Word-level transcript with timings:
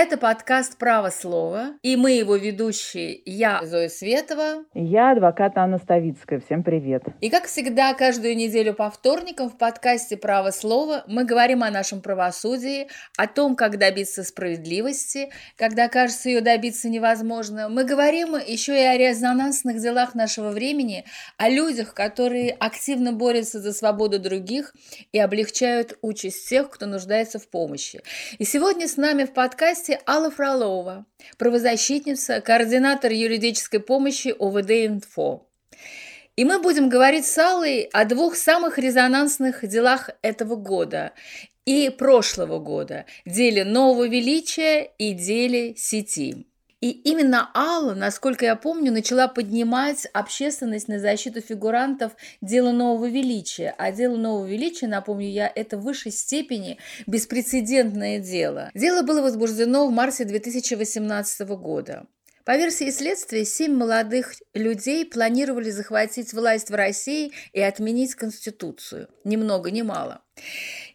Это 0.00 0.16
подкаст 0.16 0.78
«Право 0.78 1.10
слова», 1.10 1.72
и 1.82 1.96
мы 1.96 2.12
его 2.12 2.36
ведущие, 2.36 3.20
я, 3.24 3.62
Зоя 3.64 3.88
Светова. 3.88 4.64
Я 4.72 5.10
адвокат 5.10 5.58
Анна 5.58 5.78
Ставицкая. 5.78 6.38
Всем 6.38 6.62
привет. 6.62 7.02
И 7.20 7.28
как 7.28 7.46
всегда, 7.46 7.92
каждую 7.94 8.36
неделю 8.36 8.74
по 8.74 8.92
вторникам 8.92 9.50
в 9.50 9.58
подкасте 9.58 10.16
«Право 10.16 10.52
слова» 10.52 11.02
мы 11.08 11.24
говорим 11.24 11.64
о 11.64 11.70
нашем 11.72 12.00
правосудии, 12.00 12.86
о 13.16 13.26
том, 13.26 13.56
как 13.56 13.76
добиться 13.78 14.22
справедливости, 14.22 15.30
когда 15.56 15.88
кажется 15.88 16.28
ее 16.28 16.42
добиться 16.42 16.88
невозможно. 16.88 17.68
Мы 17.68 17.82
говорим 17.82 18.36
еще 18.36 18.80
и 18.80 18.84
о 18.84 18.96
резонансных 18.96 19.80
делах 19.80 20.14
нашего 20.14 20.50
времени, 20.50 21.06
о 21.38 21.48
людях, 21.48 21.92
которые 21.92 22.52
активно 22.52 23.12
борются 23.12 23.58
за 23.58 23.72
свободу 23.72 24.20
других 24.20 24.76
и 25.10 25.18
облегчают 25.18 25.98
участь 26.02 26.48
тех, 26.48 26.70
кто 26.70 26.86
нуждается 26.86 27.40
в 27.40 27.48
помощи. 27.48 28.00
И 28.38 28.44
сегодня 28.44 28.86
с 28.86 28.96
нами 28.96 29.24
в 29.24 29.32
подкасте 29.32 29.87
подкасте 29.88 30.00
Алла 30.06 30.30
Фролова, 30.30 31.06
правозащитница, 31.38 32.40
координатор 32.40 33.12
юридической 33.12 33.80
помощи 33.80 34.34
ОВД 34.38 34.70
«Инфо». 34.70 35.46
И 36.36 36.44
мы 36.44 36.60
будем 36.60 36.88
говорить 36.88 37.26
с 37.26 37.38
Аллой 37.38 37.88
о 37.92 38.04
двух 38.04 38.36
самых 38.36 38.78
резонансных 38.78 39.66
делах 39.66 40.10
этого 40.22 40.56
года 40.56 41.12
и 41.64 41.90
прошлого 41.90 42.58
года– 42.58 43.06
деле 43.26 43.64
нового 43.64 44.06
величия 44.06 44.90
и 44.98 45.12
деле 45.12 45.74
сети. 45.76 46.47
И 46.80 46.90
именно 46.90 47.50
Алла, 47.54 47.94
насколько 47.94 48.44
я 48.44 48.54
помню, 48.54 48.92
начала 48.92 49.26
поднимать 49.26 50.06
общественность 50.12 50.86
на 50.86 51.00
защиту 51.00 51.40
фигурантов 51.40 52.12
дела 52.40 52.70
нового 52.70 53.06
величия. 53.08 53.74
А 53.78 53.90
дело 53.90 54.16
нового 54.16 54.46
величия, 54.46 54.86
напомню 54.86 55.28
я, 55.28 55.50
это 55.52 55.76
в 55.76 55.82
высшей 55.82 56.12
степени 56.12 56.78
беспрецедентное 57.06 58.20
дело. 58.20 58.70
Дело 58.74 59.02
было 59.02 59.22
возбуждено 59.22 59.88
в 59.88 59.90
марте 59.90 60.24
2018 60.24 61.48
года. 61.48 62.06
По 62.44 62.56
версии 62.56 62.90
следствия, 62.90 63.44
семь 63.44 63.74
молодых 63.74 64.32
людей 64.54 65.04
планировали 65.04 65.70
захватить 65.70 66.32
власть 66.32 66.70
в 66.70 66.74
России 66.74 67.32
и 67.52 67.60
отменить 67.60 68.14
Конституцию. 68.14 69.08
Ни 69.24 69.36
много 69.36 69.70
ни 69.70 69.82
мало. 69.82 70.22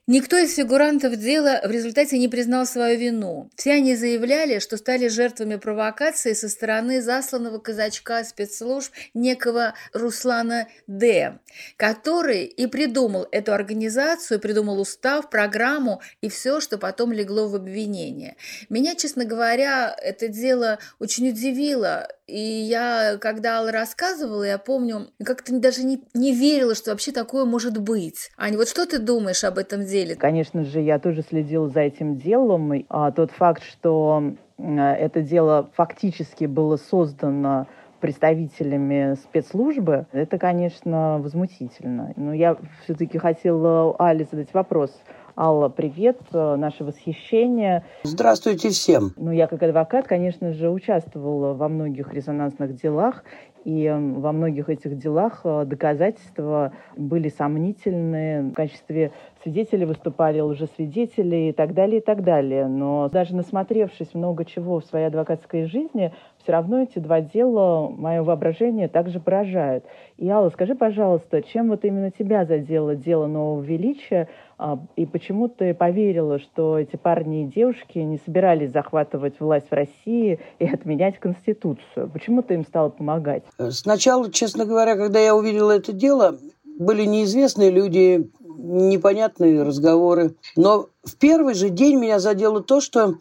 Никто 0.06 0.38
из 0.38 0.56
фигурантов 0.56 1.16
дела 1.16 1.62
в 1.64 1.72
результате 1.72 2.20
не 2.20 2.28
признал 2.28 2.66
свою 2.66 3.00
вину. 3.00 3.50
Все 3.56 3.72
они 3.72 3.96
заявляли, 3.96 4.59
что 4.59 4.76
стали 4.76 5.08
жертвами 5.08 5.56
провокации 5.56 6.34
со 6.34 6.50
стороны 6.50 7.02
засланного 7.02 7.58
казачка 7.59 8.22
спецслужб 8.26 8.92
некого 9.14 9.76
Руслана 9.94 10.68
Д., 10.88 11.40
который 11.78 12.44
и 12.44 12.68
придумал 12.68 13.30
эту 13.31 13.54
организацию, 13.54 14.42
придумал 14.42 14.81
устав, 14.81 15.30
программу 15.30 16.02
и 16.20 16.28
все, 16.28 16.59
что 16.59 16.78
потом 16.78 17.14
легло 17.14 17.48
в 17.48 17.56
обвинение. 17.56 18.36
Меня, 18.68 18.96
честно 18.96 19.24
говоря, 19.24 19.96
это 19.98 20.28
дело 20.28 20.80
очень 21.00 21.30
удивило. 21.30 22.09
И 22.27 22.39
я, 22.39 23.17
когда 23.19 23.57
Алла 23.57 23.71
рассказывала, 23.71 24.43
я 24.43 24.57
помню, 24.57 25.07
как-то 25.23 25.59
даже 25.59 25.83
не, 25.83 26.02
не 26.13 26.33
верила, 26.33 26.73
что 26.73 26.91
вообще 26.91 27.11
такое 27.11 27.43
может 27.43 27.77
быть. 27.77 28.31
Аня, 28.38 28.57
вот 28.57 28.69
что 28.69 28.85
ты 28.85 28.99
думаешь 28.99 29.43
об 29.43 29.57
этом 29.57 29.85
деле? 29.85 30.16
Конечно 30.16 30.63
же, 30.63 30.79
я 30.79 31.00
тоже 31.00 31.22
следила 31.22 31.67
за 31.67 31.81
этим 31.81 32.17
делом. 32.17 32.85
А 32.88 33.12
тот 33.12 33.31
факт, 33.31 33.63
что 33.63 34.35
это 34.57 35.22
дело 35.22 35.69
фактически 35.75 36.45
было 36.45 36.78
создано 36.78 37.67
представителями 38.00 39.16
спецслужбы, 39.16 40.07
это, 40.12 40.38
конечно, 40.38 41.19
возмутительно. 41.19 42.13
Но 42.17 42.33
я 42.33 42.57
все-таки 42.83 43.17
хотела 43.17 43.95
Али 43.97 44.28
задать 44.29 44.53
вопрос. 44.53 44.91
Алла, 45.35 45.67
привет, 45.67 46.19
наше 46.31 46.83
восхищение. 46.83 47.83
Здравствуйте 48.03 48.69
всем. 48.69 49.13
Ну, 49.17 49.31
я 49.31 49.47
как 49.47 49.63
адвокат, 49.63 50.05
конечно 50.07 50.53
же, 50.53 50.69
участвовала 50.69 51.55
во 51.55 51.69
многих 51.69 52.13
резонансных 52.13 52.75
делах, 52.75 53.23
и 53.66 53.89
во 53.89 54.31
многих 54.31 54.69
этих 54.69 54.97
делах 54.97 55.41
э, 55.45 55.63
доказательства 55.66 56.73
были 56.97 57.29
сомнительные. 57.29 58.44
В 58.44 58.53
качестве 58.53 59.11
свидетелей 59.41 59.85
выступали 59.85 60.41
лжесвидетели 60.41 61.50
и 61.50 61.51
так 61.53 61.73
далее, 61.73 62.00
и 62.01 62.03
так 62.03 62.23
далее. 62.23 62.67
Но 62.67 63.09
даже 63.09 63.35
насмотревшись 63.35 64.13
много 64.13 64.44
чего 64.44 64.81
в 64.81 64.85
своей 64.85 65.05
адвокатской 65.05 65.65
жизни, 65.65 66.13
все 66.44 66.52
равно 66.52 66.84
эти 66.84 67.00
два 67.00 67.22
дела 67.22 67.90
мое 67.90 68.22
воображение 68.22 68.90
также 68.90 69.20
поражают. 69.20 69.86
И, 70.18 70.30
Алла, 70.30 70.50
скажи, 70.50 70.76
пожалуйста, 70.76 71.42
чем 71.42 71.70
вот 71.70 71.86
именно 71.86 72.12
тебя 72.12 72.46
задело 72.46 72.96
дело 72.96 73.28
нового 73.28 73.62
величия, 73.62 74.28
а, 74.58 74.80
и 74.96 75.06
почему 75.06 75.48
ты 75.48 75.74
поверила, 75.74 76.40
что 76.40 76.78
эти 76.78 76.98
парни 76.98 77.44
и 77.44 77.48
девушки 77.48 77.98
не 78.00 78.18
собирались 78.18 78.72
захватывать 78.72 79.40
власть 79.40 79.70
в 79.70 79.74
России 79.74 80.40
и 80.59 80.66
отменять 80.66 81.18
Конституцию? 81.20 82.09
Почему 82.12 82.44
ты 82.44 82.56
им 82.56 82.66
стала 82.66 82.90
помогать? 82.90 83.44
Сначала, 83.70 84.30
честно 84.31 84.66
говоря, 84.66 84.96
когда 84.96 85.20
я 85.20 85.36
увидела 85.36 85.72
это 85.72 85.94
дело, 85.94 86.38
были 86.78 87.06
неизвестные 87.06 87.72
люди, 87.72 88.30
непонятные 88.58 89.64
разговоры. 89.64 90.36
Но 90.56 90.88
в 91.04 91.18
первый 91.18 91.54
же 91.54 91.70
день 91.70 92.00
меня 92.00 92.20
задело 92.20 92.62
то, 92.62 92.81
что 92.81 93.16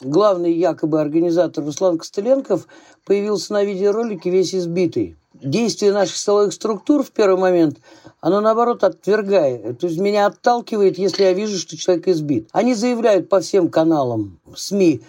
главный 0.00 0.52
якобы 0.52 1.00
организатор 1.00 1.64
Руслан 1.64 1.98
Костыленков 1.98 2.66
появился 3.04 3.52
на 3.52 3.64
видеоролике 3.64 4.30
весь 4.30 4.54
избитый. 4.54 5.16
Действие 5.34 5.92
наших 5.92 6.16
силовых 6.16 6.52
структур 6.52 7.02
в 7.02 7.10
первый 7.10 7.38
момент, 7.38 7.78
оно 8.20 8.40
наоборот 8.40 8.82
отвергает. 8.82 9.78
То 9.78 9.86
есть 9.86 9.98
меня 9.98 10.26
отталкивает, 10.26 10.98
если 10.98 11.22
я 11.22 11.32
вижу, 11.32 11.58
что 11.58 11.76
человек 11.76 12.08
избит. 12.08 12.48
Они 12.52 12.74
заявляют 12.74 13.28
по 13.28 13.40
всем 13.40 13.68
каналам 13.68 14.40
СМИ 14.54 15.02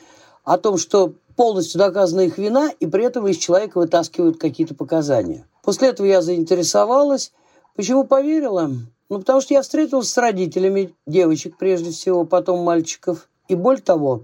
о 0.44 0.58
том, 0.58 0.78
что 0.78 1.14
полностью 1.36 1.80
доказана 1.80 2.22
их 2.22 2.38
вина, 2.38 2.70
и 2.80 2.86
при 2.86 3.06
этом 3.06 3.28
из 3.28 3.38
человека 3.38 3.78
вытаскивают 3.78 4.38
какие-то 4.38 4.76
показания. 4.76 5.48
После 5.64 5.90
этого 5.90 6.06
я 6.06 6.22
заинтересовалась. 6.22 7.32
Почему 7.76 8.04
поверила? 8.04 8.70
Ну, 9.10 9.20
потому 9.20 9.42
что 9.42 9.54
я 9.54 9.62
встретилась 9.62 10.10
с 10.10 10.18
родителями 10.18 10.94
девочек, 11.08 11.58
прежде 11.58 11.92
всего, 11.92 12.26
потом 12.26 12.60
мальчиков. 12.60 13.30
И 13.48 13.56
более 13.56 13.82
того, 13.82 14.24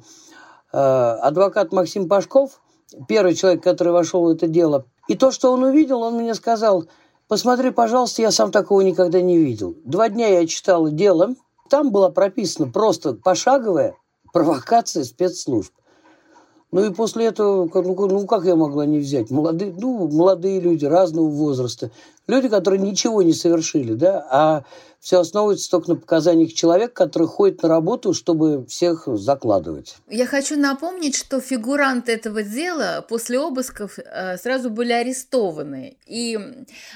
адвокат 0.76 1.72
Максим 1.72 2.08
Пашков, 2.08 2.62
первый 3.08 3.36
человек, 3.36 3.64
который 3.64 3.94
вошел 3.94 4.26
в 4.26 4.30
это 4.30 4.48
дело, 4.48 4.86
и 5.08 5.16
то, 5.16 5.32
что 5.32 5.52
он 5.52 5.64
увидел, 5.64 6.02
он 6.02 6.16
мне 6.16 6.34
сказал, 6.34 6.86
посмотри, 7.28 7.72
пожалуйста, 7.72 8.22
я 8.22 8.32
сам 8.32 8.52
такого 8.52 8.82
никогда 8.82 9.22
не 9.22 9.38
видел. 9.38 9.76
Два 9.86 10.10
дня 10.10 10.28
я 10.28 10.48
читала 10.48 10.92
дело, 10.92 11.36
там 11.70 11.92
была 11.92 12.10
прописана 12.10 12.72
просто 12.72 13.14
пошаговая 13.14 13.96
провокация 14.34 15.04
спецслужб. 15.04 15.72
Ну 16.72 16.84
и 16.84 16.94
после 16.94 17.28
этого, 17.28 17.70
ну, 17.74 18.08
ну 18.08 18.28
как 18.28 18.44
я 18.44 18.56
могла 18.56 18.86
не 18.86 19.00
взять? 19.00 19.32
Молодые, 19.32 19.74
ну, 19.78 20.10
молодые 20.10 20.60
люди 20.60 20.86
разного 20.86 21.30
возраста. 21.30 21.92
Люди, 22.28 22.50
которые 22.50 22.82
ничего 22.82 23.22
не 23.22 23.32
совершили, 23.32 23.94
да, 23.94 24.28
а 24.30 24.64
все 25.06 25.20
основывается 25.20 25.70
только 25.70 25.90
на 25.90 25.96
показаниях 25.98 26.52
человека, 26.52 27.06
который 27.06 27.28
ходит 27.28 27.62
на 27.62 27.70
работу, 27.70 28.12
чтобы 28.12 28.66
всех 28.66 29.04
закладывать. 29.06 29.98
Я 30.10 30.26
хочу 30.26 30.58
напомнить, 30.60 31.16
что 31.16 31.40
фигуранты 31.40 32.14
этого 32.14 32.42
дела 32.42 33.06
после 33.08 33.40
обысков 33.40 34.00
э, 34.00 34.36
сразу 34.38 34.72
были 34.72 34.94
арестованы. 34.94 35.98
И 36.08 36.40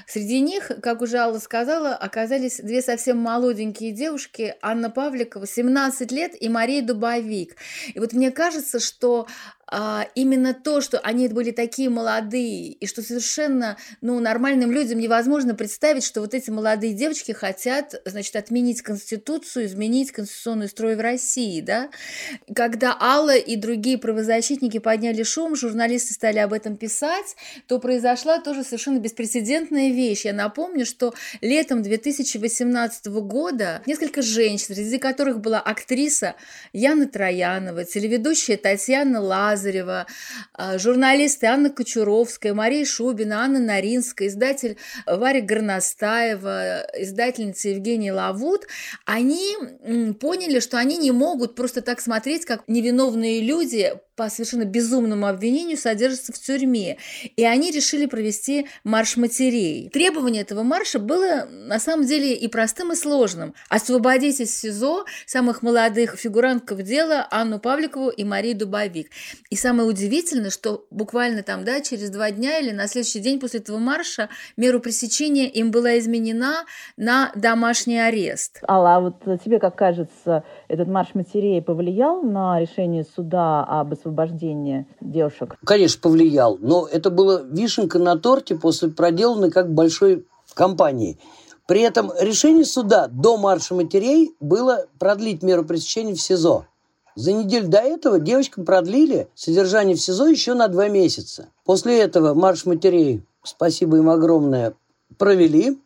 среди 0.08 0.40
них, 0.40 0.72
как 0.82 1.04
уже 1.04 1.18
Алла 1.18 1.38
сказала, 1.38 1.94
оказались 1.94 2.60
две 2.60 2.82
совсем 2.82 3.20
молоденькие 3.20 3.92
девушки, 3.92 4.56
Анна 4.64 4.90
Павликова, 4.90 5.46
17 5.46 6.12
лет, 6.12 6.32
и 6.42 6.50
Мария 6.50 6.82
Дубовик. 6.82 7.58
И 7.94 8.00
вот 8.00 8.14
мне 8.14 8.32
кажется, 8.32 8.80
что 8.80 9.28
а, 9.72 10.08
именно 10.16 10.54
то, 10.54 10.82
что 10.82 11.00
они 11.00 11.28
были 11.28 11.52
такие 11.52 11.90
молодые, 11.90 12.70
и 12.70 12.88
что 12.88 13.04
совершенно 13.04 13.78
ну, 14.02 14.20
нормальным 14.20 14.72
людям 14.72 15.00
невозможно 15.00 15.54
представить, 15.54 16.04
что 16.04 16.22
вот 16.22 16.34
эти 16.34 16.50
молодые 16.50 16.94
девочки 16.94 17.34
хотят, 17.34 18.02
значит, 18.06 18.36
отменить 18.36 18.82
Конституцию, 18.82 19.66
изменить 19.68 20.12
конституционный 20.12 20.70
строй 20.70 20.96
в 20.96 21.02
России, 21.02 21.62
да. 21.62 21.90
Когда 22.56 22.98
Алла 23.00 23.36
и 23.36 23.56
другие 23.56 24.00
правозащитники 24.00 24.80
подняли 24.80 25.22
шум, 25.22 25.56
журналисты 25.56 26.14
стали 26.14 26.40
об 26.40 26.54
этом 26.54 26.76
писать, 26.76 27.36
то 27.68 27.80
произошла 27.80 28.40
тоже 28.40 28.64
совершенно 28.64 28.98
беспрецедентная 28.98 29.90
вещь. 29.90 30.26
Я 30.26 30.34
напомню, 30.34 30.86
что 30.86 31.14
летом 31.42 31.84
2018 31.84 33.06
года 33.08 33.84
несколько 33.86 34.24
женщин, 34.24 34.74
среди 34.74 34.98
которых 34.98 35.42
была 35.42 35.60
актриса 35.60 36.36
Яна 36.74 37.08
Троянова, 37.08 37.86
телеведущая 37.86 38.58
Татьяна 38.58 39.22
Лаз, 39.22 39.59
Лазарева, 39.60 40.08
а, 40.54 40.78
журналисты 40.78 41.46
Анна 41.46 41.70
Кочуровская, 41.70 42.54
Мария 42.54 42.86
Шубина, 42.86 43.44
Анна 43.44 43.60
Наринская, 43.60 44.30
издатель 44.30 44.78
Варя 45.06 45.42
Горностаева, 45.42 46.88
издательница 46.98 47.70
Евгения 47.70 48.14
Лавут, 48.14 48.68
они 49.06 49.56
поняли, 50.20 50.60
что 50.60 50.78
они 50.78 50.98
не 50.98 51.12
могут 51.12 51.56
просто 51.56 51.82
так 51.82 52.00
смотреть, 52.00 52.46
как 52.46 52.64
невиновные 52.68 53.42
люди 53.42 53.94
по 54.20 54.30
совершенно 54.30 54.66
безумному 54.66 55.28
обвинению 55.28 55.78
содержится 55.78 56.34
в 56.34 56.40
тюрьме. 56.40 56.98
И 57.38 57.46
они 57.46 57.72
решили 57.72 58.06
провести 58.06 58.68
марш 58.84 59.16
матерей. 59.16 59.90
Требование 59.94 60.42
этого 60.42 60.62
марша 60.64 61.00
было 61.00 61.48
на 61.50 61.80
самом 61.80 62.06
деле 62.06 62.34
и 62.34 62.50
простым, 62.50 62.92
и 62.92 62.98
сложным. 62.98 63.54
Освободить 63.70 64.42
из 64.42 64.54
СИЗО 64.60 65.06
самых 65.26 65.62
молодых 65.62 66.18
фигурантков 66.18 66.82
дела 66.82 67.30
Анну 67.32 67.60
Павликову 67.60 68.10
и 68.10 68.26
Марию 68.26 68.58
Дубовик. 68.58 69.10
И 69.50 69.56
самое 69.56 69.88
удивительное, 69.88 70.50
что 70.50 70.86
буквально 70.92 71.42
там, 71.42 71.64
да, 71.64 71.80
через 71.80 72.10
два 72.10 72.30
дня 72.30 72.60
или 72.60 72.72
на 72.72 72.90
следующий 72.90 73.20
день 73.22 73.40
после 73.40 73.62
этого 73.62 73.78
марша 73.78 74.28
меру 74.58 74.82
пресечения 74.82 75.48
им 75.48 75.72
была 75.72 75.98
изменена 75.98 76.66
на 76.98 77.32
домашний 77.36 78.00
арест. 78.00 78.60
Алла, 78.68 78.98
а 78.98 79.00
вот 79.00 79.24
тебе 79.42 79.60
как 79.60 79.78
кажется, 79.78 80.44
этот 80.70 80.88
марш 80.88 81.16
матерей 81.16 81.62
повлиял 81.62 82.22
на 82.22 82.60
решение 82.60 83.04
суда 83.04 83.64
об 83.64 83.92
освобождении 83.92 84.88
девушек? 85.02 85.58
Конечно, 85.66 86.00
повлиял, 86.02 86.58
но 86.62 86.88
это 86.88 87.10
было 87.10 87.44
вишенка 87.44 88.00
на 88.00 88.18
торте 88.18 88.56
после 88.56 88.90
проделанной 88.90 89.52
как 89.52 89.74
большой 89.74 90.26
кампании. 90.54 91.18
При 91.68 91.82
этом 91.82 92.12
решение 92.20 92.66
суда 92.66 93.08
до 93.08 93.38
марша 93.38 93.76
матерей 93.76 94.36
было 94.40 94.86
продлить 95.00 95.44
меру 95.44 95.66
пресечения 95.66 96.14
в 96.16 96.22
СИЗО. 96.22 96.66
За 97.16 97.34
неделю 97.34 97.68
до 97.68 97.80
этого 97.80 98.20
девочкам 98.20 98.64
продлили 98.64 99.28
содержание 99.36 99.96
в 99.96 100.02
СИЗО 100.02 100.28
еще 100.28 100.54
на 100.54 100.68
два 100.68 100.88
месяца. 100.88 101.50
После 101.66 102.00
этого 102.00 102.34
марш 102.34 102.66
матерей, 102.66 103.24
спасибо 103.44 103.98
им 103.98 104.10
огромное, 104.10 104.74
провели. 105.18 105.80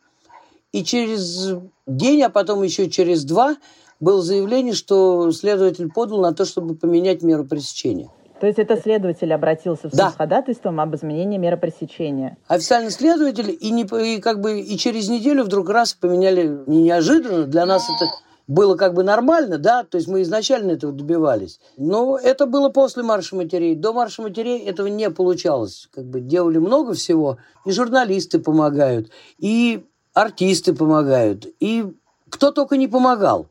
И 0.72 0.84
через 0.84 1.54
день, 1.86 2.22
а 2.22 2.28
потом 2.28 2.62
еще 2.62 2.88
через 2.90 3.24
два, 3.24 3.56
было 4.00 4.22
заявление, 4.22 4.74
что 4.74 5.30
следователь 5.32 5.90
подал 5.90 6.20
на 6.20 6.32
то, 6.32 6.44
чтобы 6.44 6.74
поменять 6.74 7.22
меру 7.22 7.44
пресечения. 7.44 8.10
То 8.40 8.48
есть 8.48 8.58
это 8.58 8.76
следователь 8.76 9.32
обратился 9.32 9.88
в 9.88 9.90
суд 9.90 9.98
да. 9.98 10.10
с 10.10 10.16
ходатайством 10.16 10.80
об 10.80 10.94
изменении 10.94 11.38
меры 11.38 11.56
пресечения. 11.56 12.36
Официальный 12.48 12.90
следователь, 12.90 13.56
и, 13.58 13.70
не, 13.70 13.84
и 13.84 14.20
как 14.20 14.40
бы 14.40 14.60
и 14.60 14.76
через 14.76 15.08
неделю 15.08 15.44
вдруг 15.44 15.70
раз 15.70 15.94
поменяли 15.94 16.62
не 16.66 16.82
неожиданно. 16.82 17.44
Для 17.44 17.64
нас 17.64 17.84
это 17.84 18.10
было 18.46 18.76
как 18.76 18.94
бы 18.94 19.02
нормально, 19.02 19.58
да, 19.58 19.84
то 19.84 19.96
есть 19.96 20.08
мы 20.08 20.22
изначально 20.22 20.72
этого 20.72 20.92
добивались. 20.92 21.60
Но 21.76 22.18
это 22.18 22.46
было 22.46 22.68
после 22.68 23.02
марша 23.02 23.36
матерей. 23.36 23.74
До 23.74 23.92
марша 23.92 24.20
матерей 24.20 24.58
этого 24.58 24.88
не 24.88 25.08
получалось. 25.10 25.88
Как 25.94 26.04
бы 26.04 26.20
делали 26.20 26.58
много 26.58 26.94
всего, 26.94 27.38
и 27.64 27.70
журналисты 27.70 28.40
помогают, 28.40 29.10
и 29.38 29.86
артисты 30.12 30.74
помогают, 30.74 31.46
и 31.60 31.86
кто 32.28 32.50
только 32.50 32.76
не 32.76 32.88
помогал. 32.88 33.46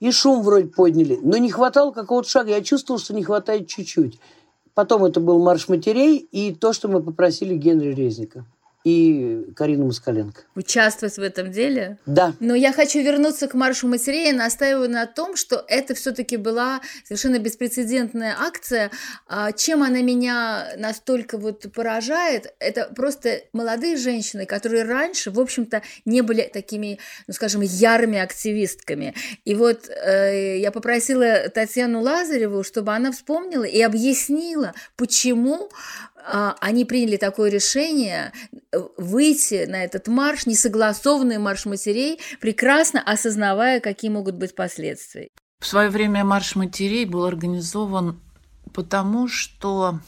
И 0.00 0.10
шум 0.12 0.42
вроде 0.42 0.68
подняли, 0.68 1.18
но 1.22 1.36
не 1.38 1.50
хватало 1.50 1.90
какого-то 1.90 2.28
шага. 2.28 2.50
Я 2.50 2.62
чувствовал, 2.62 3.00
что 3.00 3.14
не 3.14 3.24
хватает 3.24 3.66
чуть-чуть. 3.66 4.18
Потом 4.74 5.04
это 5.04 5.20
был 5.20 5.42
марш 5.42 5.68
матерей 5.68 6.18
и 6.18 6.54
то, 6.54 6.72
что 6.72 6.88
мы 6.88 7.02
попросили 7.02 7.56
Генри 7.56 7.92
Резника 7.92 8.44
и 8.88 9.52
Карину 9.54 9.86
Москаленко. 9.86 10.42
Участвовать 10.54 11.16
в 11.16 11.22
этом 11.22 11.50
деле? 11.50 11.98
Да. 12.06 12.32
Но 12.40 12.54
я 12.54 12.72
хочу 12.72 13.00
вернуться 13.00 13.46
к 13.46 13.54
маршу 13.54 13.86
матерей 13.86 14.30
и 14.30 14.32
настаиваю 14.32 14.88
на 14.88 15.06
том, 15.06 15.36
что 15.36 15.64
это 15.68 15.94
все-таки 15.94 16.36
была 16.36 16.80
совершенно 17.04 17.38
беспрецедентная 17.38 18.34
акция. 18.38 18.90
А 19.26 19.52
чем 19.52 19.82
она 19.82 20.00
меня 20.00 20.72
настолько 20.78 21.36
вот 21.36 21.70
поражает, 21.72 22.54
это 22.58 22.90
просто 22.94 23.42
молодые 23.52 23.96
женщины, 23.96 24.46
которые 24.46 24.84
раньше, 24.84 25.30
в 25.30 25.38
общем-то, 25.38 25.82
не 26.04 26.22
были 26.22 26.50
такими, 26.52 26.98
ну, 27.26 27.34
скажем, 27.34 27.60
ярыми 27.60 28.18
активистками. 28.18 29.14
И 29.44 29.54
вот 29.54 29.88
э, 29.88 30.58
я 30.58 30.72
попросила 30.72 31.48
Татьяну 31.50 32.00
Лазареву, 32.00 32.62
чтобы 32.62 32.94
она 32.94 33.12
вспомнила 33.12 33.64
и 33.64 33.82
объяснила, 33.82 34.72
почему 34.96 35.68
они 36.60 36.84
приняли 36.84 37.16
такое 37.16 37.50
решение 37.50 38.32
э, 38.72 38.78
выйти 38.96 39.66
на 39.66 39.84
этот 39.84 40.08
марш, 40.08 40.46
несогласованный 40.46 41.38
марш 41.38 41.66
матерей, 41.66 42.20
прекрасно 42.40 43.02
осознавая, 43.02 43.80
какие 43.80 44.10
могут 44.10 44.34
быть 44.34 44.54
последствия. 44.54 45.28
В 45.60 45.66
свое 45.66 45.90
время 45.90 46.24
марш 46.24 46.54
матерей 46.54 47.04
был 47.04 47.24
организован 47.24 48.20
потому, 48.72 49.28
что 49.28 50.00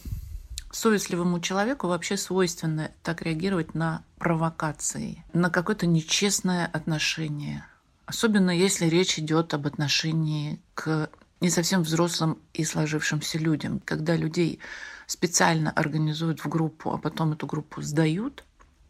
совестливому 0.70 1.40
человеку 1.40 1.88
вообще 1.88 2.16
свойственно 2.16 2.90
так 3.02 3.22
реагировать 3.22 3.74
на 3.74 4.04
провокации, 4.18 5.24
на 5.32 5.50
какое-то 5.50 5.86
нечестное 5.86 6.66
отношение. 6.66 7.64
Особенно 8.06 8.50
если 8.50 8.86
речь 8.86 9.18
идет 9.18 9.54
об 9.54 9.66
отношении 9.66 10.60
к 10.74 11.10
не 11.40 11.50
совсем 11.50 11.82
взрослым 11.82 12.38
и 12.52 12.64
сложившимся 12.64 13.38
людям, 13.38 13.80
когда 13.84 14.14
людей 14.14 14.60
специально 15.10 15.72
организуют 15.72 16.38
в 16.38 16.48
группу, 16.48 16.92
а 16.92 16.98
потом 16.98 17.32
эту 17.32 17.48
группу 17.48 17.82
сдают, 17.82 18.44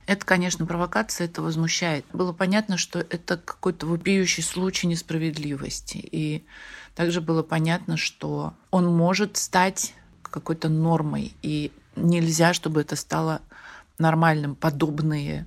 это, 0.07 0.27
конечно, 0.27 0.67
провокация, 0.67 1.25
это 1.25 1.41
возмущает. 1.41 2.05
Было 2.13 2.35
понятно, 2.35 2.77
что 2.77 2.99
это 2.99 3.39
какой-то 3.39 3.87
вопиющий 3.87 4.43
случай 4.43 4.87
несправедливости. 4.87 5.97
И 5.97 6.45
также 6.95 7.23
было 7.23 7.43
понятно, 7.43 7.97
что 7.97 8.53
он 8.71 8.95
может 8.95 9.39
стать 9.39 9.95
какой-то 10.23 10.69
нормой. 10.69 11.35
И 11.41 11.73
нельзя, 11.97 12.53
чтобы 12.53 12.83
это 12.83 12.97
стало 12.97 13.41
нормальным, 13.99 14.57
подобные 14.57 15.47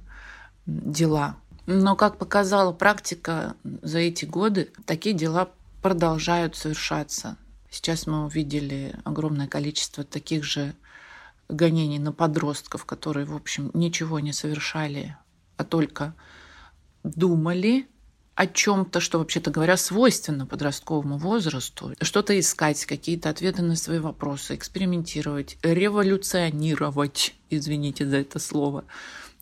дела. 0.66 1.36
Но, 1.68 1.96
как 1.96 2.18
показала 2.18 2.72
практика 2.72 3.56
за 3.64 4.00
эти 4.00 4.26
годы, 4.26 4.72
такие 4.86 5.14
дела 5.14 5.52
продолжают 5.84 6.56
совершаться. 6.56 7.38
Сейчас 7.74 8.06
мы 8.06 8.26
увидели 8.26 8.94
огромное 9.04 9.48
количество 9.48 10.04
таких 10.04 10.44
же 10.44 10.76
гонений 11.50 11.98
на 11.98 12.12
подростков, 12.12 12.86
которые, 12.86 13.26
в 13.26 13.36
общем, 13.36 13.72
ничего 13.74 14.20
не 14.20 14.32
совершали, 14.32 15.18
а 15.58 15.64
только 15.64 16.14
думали 17.04 17.88
о 18.36 18.46
чем-то, 18.46 19.00
что, 19.00 19.18
вообще-то 19.18 19.50
говоря, 19.50 19.76
свойственно 19.76 20.46
подростковому 20.46 21.18
возрасту, 21.18 21.96
что-то 22.00 22.40
искать, 22.40 22.86
какие-то 22.86 23.32
ответы 23.32 23.64
на 23.64 23.76
свои 23.76 23.98
вопросы, 23.98 24.54
экспериментировать, 24.54 25.58
революционировать, 25.64 27.34
извините 27.50 28.08
за 28.08 28.18
это 28.18 28.38
слово, 28.38 28.86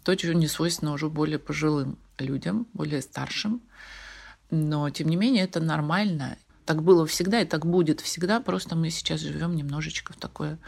то, 0.06 0.16
чего 0.16 0.32
не 0.32 0.48
свойственно 0.48 0.94
уже 0.94 1.10
более 1.10 1.38
пожилым 1.38 1.98
людям, 2.18 2.66
более 2.72 3.02
старшим. 3.02 3.62
Но, 4.50 4.90
тем 4.90 5.10
не 5.10 5.18
менее, 5.18 5.44
это 5.44 5.60
нормально. 5.60 6.38
Так 6.66 6.84
было 6.84 7.06
всегда 7.06 7.42
и 7.42 7.46
так 7.46 7.66
будет 7.66 8.02
всегда, 8.02 8.40
просто 8.40 8.76
мы 8.76 8.90
сейчас 8.90 9.22
живем 9.22 9.56
немножечко 9.56 10.14
в 10.14 10.18
такое 10.18 10.60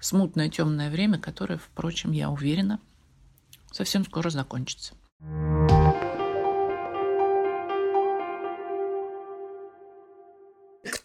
смутное 0.00 0.48
темное 0.48 0.90
время, 0.90 1.18
которое, 1.18 1.58
впрочем, 1.58 2.12
я 2.12 2.30
уверена, 2.30 2.80
совсем 3.72 4.04
скоро 4.04 4.30
закончится. 4.30 4.94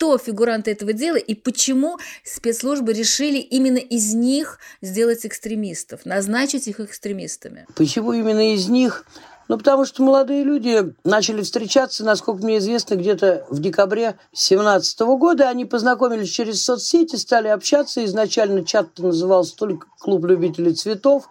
кто 0.01 0.17
фигуранты 0.17 0.71
этого 0.71 0.93
дела 0.93 1.17
и 1.17 1.36
почему 1.36 2.00
спецслужбы 2.24 2.91
решили 2.91 3.38
именно 3.38 3.77
из 3.77 4.15
них 4.15 4.57
сделать 4.81 5.27
экстремистов, 5.27 6.05
назначить 6.05 6.67
их 6.67 6.79
экстремистами? 6.79 7.67
Почему 7.75 8.12
именно 8.12 8.55
из 8.55 8.67
них? 8.67 9.05
Ну, 9.51 9.58
потому 9.58 9.84
что 9.84 10.01
молодые 10.01 10.46
люди 10.46 10.96
начали 11.03 11.41
встречаться, 11.41 12.05
насколько 12.05 12.41
мне 12.41 12.60
известно, 12.60 12.96
где-то 12.96 13.46
в 13.50 13.60
декабре 13.60 14.15
2017 14.31 15.01
года. 15.01 15.50
Они 15.50 15.65
познакомились 15.65 16.29
через 16.29 16.63
соцсети, 16.63 17.17
стали 17.17 17.50
общаться. 17.50 18.05
Изначально 18.05 18.63
чат 18.63 18.98
назывался 18.98 19.58
то 19.58 19.65
ли 19.65 19.77
«Клуб 20.00 20.24
любителей 20.24 20.74
цветов», 20.74 21.27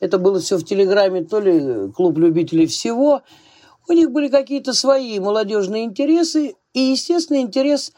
это 0.00 0.18
было 0.18 0.40
все 0.40 0.56
в 0.56 0.64
Телеграме, 0.64 1.22
то 1.22 1.38
ли 1.38 1.92
«Клуб 1.92 2.18
любителей 2.18 2.66
всего». 2.66 3.22
У 3.88 3.92
них 3.92 4.10
были 4.10 4.26
какие-то 4.26 4.72
свои 4.72 5.20
молодежные 5.20 5.84
интересы 5.84 6.56
и, 6.72 6.80
естественно, 6.80 7.38
интерес 7.38 7.92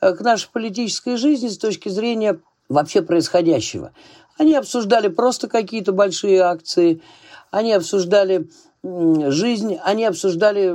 э, 0.00 0.14
к 0.14 0.22
нашей 0.22 0.48
политической 0.50 1.16
жизни 1.18 1.48
с 1.48 1.58
точки 1.58 1.90
зрения 1.90 2.40
вообще 2.70 3.02
происходящего. 3.02 3.92
Они 4.38 4.54
обсуждали 4.54 5.08
просто 5.08 5.48
какие-то 5.48 5.92
большие 5.92 6.40
акции, 6.40 7.02
они 7.50 7.74
обсуждали 7.74 8.48
жизнь, 8.82 9.78
они 9.82 10.04
обсуждали, 10.04 10.74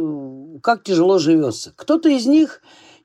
как 0.62 0.84
тяжело 0.84 1.20
живется. 1.20 1.74
Кто-то 1.76 2.10
из 2.10 2.26
них 2.26 2.62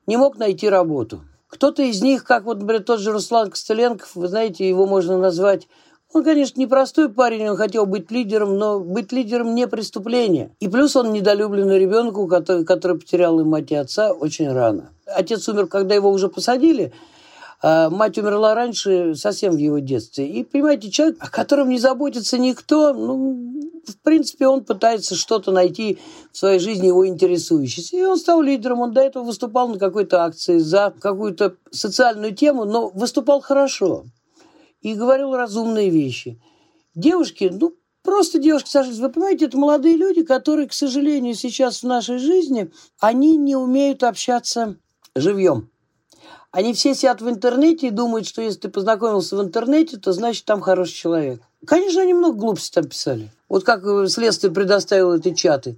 не 0.07 0.17
мог 0.17 0.37
найти 0.37 0.69
работу. 0.69 1.21
Кто-то 1.47 1.81
из 1.81 2.01
них, 2.01 2.23
как 2.23 2.43
вот, 2.43 2.59
например, 2.59 2.83
тот 2.83 2.99
же 2.99 3.11
Руслан 3.11 3.49
Костыленков, 3.49 4.15
вы 4.15 4.27
знаете, 4.27 4.67
его 4.67 4.85
можно 4.85 5.17
назвать 5.17 5.67
он, 6.11 6.23
конечно, 6.23 6.59
непростой 6.59 7.09
парень, 7.09 7.49
он 7.49 7.55
хотел 7.55 7.85
быть 7.85 8.09
лидером, 8.09 8.57
но 8.57 8.79
быть 8.79 9.11
лидером 9.11 9.53
не 9.53 9.67
преступление. 9.67 10.49
И 10.59 10.67
плюс 10.67 10.95
он 10.95 11.13
недолюбленный 11.13 11.77
ребенок, 11.77 12.15
который, 12.27 12.65
который 12.65 12.97
потерял 12.97 13.39
и 13.39 13.43
мать, 13.43 13.71
и 13.71 13.75
отца 13.75 14.11
очень 14.11 14.51
рано. 14.51 14.89
Отец 15.05 15.47
умер, 15.47 15.67
когда 15.67 15.93
его 15.93 16.09
уже 16.09 16.27
посадили, 16.27 16.93
а 17.61 17.91
мать 17.91 18.17
умерла 18.17 18.55
раньше, 18.55 19.13
совсем 19.13 19.53
в 19.53 19.57
его 19.57 19.77
детстве. 19.77 20.27
И, 20.27 20.43
понимаете, 20.43 20.89
человек, 20.89 21.17
о 21.19 21.29
котором 21.29 21.69
не 21.69 21.77
заботится 21.77 22.39
никто, 22.39 22.91
ну, 22.91 23.68
в 23.85 23.99
принципе, 24.01 24.47
он 24.47 24.63
пытается 24.63 25.15
что-то 25.15 25.51
найти 25.51 25.99
в 26.31 26.37
своей 26.37 26.59
жизни 26.59 26.87
его 26.87 27.07
интересующееся. 27.07 27.97
И 27.97 28.03
он 28.03 28.17
стал 28.17 28.41
лидером. 28.41 28.79
Он 28.81 28.93
до 28.93 29.01
этого 29.01 29.23
выступал 29.23 29.67
на 29.69 29.79
какой-то 29.79 30.23
акции 30.23 30.57
за 30.57 30.93
какую-то 30.99 31.55
социальную 31.71 32.35
тему, 32.35 32.65
но 32.65 32.89
выступал 32.89 33.41
хорошо. 33.41 34.05
и 34.81 34.93
говорил 34.93 35.35
разумные 35.35 35.89
вещи. 35.89 36.41
Девушки, 36.95 37.51
ну, 37.53 37.75
просто 38.03 38.39
девушки 38.39 38.69
сажались. 38.69 38.99
Вы 38.99 39.09
понимаете, 39.09 39.45
это 39.45 39.57
молодые 39.57 39.95
люди, 39.95 40.23
которые, 40.23 40.67
к 40.67 40.73
сожалению, 40.73 41.35
сейчас 41.35 41.83
в 41.83 41.87
нашей 41.87 42.17
жизни, 42.17 42.71
они 42.99 43.37
не 43.37 43.55
умеют 43.55 44.03
общаться 44.03 44.77
живьем. 45.15 45.69
Они 46.51 46.73
все 46.73 46.95
сидят 46.95 47.21
в 47.21 47.29
интернете 47.29 47.87
и 47.87 47.91
думают, 47.91 48.25
что 48.25 48.41
если 48.41 48.61
ты 48.61 48.69
познакомился 48.69 49.37
в 49.37 49.41
интернете, 49.41 49.97
то 49.97 50.13
значит 50.13 50.45
там 50.45 50.61
хороший 50.61 50.95
человек. 50.95 51.41
Конечно, 51.65 52.01
они 52.01 52.13
много 52.13 52.39
глупостей 52.39 52.73
там 52.73 52.89
писали. 52.89 53.31
Вот 53.49 53.63
как 53.63 53.83
следствие 54.07 54.53
предоставило 54.53 55.17
эти 55.17 55.33
чаты. 55.33 55.75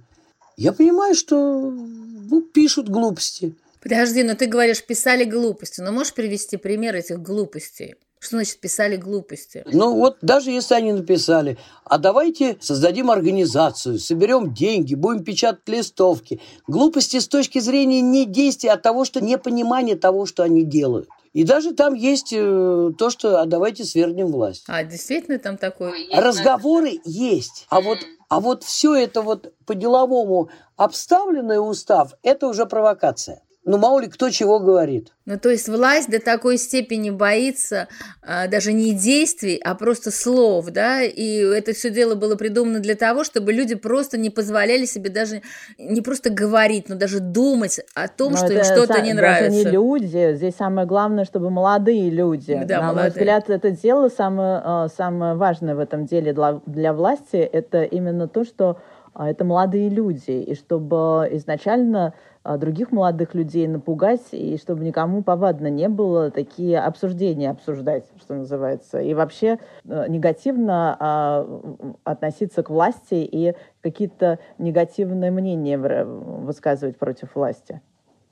Я 0.56 0.72
понимаю, 0.72 1.14
что 1.14 1.36
ну, 1.70 2.42
пишут 2.42 2.88
глупости. 2.88 3.54
Подожди, 3.82 4.22
но 4.22 4.34
ты 4.34 4.46
говоришь, 4.46 4.84
писали 4.84 5.24
глупости. 5.24 5.80
Но 5.80 5.90
можешь 5.90 6.14
привести 6.14 6.56
пример 6.56 6.94
этих 6.94 7.20
глупостей? 7.20 7.96
Что 8.20 8.36
значит 8.36 8.60
писали 8.60 8.94
глупости? 8.94 9.64
Ну 9.72 9.96
вот 9.96 10.18
даже 10.22 10.52
если 10.52 10.74
они 10.74 10.92
написали, 10.92 11.58
а 11.84 11.98
давайте 11.98 12.56
создадим 12.60 13.10
организацию, 13.10 13.98
соберем 13.98 14.54
деньги, 14.54 14.94
будем 14.94 15.24
печатать 15.24 15.68
листовки. 15.68 16.40
Глупости 16.68 17.18
с 17.18 17.26
точки 17.26 17.58
зрения 17.58 18.00
не 18.00 18.24
действия, 18.24 18.70
а 18.70 18.76
того, 18.76 19.04
что 19.04 19.20
непонимание 19.20 19.96
того, 19.96 20.26
что 20.26 20.44
они 20.44 20.62
делают. 20.62 21.08
И 21.32 21.44
даже 21.44 21.72
там 21.72 21.94
есть 21.94 22.32
э, 22.32 22.90
то, 22.98 23.10
что 23.10 23.40
а 23.40 23.46
давайте 23.46 23.84
свергнем 23.84 24.28
власть. 24.28 24.64
А 24.68 24.84
действительно 24.84 25.38
там 25.38 25.56
такое? 25.56 25.94
Разговоры 26.14 27.00
есть. 27.04 27.66
А 27.70 27.80
вот, 27.80 27.98
а 28.28 28.40
вот 28.40 28.64
все 28.64 28.94
это 28.94 29.22
вот 29.22 29.54
по-деловому 29.64 30.50
обставленное 30.76 31.60
устав, 31.60 32.12
это 32.22 32.48
уже 32.48 32.66
провокация. 32.66 33.42
Ну, 33.64 33.78
мало 33.78 34.00
ли 34.00 34.08
кто 34.08 34.28
чего 34.30 34.58
говорит. 34.58 35.12
Ну, 35.24 35.38
то 35.38 35.48
есть 35.48 35.68
власть 35.68 36.10
до 36.10 36.18
такой 36.18 36.58
степени 36.58 37.10
боится 37.10 37.86
а, 38.20 38.48
даже 38.48 38.72
не 38.72 38.92
действий, 38.92 39.60
а 39.62 39.76
просто 39.76 40.10
слов, 40.10 40.66
да, 40.70 41.02
и 41.02 41.36
это 41.36 41.72
все 41.72 41.90
дело 41.90 42.16
было 42.16 42.34
придумано 42.34 42.80
для 42.80 42.96
того, 42.96 43.22
чтобы 43.22 43.52
люди 43.52 43.76
просто 43.76 44.18
не 44.18 44.30
позволяли 44.30 44.84
себе 44.84 45.10
даже 45.10 45.42
не 45.78 46.00
просто 46.00 46.30
говорить, 46.30 46.88
но 46.88 46.96
даже 46.96 47.20
думать 47.20 47.80
о 47.94 48.08
том, 48.08 48.32
но 48.32 48.38
что 48.38 48.52
им 48.52 48.64
что-то 48.64 49.00
не 49.00 49.12
нравится. 49.12 49.50
Даже 49.50 49.64
не 49.64 49.70
люди, 49.70 50.34
здесь 50.34 50.56
самое 50.56 50.88
главное, 50.88 51.24
чтобы 51.24 51.50
молодые 51.50 52.10
люди. 52.10 52.60
Да, 52.66 52.78
На 52.78 52.82
молодые. 52.86 53.02
мой 53.02 53.10
взгляд, 53.10 53.48
это 53.48 53.70
дело 53.70 54.08
самое, 54.08 54.60
а, 54.64 54.88
самое 54.88 55.36
важное 55.36 55.76
в 55.76 55.78
этом 55.78 56.06
деле 56.06 56.32
для, 56.32 56.60
для 56.66 56.92
власти, 56.92 57.36
это 57.36 57.84
именно 57.84 58.26
то, 58.26 58.44
что 58.44 58.78
это 59.14 59.44
молодые 59.44 59.88
люди, 59.88 60.30
и 60.30 60.54
чтобы 60.54 61.28
изначально 61.32 62.14
а, 62.44 62.56
других 62.56 62.92
молодых 62.92 63.34
людей 63.34 63.68
напугать, 63.68 64.22
и 64.32 64.56
чтобы 64.56 64.84
никому 64.84 65.22
повадно 65.22 65.68
не 65.68 65.88
было 65.88 66.30
такие 66.30 66.80
обсуждения 66.80 67.50
обсуждать, 67.50 68.06
что 68.20 68.34
называется, 68.34 69.00
и 69.00 69.14
вообще 69.14 69.58
э, 69.84 70.06
негативно 70.08 70.96
а, 70.98 71.60
относиться 72.04 72.62
к 72.62 72.70
власти 72.70 73.14
и 73.14 73.54
какие-то 73.80 74.38
негативные 74.58 75.30
мнения 75.30 75.78
высказывать 75.78 76.98
против 76.98 77.34
власти. 77.34 77.80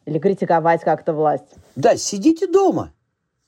Или 0.07 0.19
критиковать 0.19 0.81
как-то 0.81 1.13
власть. 1.13 1.55
Да, 1.77 1.97
сидите 1.97 2.47
дома. 2.47 2.93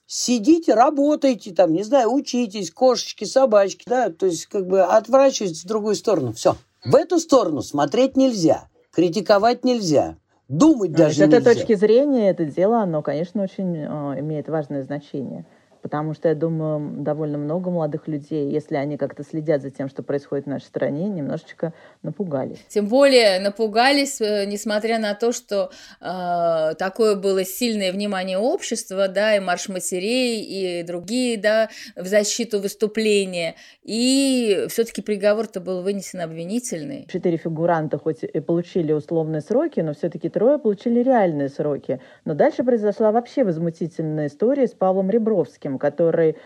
Сидите, 0.07 0.75
работайте, 0.75 1.55
там, 1.55 1.73
не 1.73 1.83
знаю, 1.83 2.13
учитесь, 2.13 2.71
кошечки, 2.71 3.25
собачки, 3.25 3.85
да, 3.87 4.11
то 4.11 4.27
есть 4.27 4.47
как 4.47 4.67
бы 4.67 4.83
отворачивайтесь 4.83 5.65
в 5.65 5.67
другую 5.67 5.95
сторону. 5.95 6.35
Все. 6.35 6.55
В 6.85 6.95
эту 6.97 7.19
сторону 7.19 7.63
смотреть 7.63 8.17
нельзя, 8.17 8.69
критиковать 8.93 9.65
нельзя, 9.65 10.17
Думать 10.49 10.91
ну, 10.91 10.97
даже 10.99 11.15
С 11.15 11.21
этой 11.21 11.41
точки 11.41 11.75
зрения 11.75 12.29
это 12.29 12.45
дело, 12.45 12.83
оно, 12.83 13.01
конечно, 13.01 13.43
очень 13.43 13.75
э, 13.75 14.21
имеет 14.21 14.49
важное 14.49 14.83
значение 14.83 15.47
потому 15.83 16.15
что, 16.15 16.29
я 16.29 16.35
думаю, 16.35 17.03
довольно 17.03 17.39
много 17.39 17.71
молодых 17.71 18.09
людей, 18.09 18.51
если 18.51 18.77
они 18.77 18.97
как-то 18.97 19.25
следят 19.25 19.63
за 19.63 19.71
тем, 19.71 19.89
что 19.89 20.03
происходит 20.03 20.47
в 20.47 20.49
нашей 20.49 20.65
стране, 20.65 21.09
немножечко 21.09 21.75
напугались. 22.03 22.65
Тем 22.69 22.87
более 22.87 23.41
напугались, 23.41 24.21
э, 24.21 24.47
несмотря 24.47 24.99
на 24.99 25.15
то, 25.15 25.33
что 25.33 25.71
э, 26.01 26.75
такое 26.79 27.17
было 27.17 27.45
сильное 27.45 27.93
внимание 27.93 28.39
общества, 28.39 29.09
да, 29.09 29.37
и 29.37 29.41
марш 29.41 29.69
матерей, 29.69 30.43
и 30.43 30.83
другие, 30.85 31.37
да, 31.37 31.69
в 31.97 32.07
защиту 32.07 32.61
выступления, 32.61 33.57
и 33.83 34.67
все-таки 34.69 35.03
приговор-то 35.03 35.61
был 35.61 35.83
вынесен 35.83 36.21
обвинительный. 36.21 37.07
Четыре 37.13 37.37
фигуранта 37.37 37.99
хоть 37.99 38.23
и 38.23 38.41
получили 38.41 38.93
условные 38.93 39.41
сроки, 39.41 39.81
но 39.81 39.95
все-таки 39.95 40.29
трое 40.29 40.59
получили 40.59 41.03
реальные 41.03 41.49
сроки. 41.49 42.01
Но 42.25 42.35
дальше 42.35 42.63
произошла 42.63 43.11
вообще 43.11 43.43
возмутительная 43.43 44.29
история 44.29 44.67
с 44.67 44.73
Павлом 44.73 45.11
Ребровским, 45.11 45.72
который 45.79 46.37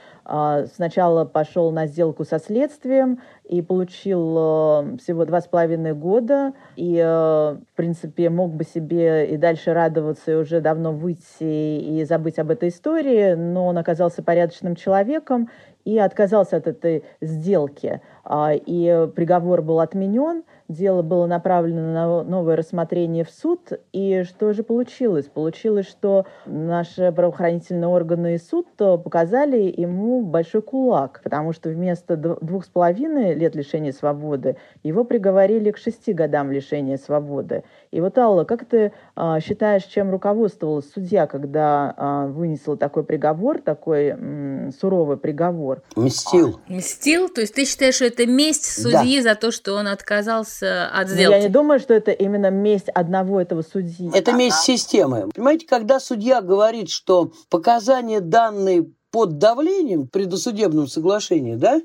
сначала 0.75 1.25
пошел 1.25 1.71
на 1.71 1.87
сделку 1.87 2.25
со 2.25 2.38
следствием 2.38 3.21
и 3.45 3.62
получил 3.62 4.35
а, 4.37 4.97
всего 5.00 5.25
два 5.25 5.40
с 5.40 5.47
половиной 5.47 5.95
года, 5.95 6.52
и, 6.75 7.00
а, 7.00 7.59
в 7.73 7.76
принципе, 7.76 8.28
мог 8.28 8.52
бы 8.52 8.64
себе 8.64 9.26
и 9.26 9.37
дальше 9.37 9.73
радоваться, 9.73 10.33
и 10.33 10.35
уже 10.35 10.61
давно 10.61 10.92
выйти 10.92 11.45
и 11.45 12.04
забыть 12.04 12.38
об 12.38 12.50
этой 12.50 12.71
истории, 12.71 13.35
но 13.35 13.66
он 13.66 13.78
оказался 13.78 14.23
порядочным 14.23 14.75
человеком 14.75 15.49
и 15.85 15.99
отказался 15.99 16.56
от 16.56 16.66
этой 16.66 17.04
сделки. 17.21 18.00
И 18.28 19.09
приговор 19.14 19.62
был 19.62 19.78
отменен– 19.78 20.42
дело 20.68 21.02
было 21.02 21.26
направлено 21.26 21.92
на 21.92 22.23
новое 22.25 22.56
рассмотрение 22.56 23.25
в 23.25 23.30
суд. 23.30 23.73
И 23.92 24.25
что 24.25 24.52
же 24.52 24.62
получилось? 24.62 25.26
Получилось, 25.26 25.88
что 25.88 26.26
наши 26.45 27.12
правоохранительные 27.12 27.88
органы 27.88 28.35
и 28.35 28.38
суд 28.38 28.66
показали 28.76 29.73
ему 29.76 30.15
большой 30.23 30.62
кулак, 30.62 31.20
потому 31.23 31.52
что 31.52 31.68
вместо 31.68 32.16
двух 32.16 32.64
с 32.64 32.68
половиной 32.68 33.35
лет 33.35 33.54
лишения 33.54 33.92
свободы 33.92 34.56
его 34.82 35.04
приговорили 35.04 35.70
к 35.70 35.78
шести 35.78 36.12
годам 36.12 36.50
лишения 36.50 36.96
свободы. 36.96 37.64
И 37.90 38.00
вот, 38.00 38.16
Алла, 38.18 38.44
как 38.44 38.64
ты 38.64 38.92
а, 39.14 39.40
считаешь, 39.40 39.85
чем 39.85 40.11
руководствовалась 40.11 40.90
судья, 40.92 41.26
когда 41.26 41.94
а, 41.96 42.26
вынесла 42.26 42.76
такой 42.76 43.04
приговор, 43.04 43.61
такой 43.61 44.08
м, 44.08 44.73
суровый 44.78 45.16
приговор? 45.16 45.82
Мстил. 45.96 46.61
Мстил? 46.68 47.28
То 47.28 47.42
есть 47.42 47.54
ты 47.54 47.64
считаешь, 47.64 47.96
что 47.96 48.04
это 48.04 48.26
месть 48.26 48.64
судьи 48.64 49.23
да. 49.23 49.30
за 49.30 49.35
то, 49.35 49.50
что 49.50 49.75
он 49.75 49.88
отказался 49.88 50.26
отказался 50.26 50.88
от 50.88 51.08
сделки. 51.08 51.35
Я 51.35 51.40
не 51.42 51.49
думаю, 51.49 51.80
что 51.80 51.94
это 51.94 52.11
именно 52.11 52.50
месть 52.50 52.88
одного 52.88 53.40
этого 53.40 53.62
судьи. 53.62 54.11
Это 54.14 54.32
месть 54.32 54.61
системы. 54.61 55.28
Понимаете, 55.35 55.66
когда 55.66 56.00
судья 56.00 56.40
говорит, 56.40 56.90
что 56.90 57.32
показания 57.50 58.20
данные 58.20 58.87
под 59.16 59.38
давлением 59.38 60.08
при 60.08 60.26
досудебном 60.26 60.88
соглашении, 60.88 61.54
да, 61.54 61.80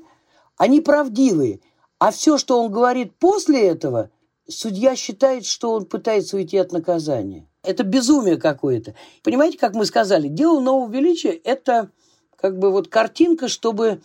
они 0.58 0.82
правдивые, 0.82 1.60
а 1.98 2.10
все, 2.10 2.36
что 2.36 2.62
он 2.62 2.70
говорит 2.70 3.14
после 3.18 3.68
этого, 3.68 4.10
судья 4.46 4.94
считает, 4.96 5.46
что 5.46 5.72
он 5.72 5.86
пытается 5.86 6.36
уйти 6.36 6.58
от 6.58 6.72
наказания. 6.72 7.48
Это 7.62 7.84
безумие 7.84 8.36
какое-то. 8.36 8.94
Понимаете, 9.22 9.56
как 9.56 9.74
мы 9.74 9.86
сказали, 9.86 10.28
дело 10.28 10.60
нового 10.60 10.92
величия– 10.92 11.30
это 11.44 11.88
как 12.36 12.58
бы 12.58 12.70
вот 12.70 12.88
картинка, 12.88 13.48
чтобы 13.48 14.02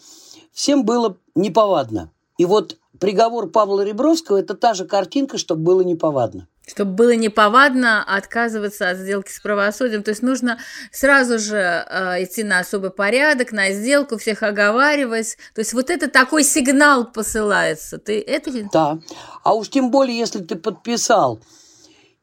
всем 0.54 0.86
было 0.86 1.18
неповадно. 1.36 2.14
И 2.38 2.46
вот 2.46 2.78
приговор 2.98 3.50
Павла 3.50 3.82
Ребровского– 3.82 4.38
это 4.40 4.54
та 4.54 4.74
же 4.74 4.86
картинка, 4.86 5.38
чтобы 5.38 5.64
было 5.64 5.82
неповадно. 5.82 6.48
Чтобы 6.68 6.92
было 6.92 7.16
неповадно 7.16 8.04
отказываться 8.04 8.90
от 8.90 8.98
сделки 8.98 9.32
с 9.32 9.40
правосудием. 9.40 10.04
То 10.04 10.10
есть 10.12 10.22
нужно 10.22 10.60
сразу 10.92 11.40
же 11.40 11.56
э, 11.56 12.24
идти 12.24 12.44
на 12.44 12.60
особый 12.60 12.92
порядок, 12.92 13.54
на 13.54 13.72
сделку, 13.72 14.18
всех 14.18 14.44
оговаривать. 14.44 15.38
То 15.56 15.60
есть 15.60 15.74
вот 15.74 15.90
это 15.90 16.10
такой 16.10 16.44
сигнал 16.44 17.10
посылается. 17.10 17.98
Ты 17.98 18.20
это... 18.20 18.52
Да. 18.74 19.00
А 19.44 19.54
уж 19.54 19.70
тем 19.70 19.92
более, 19.92 20.18
если 20.18 20.44
ты 20.44 20.56
подписал 20.56 21.40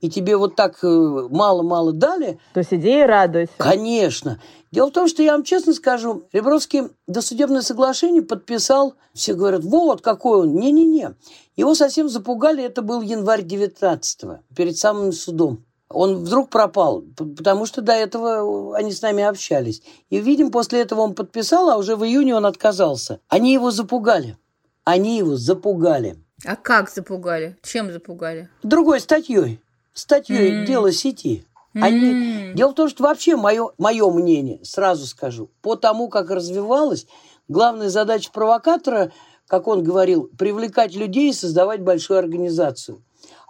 и 0.05 0.11
тебе 0.11 0.37
вот 0.37 0.55
так 0.55 0.85
э, 0.85 0.87
мало-мало 1.31 1.91
дали... 1.91 2.39
То 2.53 2.63
сиди 2.63 3.01
и 3.01 3.03
радуйся. 3.05 3.53
Конечно. 3.57 4.39
Дело 4.71 4.89
в 4.89 4.93
том, 4.93 5.09
что 5.09 5.23
я 5.23 5.33
вам 5.33 5.45
честно 5.45 5.73
скажу, 5.73 6.25
Ребровский 6.31 6.91
досудебное 7.07 7.63
соглашение 7.63 8.21
подписал, 8.21 8.97
все 9.15 9.33
говорят, 9.33 9.65
вот 9.65 10.03
какой 10.03 10.41
он. 10.41 10.57
Не-не-не. 10.57 11.15
Его 11.57 11.75
совсем 11.75 12.11
запугали, 12.11 12.63
это 12.63 12.83
был 12.83 13.01
январь 13.01 13.41
19-го, 13.41 14.41
перед 14.55 14.77
самым 14.77 15.13
судом. 15.13 15.65
Он 15.89 16.17
вдруг 16.17 16.51
пропал, 16.51 17.03
потому 17.17 17.65
что 17.65 17.81
до 17.81 17.93
этого 17.93 18.77
они 18.77 18.93
с 18.93 19.01
нами 19.01 19.25
общались. 19.25 19.83
И, 20.11 20.19
видим, 20.19 20.51
после 20.51 20.83
этого 20.83 21.01
он 21.01 21.15
подписал, 21.15 21.71
а 21.71 21.79
уже 21.79 21.97
в 21.97 22.05
июне 22.05 22.37
он 22.37 22.45
отказался. 22.45 23.21
Они 23.29 23.55
его 23.55 23.71
запугали. 23.71 24.37
Они 24.85 25.17
его 25.17 25.37
запугали. 25.37 26.19
А 26.45 26.57
как 26.57 26.91
запугали? 26.91 27.57
Чем 27.63 27.91
запугали? 27.91 28.51
Другой 28.63 29.01
статьей. 29.01 29.61
Статьей 29.95 30.63
mm. 30.63 30.67
«Дело 30.67 30.93
сети». 30.93 31.47
Они... 31.75 32.13
Mm. 32.13 32.55
Дело 32.55 32.71
в 32.71 32.75
том, 32.75 32.89
что 32.89 33.05
вообще 33.05 33.37
мое, 33.37 33.71
мое 33.79 34.11
мнение, 34.11 34.61
сразу 34.65 35.07
скажу, 35.07 35.51
по 35.63 35.77
тому, 35.77 36.09
как 36.09 36.31
развивалось, 36.31 37.07
главная 37.49 37.89
задача 37.89 38.31
провокатора, 38.33 39.13
как 39.47 39.67
он 39.67 39.83
говорил, 39.83 40.31
привлекать 40.39 40.95
людей 40.95 41.31
и 41.31 41.35
создавать 41.35 41.81
большую 41.81 42.19
организацию. 42.19 43.03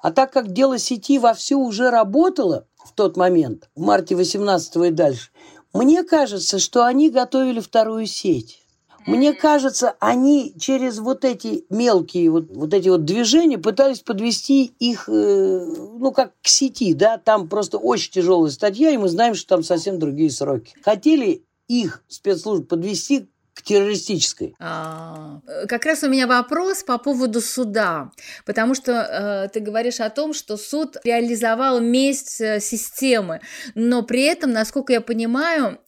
А 0.02 0.10
так 0.10 0.32
как 0.32 0.52
дело 0.52 0.78
сети 0.78 1.18
вовсю 1.18 1.60
уже 1.60 1.90
работало 1.90 2.66
в 2.84 2.92
тот 2.92 3.16
момент, 3.16 3.68
в 3.74 3.80
марте 3.80 4.14
18 4.14 4.76
и 4.76 4.90
дальше, 4.90 5.30
мне 5.72 6.02
кажется, 6.04 6.58
что 6.58 6.84
они 6.84 7.10
готовили 7.10 7.60
вторую 7.60 8.06
сеть. 8.06 8.63
Мне 9.06 9.32
кажется, 9.34 9.94
они 10.00 10.54
через 10.58 10.99
вот 10.99 11.25
эти 11.25 11.64
мелкие 11.70 12.30
вот, 12.30 12.46
вот 12.50 12.73
эти 12.73 12.88
вот 12.88 13.04
движения 13.04 13.58
пытались 13.58 14.00
подвести 14.00 14.75
их, 14.78 15.08
э, 15.08 15.12
ну, 15.12 16.12
как 16.12 16.32
к 16.42 16.49
сети, 16.49 16.94
да, 16.94 17.18
там 17.18 17.49
просто 17.49 17.78
очень 17.78 18.12
тяжелая 18.12 18.50
статья, 18.50 18.90
и 18.90 18.96
мы 18.96 19.08
знаем, 19.08 19.34
что 19.34 19.49
там 19.49 19.62
совсем 19.62 19.99
другие 19.99 20.30
сроки. 20.30 20.75
Хотели 20.82 21.44
их 21.68 22.02
спецслужбы 22.08 22.66
подвести 22.66 23.28
к 23.54 23.62
террористической. 23.62 24.54
А, 24.58 25.40
как 25.68 25.84
раз 25.84 26.02
у 26.02 26.08
меня 26.08 26.26
вопрос 26.26 26.82
по 26.82 26.99
поводу 26.99 27.40
суда, 27.40 28.11
потому 28.44 28.75
что 28.75 28.92
э, 28.92 29.49
ты 29.52 29.61
говоришь 29.61 30.00
о 30.00 30.11
том, 30.11 30.32
что 30.32 30.56
суд 30.56 30.96
реализовал 31.04 31.80
месть 31.80 32.40
э, 32.40 32.58
системы, 32.61 33.40
но 33.76 34.02
при 34.02 34.23
этом, 34.25 34.50
насколько 34.50 34.92
я 34.92 35.00
понимаю, 35.00 35.78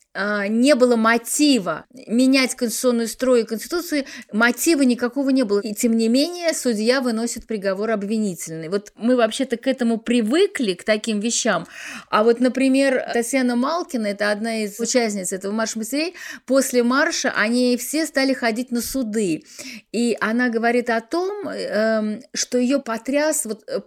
не 0.48 0.74
было 0.74 0.96
мотива 0.96 1.84
менять 2.06 2.54
конституционный 2.54 3.08
строй 3.08 3.42
и 3.42 3.44
конституцию, 3.44 4.04
мотива 4.32 4.82
никакого 4.82 5.30
не 5.30 5.44
было. 5.44 5.60
И 5.60 5.74
тем 5.74 5.96
не 5.96 6.08
менее 6.08 6.52
судья 6.54 7.00
выносит 7.00 7.46
приговор 7.46 7.90
обвинительный. 7.90 8.68
Вот 8.68 8.92
мы 8.96 9.16
вообще-то 9.16 9.56
к 9.56 9.66
этому 9.66 9.98
привыкли, 9.98 10.74
к 10.74 10.84
таким 10.84 11.20
вещам. 11.20 11.66
А 12.10 12.22
вот, 12.24 12.40
например, 12.40 13.02
Татьяна 13.12 13.56
Малкина, 13.56 14.06
это 14.06 14.30
одна 14.30 14.62
из 14.62 14.78
участниц 14.80 15.32
этого 15.32 15.52
марша 15.52 15.78
матерей, 15.78 16.14
после 16.46 16.82
марша 16.82 17.32
они 17.36 17.76
все 17.76 18.06
стали 18.06 18.32
ходить 18.32 18.70
на 18.70 18.80
суды. 18.80 19.44
И 19.92 20.16
она 20.20 20.48
говорит 20.48 20.90
о 20.90 21.00
том, 21.00 21.48
эм, 21.48 22.22
что 22.34 22.58
ее 22.58 22.80
потряс 22.80 23.44
вот 23.44 23.64
э, 23.68 23.80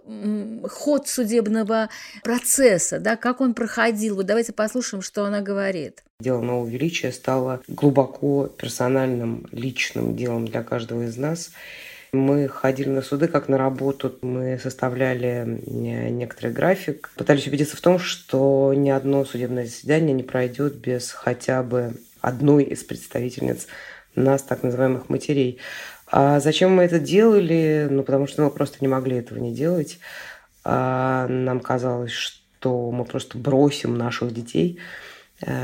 ход 0.70 1.08
судебного 1.08 1.90
процесса, 2.24 3.00
да, 3.00 3.16
как 3.16 3.42
он 3.42 3.54
проходил. 3.54 4.16
Вот 4.16 4.26
давайте 4.26 4.54
послушаем, 4.54 5.02
что 5.02 5.26
она 5.26 5.42
говорит. 5.42 6.04
Дело 6.22 6.42
нового 6.42 6.68
величия 6.68 7.14
стало 7.14 7.62
глубоко 7.70 8.48
персональным, 8.48 9.48
личным 9.54 10.18
делом 10.18 10.46
для 10.46 10.64
каждого 10.64 11.04
из 11.04 11.16
нас. 11.16 11.52
Мы 12.12 12.50
ходили 12.50 12.90
на 12.90 13.02
суды 13.02 13.30
как 13.30 13.48
на 13.48 13.58
работу, 13.58 14.14
мы 14.22 14.60
составляли 14.62 15.62
некоторый 15.66 16.52
график, 16.52 17.10
пытались 17.16 17.48
убедиться 17.48 17.78
в 17.78 17.82
том, 17.82 18.00
что 18.00 18.74
ни 18.76 18.90
одно 18.90 19.24
судебное 19.24 19.64
заседание 19.64 20.14
не 20.14 20.24
пройдет 20.24 20.76
без 20.76 21.10
хотя 21.12 21.64
бы 21.64 21.94
одной 22.20 22.66
из 22.66 22.84
представительниц 22.84 23.68
нас, 24.14 24.44
так 24.44 24.62
называемых 24.62 25.08
матерей. 25.08 25.60
А 26.12 26.42
зачем 26.42 26.76
мы 26.76 26.84
это 26.84 27.00
делали? 27.00 27.88
Ну, 27.90 28.04
потому 28.04 28.28
что 28.28 28.44
мы 28.44 28.52
просто 28.52 28.80
не 28.82 28.90
могли 28.90 29.16
этого 29.16 29.40
не 29.40 29.54
делать. 29.54 30.00
А 30.66 31.28
нам 31.30 31.62
казалось, 31.62 32.12
что 32.12 32.92
мы 32.92 33.06
просто 33.06 33.38
бросим 33.38 33.98
наших 33.98 34.34
детей– 34.34 34.80
Э, 34.90 35.09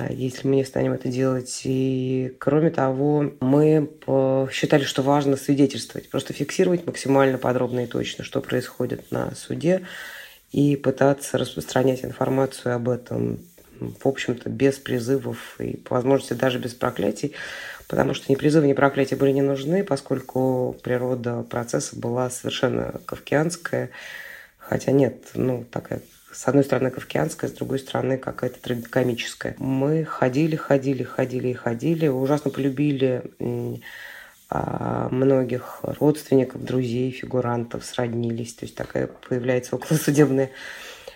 если 0.10 0.48
мы 0.48 0.56
не 0.56 0.64
станем 0.64 0.94
это 0.94 1.10
делать. 1.10 1.62
И 1.66 2.34
кроме 2.40 2.70
того, 2.70 3.34
мы 3.42 3.90
считали, 4.52 4.84
что 4.84 5.02
важно 5.02 5.36
свидетельствовать, 5.38 6.10
просто 6.10 6.34
фиксировать 6.34 6.86
максимально 6.86 7.38
подробно 7.38 7.82
и 7.82 7.88
точно, 7.88 8.24
что 8.24 8.42
происходит 8.42 9.12
на 9.12 9.36
суде, 9.36 9.82
и 10.52 10.78
пытаться 10.78 11.38
распространять 11.38 12.06
информацию 12.06 12.76
об 12.76 12.88
этом, 12.88 13.40
в 13.80 14.08
общем-то, 14.08 14.50
без 14.50 14.76
призывов 14.76 15.60
и, 15.60 15.76
по 15.76 15.96
возможности, 15.96 16.32
даже 16.32 16.60
без 16.60 16.74
проклятий, 16.74 17.34
потому 17.90 18.14
что 18.14 18.32
ни 18.32 18.36
призывы, 18.36 18.68
ни 18.68 18.74
проклятия 18.74 19.18
были 19.18 19.32
не 19.32 19.42
нужны, 19.42 19.84
поскольку 19.84 20.78
природа 20.82 21.44
процесса 21.44 22.00
была 22.00 22.30
совершенно 22.30 23.02
кавкианская, 23.06 23.90
хотя 24.58 24.94
нет, 24.94 25.18
ну, 25.34 25.66
такая 25.70 26.02
с 26.36 26.48
одной 26.48 26.66
стороны 26.66 26.92
кавкианская, 26.92 27.50
с 27.50 27.54
другой 27.54 27.80
стороны 27.80 28.18
какая-то 28.18 28.60
трагикомическая. 28.60 29.56
Мы 29.58 30.04
ходили, 30.04 30.58
ходили, 30.58 31.04
ходили 31.04 31.48
и 31.48 31.54
ходили, 31.54 32.08
ужасно 32.08 32.52
полюбили 32.52 33.24
а, 34.50 35.08
многих 35.10 35.80
родственников, 35.82 36.64
друзей, 36.64 37.12
фигурантов, 37.12 37.86
сроднились. 37.86 38.54
То 38.54 38.66
есть 38.66 38.76
такая 38.76 39.08
появляется 39.08 39.78
околосудебная 39.78 40.52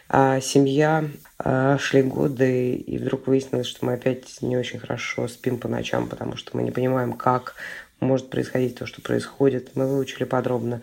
а, 0.08 0.40
семья. 0.40 1.04
А, 1.38 1.78
шли 1.78 2.02
годы, 2.02 2.76
и 2.76 2.98
вдруг 2.98 3.28
выяснилось, 3.28 3.68
что 3.68 3.86
мы 3.86 3.94
опять 3.94 4.42
не 4.42 4.56
очень 4.56 4.80
хорошо 4.80 5.28
спим 5.28 5.58
по 5.58 5.68
ночам, 5.68 6.08
потому 6.08 6.38
что 6.38 6.56
мы 6.56 6.64
не 6.64 6.72
понимаем, 6.72 7.12
как 7.12 7.56
может 8.00 8.30
происходить 8.30 8.78
то, 8.78 8.86
что 8.86 9.02
происходит. 9.02 9.76
Мы 9.76 9.86
выучили 9.86 10.24
подробно 10.24 10.82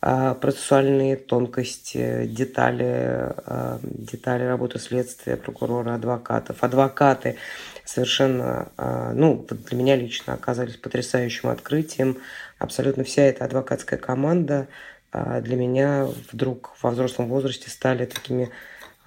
процессуальные 0.00 1.16
тонкости, 1.16 2.26
детали, 2.26 3.32
а, 3.46 3.80
детали 3.82 4.44
работы 4.44 4.78
следствия, 4.78 5.36
прокурора, 5.36 5.94
адвокатов. 5.94 6.62
Адвокаты 6.62 7.36
совершенно, 7.84 8.68
а, 8.76 9.12
ну, 9.12 9.44
для 9.48 9.76
меня 9.76 9.96
лично 9.96 10.34
оказались 10.34 10.76
потрясающим 10.76 11.48
открытием. 11.48 12.18
Абсолютно 12.58 13.02
вся 13.02 13.22
эта 13.22 13.44
адвокатская 13.44 13.98
команда 13.98 14.68
для 15.10 15.56
меня 15.56 16.06
вдруг 16.32 16.76
во 16.82 16.90
взрослом 16.90 17.28
возрасте 17.28 17.70
стали 17.70 18.04
такими 18.04 18.50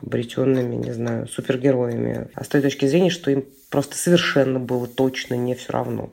обретенными, 0.01 0.75
не 0.75 0.91
знаю, 0.91 1.27
супергероями. 1.27 2.27
А 2.34 2.43
с 2.43 2.47
той 2.47 2.62
точки 2.62 2.88
зрения, 2.88 3.12
что 3.12 3.30
им 3.30 3.45
просто 3.69 3.95
совершенно 3.95 4.60
было 4.60 4.88
точно 4.88 5.36
не 5.36 5.54
все 5.54 5.71
равно. 5.73 6.12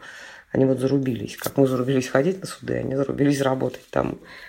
Они 0.52 0.64
вот 0.64 0.78
зарубились. 0.78 1.36
Как 1.36 1.56
мы 1.56 1.66
зарубились 1.66 2.08
ходить 2.08 2.40
на 2.40 2.46
суды, 2.46 2.74
они 2.74 2.96
зарубились 2.96 3.40
работать 3.40 3.88
там 3.90 4.18
а, 4.20 4.47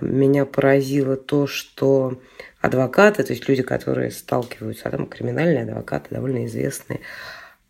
меня 0.00 0.46
поразило 0.46 1.16
то, 1.16 1.46
что 1.46 2.20
адвокаты, 2.60 3.22
то 3.22 3.32
есть 3.32 3.48
люди, 3.48 3.62
которые 3.62 4.10
сталкиваются, 4.10 4.88
а 4.88 4.90
там 4.90 5.06
криминальные 5.06 5.64
адвокаты, 5.64 6.08
довольно 6.10 6.46
известные, 6.46 7.00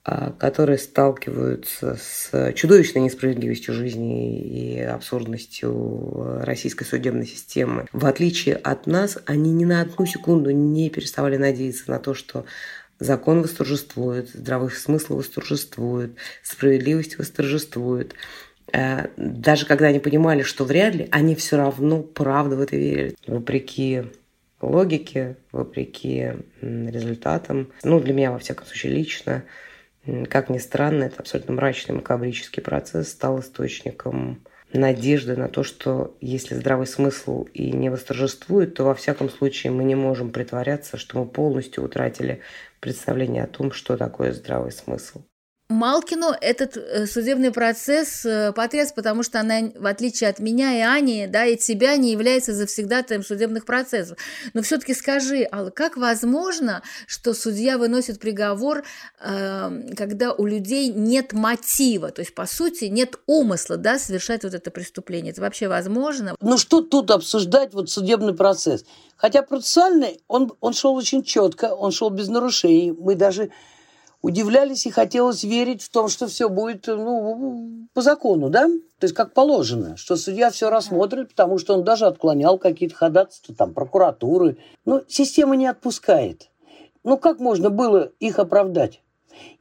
а, 0.03 0.33
которые 0.33 0.79
сталкиваются 0.79 1.99
с 2.01 2.53
чудовищной 2.55 3.03
несправедливостью 3.03 3.75
жизни 3.75 4.41
и 4.41 4.81
абсурдностью 4.81 6.43
российской 6.43 6.85
судебной 6.85 7.27
системы. 7.27 7.87
В 7.93 8.07
отличие 8.07 8.57
от 8.57 8.87
нас, 8.87 9.19
они 9.27 9.53
ни 9.53 9.65
на 9.65 9.83
одну 9.83 10.07
секунду 10.07 10.51
не 10.51 10.89
переставали 10.89 11.37
надеяться 11.37 11.91
на 11.91 11.99
то, 11.99 12.15
что 12.15 12.47
закон 12.99 13.43
восторжествует, 13.43 14.31
здравый 14.31 14.71
смысл 14.71 15.17
восторжествует, 15.17 16.17
справедливость 16.43 17.19
восторжествует. 17.19 18.15
Э, 18.73 19.09
даже 19.17 19.67
когда 19.67 19.87
они 19.87 19.99
понимали, 19.99 20.43
что 20.43 20.65
вряд 20.65 20.95
ли, 20.95 21.09
они 21.11 21.35
все 21.35 21.57
равно 21.57 22.03
правда 22.03 22.57
в 22.57 22.61
это 22.61 22.77
верили. 22.77 23.17
Вопреки 23.27 24.05
логике, 24.61 25.37
вопреки 25.53 26.33
результатам. 26.61 27.73
Ну, 27.83 28.01
для 28.01 28.13
меня, 28.13 28.33
во 28.33 28.39
всяком 28.39 28.67
случае, 28.67 28.93
лично, 28.93 29.45
как 30.29 30.51
ни 30.51 30.59
странно, 30.59 31.05
это 31.05 31.21
абсолютно 31.21 31.55
мрачный 31.55 31.95
макабрический 31.95 32.63
процесс 32.63 33.09
стал 33.09 33.41
источником 33.41 34.43
надежды 34.73 35.37
на 35.37 35.49
то, 35.49 35.65
что 35.65 36.17
если 36.21 36.55
здравый 36.55 36.87
смысл 36.87 37.45
и 37.53 37.73
не 37.73 37.89
восторжествует, 37.91 38.75
то 38.75 38.85
во 38.85 38.95
всяком 38.95 39.29
случае 39.29 39.73
мы 39.73 39.83
не 39.85 39.95
можем 39.95 40.31
притворяться, 40.31 40.97
что 40.97 41.19
мы 41.19 41.27
полностью 41.27 41.85
утратили 41.85 42.41
представление 42.79 43.45
о 43.45 43.49
том, 43.49 43.73
что 43.73 43.97
такое 43.97 44.33
здравый 44.33 44.73
смысл. 44.73 45.23
Малкину 45.71 46.35
этот 46.41 46.77
э, 46.77 47.07
судебный 47.07 47.53
процесс 47.53 48.27
э, 48.27 48.53
потряс, 48.53 48.93
потому 48.93 49.23
что 49.23 49.39
она, 49.39 49.71
в 49.77 49.87
отличие 49.87 50.29
от 50.29 50.41
меня 50.41 50.77
и 50.77 50.81
Ани, 50.81 51.29
да, 51.29 51.47
и 51.47 51.57
тебя, 51.57 51.97
не 51.97 52.11
является 52.11 52.53
завсегдатаем 52.53 53.23
судебных 53.23 53.65
процессов. 53.65 54.19
Но 54.53 54.63
все-таки 54.63 54.95
скажи, 54.95 55.47
Алла, 55.53 55.71
как 55.71 55.97
возможно, 55.97 56.83
что 57.07 57.35
судья 57.35 57.79
выносит 57.79 58.19
приговор, 58.19 58.83
эм, 59.21 59.95
когда 59.97 60.33
у 60.33 60.45
людей 60.45 60.89
нет 60.89 61.33
мотива, 61.33 62.11
то 62.11 62.21
есть, 62.21 62.35
по 62.35 62.47
сути, 62.47 62.87
нет 62.87 63.21
умысла, 63.27 63.77
да, 63.77 64.01
совершать 64.01 64.43
вот 64.43 64.55
это 64.55 64.73
преступление? 64.73 65.31
Это 65.31 65.41
вообще 65.41 65.69
возможно? 65.69 66.35
Ну, 66.41 66.59
что 66.59 66.83
тут 66.83 67.13
обсуждать 67.13 67.75
вот 67.75 67.89
судебный 67.89 68.35
процесс? 68.35 68.85
Хотя 69.17 69.43
процессуальный, 69.43 70.21
он, 70.27 70.53
он 70.61 70.73
шел 70.73 70.95
очень 70.97 71.23
четко, 71.23 71.67
он 71.67 71.93
шел 71.93 72.11
без 72.11 72.27
нарушений. 72.27 72.91
Мы 72.91 73.15
даже 73.15 73.53
удивлялись 74.23 74.87
и 74.87 74.91
хотелось 74.91 75.45
верить 75.45 75.83
в 75.83 75.91
том, 75.91 76.09
что 76.09 76.27
все 76.27 76.49
будет 76.49 76.87
ну, 76.87 77.87
по 77.95 78.03
закону, 78.03 78.51
да? 78.51 78.67
То 78.99 79.05
есть 79.05 79.15
как 79.15 79.33
положено, 79.33 79.97
что 79.97 80.17
судья 80.17 80.51
все 80.51 80.71
рассмотрит, 80.71 81.31
потому 81.31 81.59
что 81.59 81.75
он 81.75 81.85
даже 81.85 82.07
отклонял 82.07 82.59
какие-то 82.59 82.95
ходатайства, 82.95 83.55
там, 83.55 83.73
прокуратуры. 83.73 84.59
Но 84.85 85.03
система 85.09 85.57
не 85.57 85.67
отпускает. 85.67 86.51
Ну 87.03 87.17
как 87.17 87.41
можно 87.41 87.71
было 87.71 88.13
их 88.21 88.39
оправдать? 88.39 89.01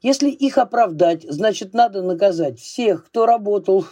Если 0.02 0.30
их 0.30 0.58
оправдать, 0.58 1.24
значит, 1.24 1.74
надо 1.74 2.02
наказать 2.02 2.60
всех, 2.60 3.06
кто 3.06 3.26
работал 3.26 3.86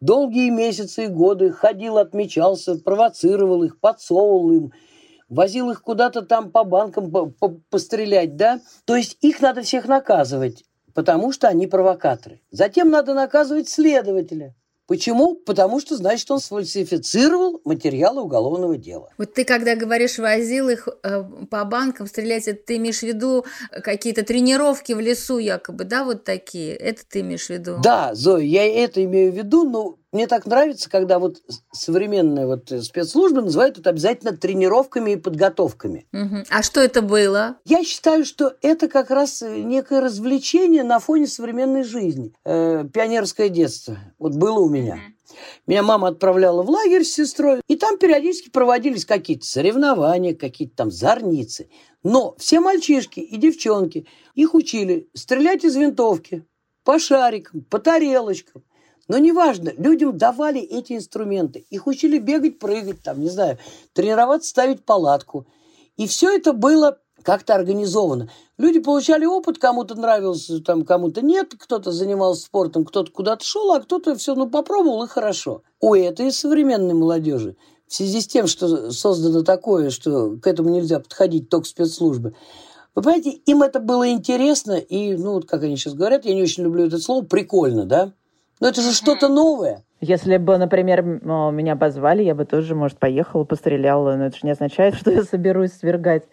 долгие 0.00 0.50
месяцы 0.50 1.04
и 1.04 1.08
годы, 1.08 1.52
ходил, 1.52 1.98
отмечался, 1.98 2.76
провоцировал 2.76 3.62
их, 3.62 3.78
подсовывал 3.78 4.52
им– 4.52 4.72
возил 5.30 5.70
их 5.70 5.82
куда-то 5.82 6.22
там 6.22 6.50
по 6.50 6.64
банкам 6.64 7.10
по 7.10 7.32
-по 7.40 7.60
пострелять, 7.70 8.36
да? 8.36 8.60
То 8.84 8.96
есть 8.96 9.16
их 9.22 9.40
надо 9.40 9.62
всех 9.62 9.86
наказывать, 9.86 10.64
потому 10.92 11.32
что 11.32 11.48
они 11.48 11.66
провокаторы. 11.66 12.42
Затем 12.50 12.90
надо 12.90 13.14
наказывать 13.14 13.68
следователя, 13.68 14.54
Почему? 14.90 15.36
Потому 15.36 15.78
что, 15.78 15.96
значит, 15.96 16.28
он 16.32 16.40
сфальсифицировал 16.40 17.60
материалы 17.64 18.22
уголовного 18.22 18.76
дела. 18.76 19.08
Вот 19.18 19.34
ты, 19.34 19.44
когда 19.44 19.76
говоришь, 19.76 20.18
возил 20.18 20.68
их 20.68 20.88
э, 21.04 21.22
по 21.48 21.64
банкам 21.64 22.08
стрелять, 22.08 22.48
это 22.48 22.60
ты 22.66 22.78
имеешь 22.78 22.98
в 22.98 23.04
виду 23.04 23.44
какие-то 23.84 24.24
тренировки 24.24 24.92
в 24.92 24.98
лесу 24.98 25.38
якобы, 25.38 25.84
да, 25.84 26.02
вот 26.02 26.24
такие? 26.24 26.74
Это 26.74 27.02
ты 27.08 27.20
имеешь 27.20 27.46
в 27.46 27.50
виду? 27.50 27.78
Да, 27.80 28.16
Зоя, 28.16 28.42
я 28.42 28.66
это 28.66 29.04
имею 29.04 29.30
в 29.30 29.36
виду, 29.36 29.62
но 29.62 29.99
мне 30.12 30.26
так 30.26 30.46
нравится, 30.46 30.90
когда 30.90 31.18
вот 31.18 31.42
современные 31.72 32.46
вот 32.46 32.72
спецслужбы 32.82 33.42
называют 33.42 33.78
это 33.78 33.90
обязательно 33.90 34.36
тренировками 34.36 35.12
и 35.12 35.16
подготовками. 35.16 36.06
Угу. 36.12 36.44
А 36.50 36.62
что 36.62 36.80
это 36.80 37.00
было? 37.00 37.56
Я 37.64 37.84
считаю, 37.84 38.24
что 38.24 38.54
это 38.60 38.88
как 38.88 39.10
раз 39.10 39.42
некое 39.42 40.00
развлечение 40.00 40.82
на 40.82 40.98
фоне 40.98 41.26
современной 41.26 41.84
жизни. 41.84 42.34
Э, 42.44 42.84
пионерское 42.92 43.48
детство. 43.48 43.98
Вот 44.18 44.34
было 44.34 44.58
у 44.58 44.68
меня. 44.68 44.98
Меня 45.66 45.84
мама 45.84 46.08
отправляла 46.08 46.62
в 46.64 46.70
лагерь 46.70 47.04
с 47.04 47.12
сестрой, 47.12 47.60
и 47.68 47.76
там 47.76 47.98
периодически 47.98 48.50
проводились 48.50 49.04
какие-то 49.04 49.46
соревнования, 49.46 50.34
какие-то 50.34 50.74
там 50.74 50.90
зорницы. 50.90 51.68
Но 52.02 52.34
все 52.38 52.60
мальчишки 52.60 53.20
и 53.20 53.36
девчонки, 53.36 54.06
их 54.34 54.54
учили 54.54 55.08
стрелять 55.14 55.64
из 55.64 55.76
винтовки, 55.76 56.44
по 56.84 56.98
шарикам, 56.98 57.62
по 57.62 57.78
тарелочкам. 57.78 58.64
Но 59.10 59.18
неважно, 59.18 59.72
людям 59.76 60.16
давали 60.16 60.60
эти 60.60 60.92
инструменты. 60.92 61.66
Их 61.68 61.88
учили 61.88 62.18
бегать, 62.18 62.60
прыгать, 62.60 63.02
там, 63.02 63.20
не 63.20 63.28
знаю, 63.28 63.58
тренироваться, 63.92 64.50
ставить 64.50 64.84
палатку. 64.84 65.48
И 65.96 66.06
все 66.06 66.30
это 66.32 66.52
было 66.52 66.96
как-то 67.24 67.56
организовано. 67.56 68.30
Люди 68.56 68.78
получали 68.78 69.24
опыт, 69.24 69.58
кому-то 69.58 69.96
нравилось, 69.96 70.48
там, 70.64 70.84
кому-то 70.84 71.22
нет, 71.22 71.56
кто-то 71.58 71.90
занимался 71.90 72.42
спортом, 72.42 72.84
кто-то 72.84 73.10
куда-то 73.10 73.44
шел, 73.44 73.72
а 73.72 73.80
кто-то 73.80 74.14
все, 74.14 74.36
ну, 74.36 74.48
попробовал, 74.48 75.02
и 75.02 75.08
хорошо. 75.08 75.64
У 75.80 75.92
этой 75.96 76.30
современной 76.30 76.94
молодежи 76.94 77.56
в 77.88 77.94
связи 77.94 78.20
с 78.20 78.28
тем, 78.28 78.46
что 78.46 78.92
создано 78.92 79.42
такое, 79.42 79.90
что 79.90 80.36
к 80.40 80.46
этому 80.46 80.68
нельзя 80.68 81.00
подходить 81.00 81.48
только 81.48 81.66
спецслужбы, 81.66 82.36
вы 82.94 83.02
понимаете, 83.02 83.30
им 83.30 83.64
это 83.64 83.80
было 83.80 84.08
интересно, 84.08 84.74
и, 84.74 85.16
ну, 85.16 85.32
вот 85.32 85.48
как 85.48 85.64
они 85.64 85.76
сейчас 85.76 85.94
говорят, 85.94 86.24
я 86.24 86.34
не 86.34 86.42
очень 86.42 86.62
люблю 86.62 86.86
это 86.86 86.98
слово, 86.98 87.24
прикольно, 87.24 87.86
да? 87.86 88.12
Но 88.60 88.68
это 88.68 88.82
же 88.82 88.92
что-то 88.92 89.28
новое. 89.28 89.84
Если 90.00 90.36
бы, 90.36 90.56
например, 90.56 91.02
меня 91.02 91.76
позвали, 91.76 92.22
я 92.22 92.34
бы 92.34 92.44
тоже, 92.44 92.74
может, 92.74 92.98
поехала, 92.98 93.44
постреляла. 93.44 94.16
Но 94.16 94.26
это 94.26 94.36
же 94.36 94.42
не 94.44 94.52
означает, 94.52 94.94
что 95.00 95.10
я 95.10 95.24
соберусь 95.24 95.72
свергать 95.72 96.24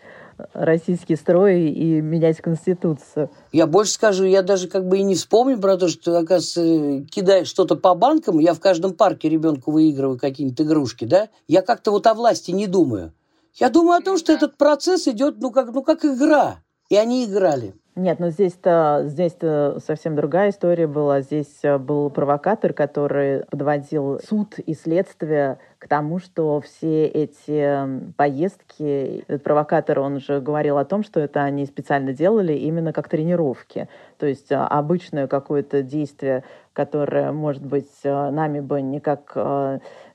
российский 0.53 1.15
строй 1.15 1.69
и 1.69 1.99
менять 2.01 2.37
Конституцию. 2.41 3.31
Я 3.51 3.65
больше 3.65 3.93
скажу, 3.93 4.23
я 4.25 4.43
даже 4.43 4.67
как 4.67 4.87
бы 4.87 4.99
и 4.99 5.03
не 5.03 5.15
вспомню 5.15 5.59
про 5.59 5.77
то, 5.77 5.87
что, 5.87 6.17
оказывается, 6.17 7.09
кидаешь 7.09 7.47
что-то 7.47 7.75
по 7.75 7.95
банкам, 7.95 8.37
я 8.39 8.53
в 8.53 8.59
каждом 8.59 8.93
парке 8.93 9.29
ребенку 9.29 9.71
выигрываю 9.71 10.19
какие-нибудь 10.19 10.61
игрушки, 10.61 11.05
да? 11.05 11.29
Я 11.47 11.61
как-то 11.61 11.91
вот 11.91 12.05
о 12.05 12.13
власти 12.13 12.51
не 12.51 12.67
думаю. 12.67 13.13
Я 13.55 13.69
думаю 13.69 13.97
о 13.97 14.01
том, 14.01 14.17
что 14.17 14.31
этот 14.31 14.57
процесс 14.57 15.07
идет, 15.07 15.37
ну, 15.39 15.49
как, 15.49 15.73
ну, 15.73 15.81
как 15.81 16.05
игра. 16.05 16.57
И 16.89 16.95
они 16.95 17.25
играли. 17.25 17.73
Нет, 17.97 18.19
ну 18.19 18.29
здесь-то 18.29 19.05
здесь 19.05 19.35
совсем 19.83 20.15
другая 20.15 20.51
история 20.51 20.85
была. 20.85 21.21
Здесь 21.21 21.57
э, 21.63 21.79
был 21.79 22.11
провокатор, 22.11 22.71
который 22.71 23.43
подводил 23.45 24.19
суд 24.19 24.59
и 24.59 24.75
следствие 24.75 25.57
к 25.87 25.89
тому, 25.89 26.19
что 26.19 26.59
все 26.59 27.05
эти 27.05 28.11
поездки, 28.17 29.23
этот 29.25 29.41
провокатор, 29.41 30.01
он 30.01 30.19
же 30.19 30.41
говорил 30.41 30.77
о 30.77 30.83
том, 30.83 31.01
что 31.01 31.21
это 31.21 31.43
они 31.43 31.65
специально 31.65 32.11
делали 32.11 32.51
именно 32.51 32.91
как 32.91 33.07
тренировки. 33.07 33.87
То 34.17 34.25
есть 34.25 34.51
э, 34.51 34.55
обычное 34.55 35.27
какое-то 35.27 35.83
действие, 35.83 36.43
которое, 36.73 37.31
может 37.31 37.65
быть, 37.65 37.89
э, 38.03 38.29
нами 38.31 38.59
бы 38.59 38.81
никак 38.81 39.33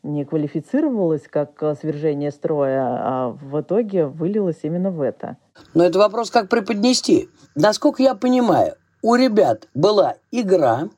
не 0.02 0.24
квалифицировалось 0.26 1.22
как 1.30 1.62
свержение 1.80 2.32
строя, 2.32 2.82
а 2.82 3.28
в 3.30 3.62
итоге 3.62 4.06
вылилось 4.06 4.58
именно 4.64 4.90
в 4.90 5.00
это. 5.00 5.38
Но 5.72 5.84
это 5.84 5.98
вопрос, 5.98 6.30
как 6.30 6.50
преподнести. 6.50 7.30
Насколько 7.54 8.02
я 8.02 8.14
понимаю, 8.14 8.74
у 9.00 9.14
ребят 9.14 9.68
была 9.72 10.16
игра, 10.30 10.90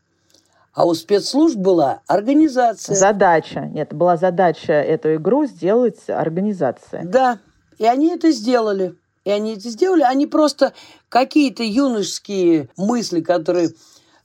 а 0.74 0.84
у 0.84 0.94
спецслужб 0.94 1.56
была 1.56 2.00
организация. 2.06 2.94
Задача. 2.96 3.60
Нет, 3.60 3.94
была 3.94 4.16
задача 4.16 4.72
эту 4.72 5.14
игру 5.14 5.46
сделать 5.46 6.08
организация. 6.08 7.04
Да, 7.04 7.38
и 7.78 7.86
они 7.86 8.10
это 8.10 8.30
сделали. 8.32 8.96
И 9.24 9.30
они 9.30 9.54
это 9.54 9.70
сделали. 9.70 10.02
Они 10.02 10.26
просто 10.26 10.74
какие-то 11.08 11.62
юношеские 11.62 12.68
мысли, 12.76 13.20
которые 13.20 13.70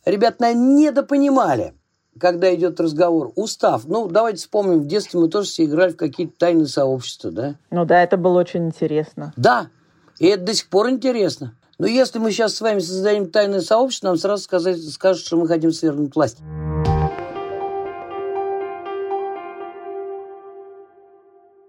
ребят, 0.06 0.40
наверное, 0.40 0.76
недопонимали, 0.76 1.74
когда 2.20 2.54
идет 2.54 2.80
разговор. 2.80 3.32
Устав. 3.36 3.86
Ну, 3.86 4.08
давайте 4.08 4.40
вспомним, 4.40 4.80
в 4.80 4.88
детстве 4.88 5.20
мы 5.20 5.30
тоже 5.30 5.48
все 5.48 5.66
играли 5.66 5.92
в 5.92 5.98
какие-то 5.98 6.34
тайные 6.38 6.68
сообщества, 6.68 7.32
да? 7.32 7.56
Ну 7.72 7.86
да, 7.86 8.04
это 8.04 8.18
было 8.18 8.40
очень 8.40 8.66
интересно. 8.66 9.34
Да, 9.38 9.70
и 10.18 10.28
это 10.28 10.44
до 10.44 10.54
сих 10.54 10.68
пор 10.68 10.90
интересно. 10.90 11.56
Но 11.80 11.88
если 11.88 12.20
мы 12.20 12.32
сейчас 12.32 12.56
с 12.56 12.62
вами 12.62 12.80
создадим 12.80 13.32
тайное 13.32 13.62
сообщество, 13.62 14.08
нам 14.08 14.18
сразу 14.18 14.44
сказать, 14.44 14.84
скажут, 14.90 15.26
что 15.26 15.38
мы 15.38 15.48
хотим 15.48 15.72
свергнуть 15.72 16.14
власть. 16.14 16.40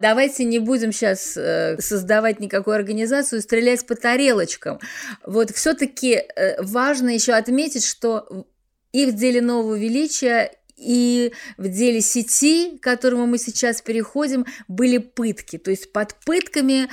Давайте 0.00 0.44
не 0.44 0.58
будем 0.58 0.92
сейчас 0.92 1.36
э, 1.36 1.76
создавать 1.78 2.40
никакую 2.40 2.74
организацию, 2.74 3.40
стрелять 3.40 3.86
по 3.86 3.94
тарелочкам. 3.94 4.80
Вот 5.24 5.50
все-таки 5.50 6.14
э, 6.14 6.60
важно 6.60 7.10
еще 7.10 7.34
отметить, 7.34 7.84
что 7.84 8.46
и 8.92 9.06
в 9.06 9.14
деле 9.14 9.40
нового 9.40 9.76
величия, 9.76 10.52
и 10.76 11.32
в 11.56 11.68
деле 11.68 12.00
сети, 12.00 12.78
к 12.78 12.82
которому 12.82 13.26
мы 13.26 13.38
сейчас 13.38 13.82
переходим, 13.82 14.46
были 14.66 14.98
пытки. 14.98 15.58
То 15.58 15.70
есть 15.70 15.92
под 15.92 16.14
пытками 16.24 16.88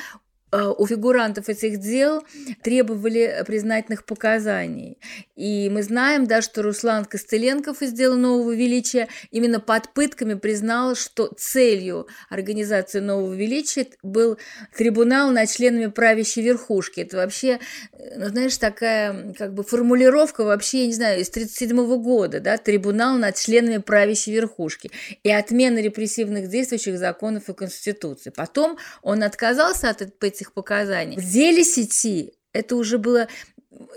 у 0.51 0.87
фигурантов 0.87 1.49
этих 1.49 1.79
дел 1.79 2.23
требовали 2.63 3.43
признательных 3.45 4.05
показаний. 4.05 4.97
И 5.35 5.69
мы 5.69 5.83
знаем, 5.83 6.25
да, 6.25 6.41
что 6.41 6.61
Руслан 6.61 7.05
Костыленков 7.05 7.81
из 7.81 7.91
дела 7.91 8.15
нового 8.15 8.53
величия 8.53 9.09
именно 9.29 9.59
под 9.59 9.93
пытками 9.93 10.35
признал, 10.35 10.95
что 10.95 11.31
целью 11.37 12.07
организации 12.29 12.99
нового 12.99 13.33
величия 13.33 13.87
был 14.01 14.37
трибунал 14.75 15.31
над 15.31 15.49
членами 15.49 15.87
правящей 15.87 16.43
верхушки. 16.43 17.01
Это 17.01 17.17
вообще, 17.17 17.59
э, 17.91 18.17
ну, 18.17 18.27
знаешь, 18.27 18.57
такая 18.57 19.33
как 19.33 19.53
бы 19.53 19.63
формулировка 19.63 20.43
вообще, 20.43 20.81
я 20.81 20.87
не 20.87 20.93
знаю, 20.93 21.21
из 21.21 21.29
1937 21.29 22.01
года, 22.01 22.39
да, 22.39 22.57
трибунал 22.57 23.17
над 23.17 23.35
членами 23.35 23.77
правящей 23.77 24.33
верхушки 24.33 24.91
и 25.23 25.31
отмена 25.31 25.79
репрессивных 25.79 26.49
действующих 26.49 26.97
законов 26.97 27.49
и 27.49 27.53
Конституции. 27.53 28.31
Потом 28.35 28.77
он 29.01 29.23
отказался 29.23 29.89
от 29.89 30.01
этой 30.01 30.11
этих 30.37 30.53
показаний. 30.53 31.17
В 31.17 31.25
деле 31.25 31.63
сети 31.63 32.33
это 32.53 32.75
уже 32.75 32.97
было 32.97 33.27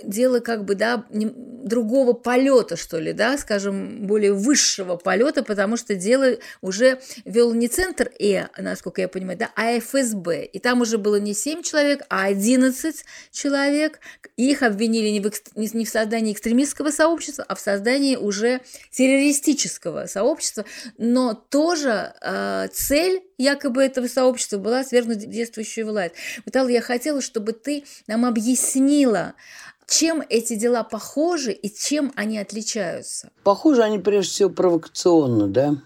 дело 0.03 0.41
как 0.41 0.65
бы, 0.65 0.75
да, 0.75 1.07
другого 1.11 2.13
полета, 2.13 2.77
что 2.77 2.99
ли, 2.99 3.13
да, 3.13 3.39
скажем, 3.39 4.07
более 4.07 4.33
высшего 4.33 4.97
полета, 4.97 5.43
потому 5.43 5.77
что 5.77 5.95
дело 5.95 6.37
уже 6.61 7.01
вел 7.25 7.55
не 7.55 7.69
центр 7.69 8.11
Э, 8.19 8.49
насколько 8.59 9.01
я 9.01 9.09
понимаю, 9.09 9.39
да, 9.39 9.51
а 9.57 9.79
ФСБ. 9.79 10.45
И 10.45 10.59
там 10.59 10.81
уже 10.81 10.99
было 10.99 11.17
не 11.17 11.35
7 11.35 11.63
человек, 11.63 12.03
а 12.09 12.25
11 12.27 13.05
человек. 13.31 14.01
Их 14.37 14.63
обвинили 14.63 15.09
не 15.09 15.21
в, 15.21 15.31
не 15.55 15.85
в 15.85 15.89
создании 15.89 16.33
экстремистского 16.33 16.91
сообщества, 16.91 17.45
а 17.49 17.55
в 17.55 17.61
создании 17.61 18.17
уже 18.17 18.61
террористического 18.91 20.07
сообщества. 20.07 20.65
Но 20.99 21.35
тоже 21.35 22.15
э, 22.21 22.69
цель 22.73 23.23
якобы 23.41 23.83
этого 23.83 24.07
сообщества 24.07 24.59
была 24.59 24.85
свергнуть 24.85 25.29
действующую 25.29 25.87
власть. 25.87 26.15
Вот, 26.45 26.55
Алла, 26.55 26.69
я 26.69 26.81
хотела, 26.81 27.21
чтобы 27.21 27.53
ты 27.53 27.85
нам 28.07 28.25
объяснила, 28.25 29.35
чем 29.87 30.23
эти 30.29 30.55
дела 30.55 30.85
похожи 30.85 31.53
и 31.53 31.69
чем 31.75 32.13
они 32.17 32.39
отличаются? 32.39 33.31
Похожи 33.43 33.83
они 33.83 33.99
прежде 33.99 34.31
всего 34.31 34.51
провокационно, 34.51 35.49
да. 35.49 35.77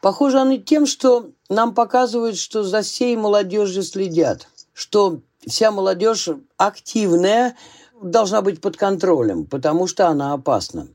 Похожи 0.00 0.38
они 0.38 0.62
тем, 0.62 0.86
что 0.86 1.30
нам 1.48 1.74
показывают, 1.74 2.36
что 2.36 2.62
за 2.62 2.82
всей 2.82 3.16
молодежью 3.16 3.82
следят, 3.82 4.48
что 4.72 5.20
вся 5.46 5.72
молодежь 5.72 6.28
активная 6.56 7.56
должна 8.00 8.42
быть 8.42 8.60
под 8.60 8.76
контролем, 8.76 9.44
потому 9.46 9.88
что 9.88 10.06
она 10.06 10.34
опасна. 10.34 10.86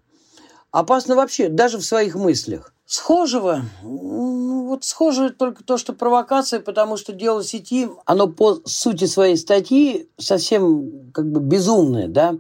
Опасна 0.72 1.16
вообще, 1.16 1.50
даже 1.50 1.78
в 1.78 1.84
своих 1.84 2.16
мыслях. 2.16 2.73
Схожего, 2.86 3.62
ну, 3.82 4.68
вот 4.68 4.84
схоже 4.84 5.30
только 5.30 5.64
то, 5.64 5.78
что 5.78 5.94
провокация, 5.94 6.60
потому 6.60 6.98
что 6.98 7.14
дело 7.14 7.44
сети, 7.44 7.90
оно 8.06 8.28
по 8.28 8.60
сути 8.66 9.06
своей 9.06 9.38
статьи 9.38 10.10
совсем 10.18 11.12
как 11.14 11.32
бы 11.32 11.40
безумное, 11.40 12.08
да. 12.08 12.36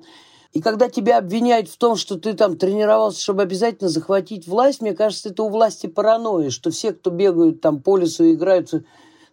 И 0.51 0.61
когда 0.61 0.89
тебя 0.89 1.17
обвиняют 1.17 1.69
в 1.69 1.77
том, 1.77 1.95
что 1.95 2.19
ты 2.19 2.33
там 2.33 2.57
тренировался, 2.57 3.21
чтобы 3.21 3.41
обязательно 3.41 3.89
захватить 3.89 4.47
власть, 4.47 4.81
мне 4.81 4.93
кажется, 4.93 5.29
это 5.29 5.43
у 5.43 5.49
власти 5.49 5.87
паранойя, 5.87 6.51
что 6.51 6.69
все, 6.69 6.91
кто 6.91 7.09
бегают 7.09 7.61
там 7.61 7.81
по 7.81 7.97
лесу 7.97 8.25
и 8.25 8.33
играют 8.33 8.69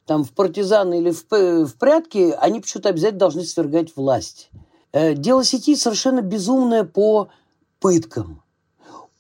там 0.06 0.24
в 0.24 0.32
партизаны 0.32 0.98
или 0.98 1.10
в, 1.10 1.24
в 1.30 1.78
прятки, 1.78 2.34
они 2.38 2.60
почему-то 2.60 2.88
обязательно 2.88 3.20
должны 3.20 3.44
свергать 3.44 3.94
власть. 3.96 4.48
Э, 4.92 5.14
дело 5.14 5.44
сети 5.44 5.76
совершенно 5.76 6.20
безумное 6.20 6.84
по 6.84 7.28
пыткам, 7.80 8.42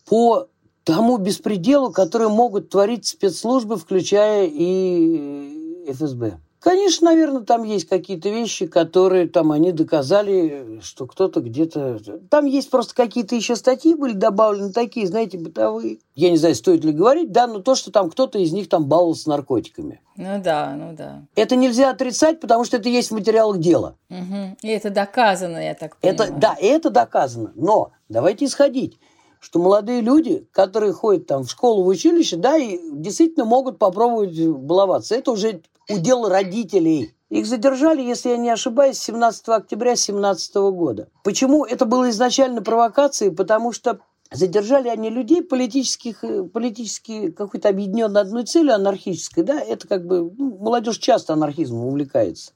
по 0.08 0.48
тому 0.84 1.18
беспределу, 1.18 1.92
который 1.92 2.28
могут 2.28 2.70
творить 2.70 3.06
спецслужбы, 3.06 3.76
включая 3.76 4.48
и 4.52 5.84
ФСБ. 5.88 6.38
Конечно, 6.60 7.06
наверное, 7.06 7.40
там 7.40 7.62
есть 7.62 7.88
какие-то 7.88 8.28
вещи, 8.28 8.66
которые 8.66 9.26
там 9.26 9.50
они 9.50 9.72
доказали, 9.72 10.80
что 10.82 11.06
кто-то 11.06 11.40
где-то... 11.40 12.00
Там 12.28 12.44
есть 12.44 12.68
просто 12.68 12.94
какие-то 12.94 13.34
еще 13.34 13.56
статьи 13.56 13.94
были 13.94 14.12
добавлены, 14.12 14.70
такие, 14.70 15.06
знаете, 15.06 15.38
бытовые. 15.38 16.00
Я 16.14 16.30
не 16.30 16.36
знаю, 16.36 16.54
стоит 16.54 16.84
ли 16.84 16.92
говорить, 16.92 17.32
да, 17.32 17.46
но 17.46 17.60
то, 17.60 17.74
что 17.74 17.90
там 17.90 18.10
кто-то 18.10 18.38
из 18.38 18.52
них 18.52 18.68
там 18.68 18.84
баловался 18.84 19.30
наркотиками. 19.30 20.02
Ну 20.16 20.38
да, 20.44 20.74
ну 20.76 20.94
да. 20.94 21.22
Это 21.34 21.56
нельзя 21.56 21.90
отрицать, 21.90 22.40
потому 22.40 22.66
что 22.66 22.76
это 22.76 22.90
есть 22.90 23.10
в 23.10 23.14
материалах 23.14 23.58
дела. 23.58 23.96
Угу. 24.10 24.58
И 24.60 24.68
это 24.68 24.90
доказано, 24.90 25.56
я 25.56 25.74
так 25.74 25.96
понимаю. 25.96 26.30
Это, 26.30 26.38
да, 26.38 26.56
это 26.60 26.90
доказано. 26.90 27.52
Но 27.54 27.92
давайте 28.10 28.44
исходить 28.44 28.98
что 29.40 29.58
молодые 29.58 30.02
люди, 30.02 30.46
которые 30.52 30.92
ходят 30.92 31.26
там 31.26 31.44
в 31.44 31.50
школу, 31.50 31.82
в 31.82 31.88
училище, 31.88 32.36
да, 32.36 32.56
и 32.56 32.78
действительно 32.92 33.46
могут 33.46 33.78
попробовать 33.78 34.38
баловаться. 34.46 35.14
Это 35.14 35.32
уже 35.32 35.62
удел 35.88 36.28
родителей. 36.28 37.14
Их 37.30 37.46
задержали, 37.46 38.02
если 38.02 38.30
я 38.30 38.36
не 38.36 38.50
ошибаюсь, 38.50 38.98
17 38.98 39.48
октября 39.48 39.92
2017 39.92 40.54
года. 40.56 41.08
Почему 41.24 41.64
это 41.64 41.86
было 41.86 42.10
изначально 42.10 42.60
провокацией? 42.60 43.32
Потому 43.32 43.72
что 43.72 44.00
задержали 44.30 44.88
они 44.88 45.10
людей 45.10 45.42
политических, 45.42 46.22
э, 46.22 46.44
политически 46.44 47.30
какой-то 47.30 47.68
объединенной 47.68 48.20
одной 48.20 48.44
целью, 48.44 48.74
анархической, 48.74 49.42
да, 49.42 49.60
это 49.60 49.88
как 49.88 50.06
бы, 50.06 50.30
ну, 50.36 50.58
молодежь 50.58 50.98
часто 50.98 51.32
анархизмом 51.32 51.86
увлекается. 51.86 52.52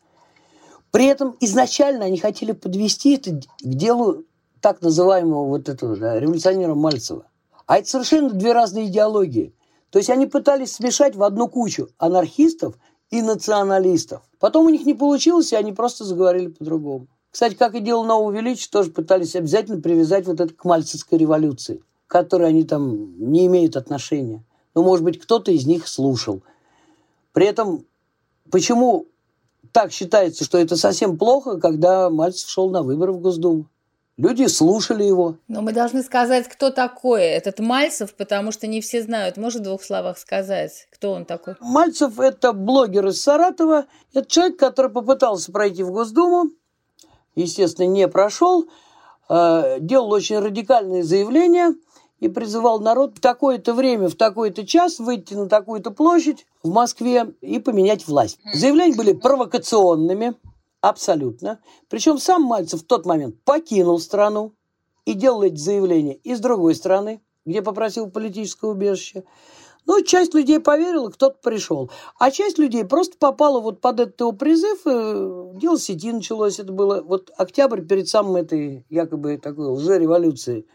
При 0.90 1.06
этом 1.06 1.36
изначально 1.40 2.04
они 2.04 2.18
хотели 2.18 2.52
подвести 2.52 3.16
это 3.16 3.32
к 3.32 3.42
делу 3.64 4.24
так 4.64 4.80
называемого 4.80 5.44
вот 5.44 5.68
этого 5.68 5.94
да, 5.94 6.18
революционера 6.18 6.74
Мальцева. 6.74 7.26
А 7.66 7.76
это 7.76 7.86
совершенно 7.86 8.30
две 8.30 8.54
разные 8.54 8.86
идеологии. 8.86 9.54
То 9.90 9.98
есть 9.98 10.08
они 10.08 10.24
пытались 10.24 10.72
смешать 10.72 11.16
в 11.16 11.22
одну 11.22 11.48
кучу 11.48 11.90
анархистов 11.98 12.74
и 13.10 13.20
националистов. 13.20 14.22
Потом 14.40 14.64
у 14.64 14.70
них 14.70 14.86
не 14.86 14.94
получилось, 14.94 15.52
и 15.52 15.56
они 15.56 15.72
просто 15.72 16.04
заговорили 16.04 16.46
по-другому. 16.46 17.08
Кстати, 17.30 17.52
как 17.56 17.74
и 17.74 17.80
дело 17.80 18.06
Нового 18.06 18.32
Величия, 18.32 18.70
тоже 18.70 18.90
пытались 18.90 19.36
обязательно 19.36 19.82
привязать 19.82 20.26
вот 20.26 20.40
это 20.40 20.54
к 20.54 20.64
Мальцевской 20.64 21.18
революции, 21.18 21.82
к 22.06 22.10
которой 22.10 22.48
они 22.48 22.64
там 22.64 23.18
не 23.18 23.44
имеют 23.44 23.76
отношения. 23.76 24.42
Но, 24.74 24.82
может 24.82 25.04
быть, 25.04 25.20
кто-то 25.20 25.52
из 25.52 25.66
них 25.66 25.86
слушал. 25.86 26.42
При 27.34 27.44
этом, 27.44 27.84
почему 28.50 29.08
так 29.72 29.92
считается, 29.92 30.42
что 30.42 30.56
это 30.56 30.74
совсем 30.76 31.18
плохо, 31.18 31.60
когда 31.60 32.08
Мальцев 32.08 32.48
шел 32.48 32.70
на 32.70 32.82
выборы 32.82 33.12
в 33.12 33.20
Госдуму? 33.20 33.66
Люди 34.16 34.46
слушали 34.46 35.02
его. 35.02 35.38
Но 35.48 35.60
мы 35.60 35.72
должны 35.72 36.02
сказать, 36.04 36.48
кто 36.48 36.70
такой 36.70 37.22
этот 37.22 37.58
Мальцев, 37.58 38.14
потому 38.14 38.52
что 38.52 38.68
не 38.68 38.80
все 38.80 39.02
знают. 39.02 39.36
Может, 39.36 39.62
в 39.62 39.64
двух 39.64 39.82
словах 39.82 40.18
сказать, 40.18 40.86
кто 40.92 41.12
он 41.12 41.24
такой? 41.24 41.56
Мальцев– 41.60 42.18
это 42.20 42.52
блогер 42.52 43.08
из 43.08 43.20
Саратова. 43.20 43.86
Это 44.12 44.30
человек, 44.30 44.56
который 44.56 44.92
попытался 44.92 45.50
пройти 45.50 45.82
в 45.82 45.90
Госдуму. 45.90 46.50
Естественно, 47.34 47.88
не 47.88 48.06
прошел. 48.06 48.68
Э, 49.28 49.78
делал 49.80 50.12
очень 50.12 50.38
радикальные 50.38 51.02
заявления 51.02 51.74
и 52.20 52.28
призывал 52.28 52.78
народ 52.78 53.18
в 53.18 53.20
такое-то 53.20 53.74
время, 53.74 54.08
в 54.08 54.14
такой-то 54.14 54.64
час 54.64 55.00
выйти 55.00 55.34
на 55.34 55.48
такую-то 55.48 55.90
площадь 55.90 56.46
в 56.62 56.70
Москве 56.70 57.34
и 57.40 57.58
поменять 57.58 58.06
власть. 58.06 58.38
Заявления 58.52 58.94
были 58.94 59.12
провокационными– 59.12 60.34
Абсолютно. 60.84 61.60
Причем 61.88 62.18
сам 62.18 62.42
Мальцев 62.42 62.82
в 62.82 62.84
тот 62.84 63.06
момент 63.06 63.42
покинул 63.42 63.98
страну 63.98 64.52
и 65.06 65.14
делал 65.14 65.42
эти 65.42 65.56
заявления 65.56 66.16
из 66.16 66.40
другой 66.40 66.74
страны, 66.74 67.22
где 67.46 67.62
попросил 67.62 68.10
политическое 68.10 68.70
убежище. 68.70 69.24
Ну, 69.86 70.02
часть 70.02 70.34
людей 70.34 70.60
поверила, 70.60 71.08
кто-то 71.08 71.38
пришел. 71.42 71.90
А 72.18 72.30
часть 72.30 72.58
людей 72.58 72.84
просто 72.84 73.16
попала 73.16 73.60
вот 73.60 73.80
под 73.80 74.00
этот 74.00 74.20
его 74.20 74.32
призыв. 74.32 74.82
Э, 74.84 75.52
дело 75.54 75.78
сети 75.78 76.12
началось. 76.12 76.60
Это 76.60 76.70
было 76.70 77.00
вот 77.00 77.30
октябрь 77.38 77.80
перед 77.80 78.06
самым 78.06 78.36
этой 78.36 78.84
якобы 78.90 79.38
такой 79.38 79.68
лжереволюцией. 79.68 80.66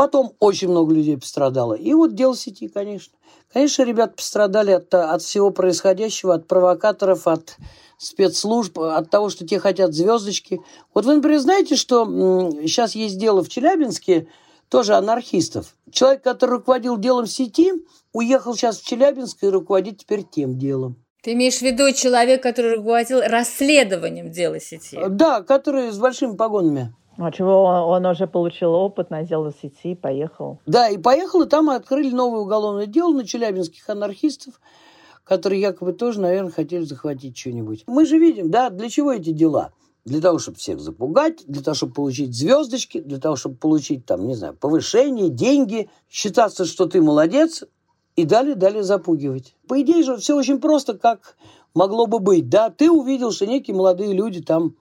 Потом 0.00 0.32
очень 0.38 0.70
много 0.70 0.94
людей 0.94 1.18
пострадало. 1.18 1.74
И 1.74 1.92
вот 1.92 2.14
дело 2.14 2.34
сети, 2.34 2.68
конечно. 2.68 3.12
Конечно, 3.52 3.82
ребята 3.82 4.14
пострадали 4.16 4.70
от, 4.70 4.94
от 4.94 5.20
всего 5.20 5.50
происходящего, 5.50 6.32
от 6.32 6.46
провокаторов, 6.46 7.26
от 7.26 7.58
спецслужб, 7.98 8.78
от 8.78 9.10
того, 9.10 9.28
что 9.28 9.46
те 9.46 9.58
хотят 9.58 9.92
звездочки. 9.92 10.62
Вот 10.94 11.04
вы, 11.04 11.16
например, 11.16 11.40
знаете, 11.40 11.76
что 11.76 12.06
сейчас 12.62 12.94
есть 12.94 13.18
дело 13.18 13.44
в 13.44 13.50
Челябинске, 13.50 14.26
тоже 14.70 14.94
анархистов. 14.94 15.76
Человек, 15.92 16.22
который 16.22 16.52
руководил 16.52 16.96
делом 16.96 17.26
сети, 17.26 17.74
уехал 18.14 18.54
сейчас 18.54 18.78
в 18.78 18.86
Челябинск 18.86 19.44
и 19.44 19.48
руководит 19.48 19.98
теперь 19.98 20.22
тем 20.22 20.58
делом. 20.58 20.96
Ты 21.22 21.34
имеешь 21.34 21.58
в 21.58 21.62
виду 21.62 21.92
человек, 21.92 22.42
который 22.42 22.76
руководил 22.76 23.20
расследованием 23.20 24.32
дела 24.32 24.60
сети? 24.60 24.98
Да, 25.10 25.42
который 25.42 25.90
с 25.90 25.98
большими 25.98 26.36
погонами. 26.36 26.94
А 27.22 27.30
чего 27.30 27.64
он, 27.64 28.04
он 28.04 28.06
уже 28.06 28.26
получил 28.26 28.72
опыт 28.72 29.10
на 29.10 29.22
дело 29.22 29.52
сети, 29.62 29.94
поехал? 29.94 30.58
Да, 30.66 30.88
и 30.88 30.98
поехал, 30.98 31.42
и 31.42 31.48
там 31.48 31.70
открыли 31.70 32.10
новое 32.10 32.40
уголовное 32.40 32.86
дело 32.86 33.12
на 33.12 33.26
челябинских 33.26 33.88
анархистов 33.88 34.60
которые 35.30 35.60
якобы 35.60 35.92
тоже, 35.92 36.20
наверное, 36.20 36.50
хотели 36.50 36.82
захватить 36.82 37.38
что-нибудь. 37.38 37.84
Мы 37.86 38.04
же 38.04 38.18
видим, 38.18 38.50
да, 38.50 38.68
для 38.68 38.88
чего 38.90 39.12
эти 39.12 39.30
дела? 39.30 39.72
Для 40.04 40.20
того, 40.20 40.40
чтобы 40.40 40.58
всех 40.58 40.80
запугать, 40.80 41.44
для 41.46 41.62
того, 41.62 41.76
чтобы 41.76 41.92
получить 41.92 42.34
звездочки, 42.34 43.00
для 43.00 43.18
того, 43.18 43.36
чтобы 43.36 43.54
получить, 43.54 44.04
там, 44.04 44.26
не 44.26 44.34
знаю, 44.34 44.56
повышение, 44.56 45.28
деньги, 45.28 45.88
считаться, 46.10 46.64
что 46.64 46.86
ты 46.86 47.00
молодец, 47.00 47.62
и 48.16 48.24
далее-далее 48.24 48.82
запугивать. 48.82 49.54
По 49.68 49.80
идее 49.80 50.02
же 50.02 50.16
все 50.16 50.34
очень 50.36 50.58
просто, 50.58 50.98
как 50.98 51.36
могло 51.74 52.06
бы 52.06 52.18
быть. 52.18 52.48
Да, 52.48 52.70
ты 52.70 52.90
увидел, 52.90 53.30
что 53.30 53.46
некие 53.46 53.76
молодые 53.76 54.12
люди 54.12 54.42
там 54.42 54.74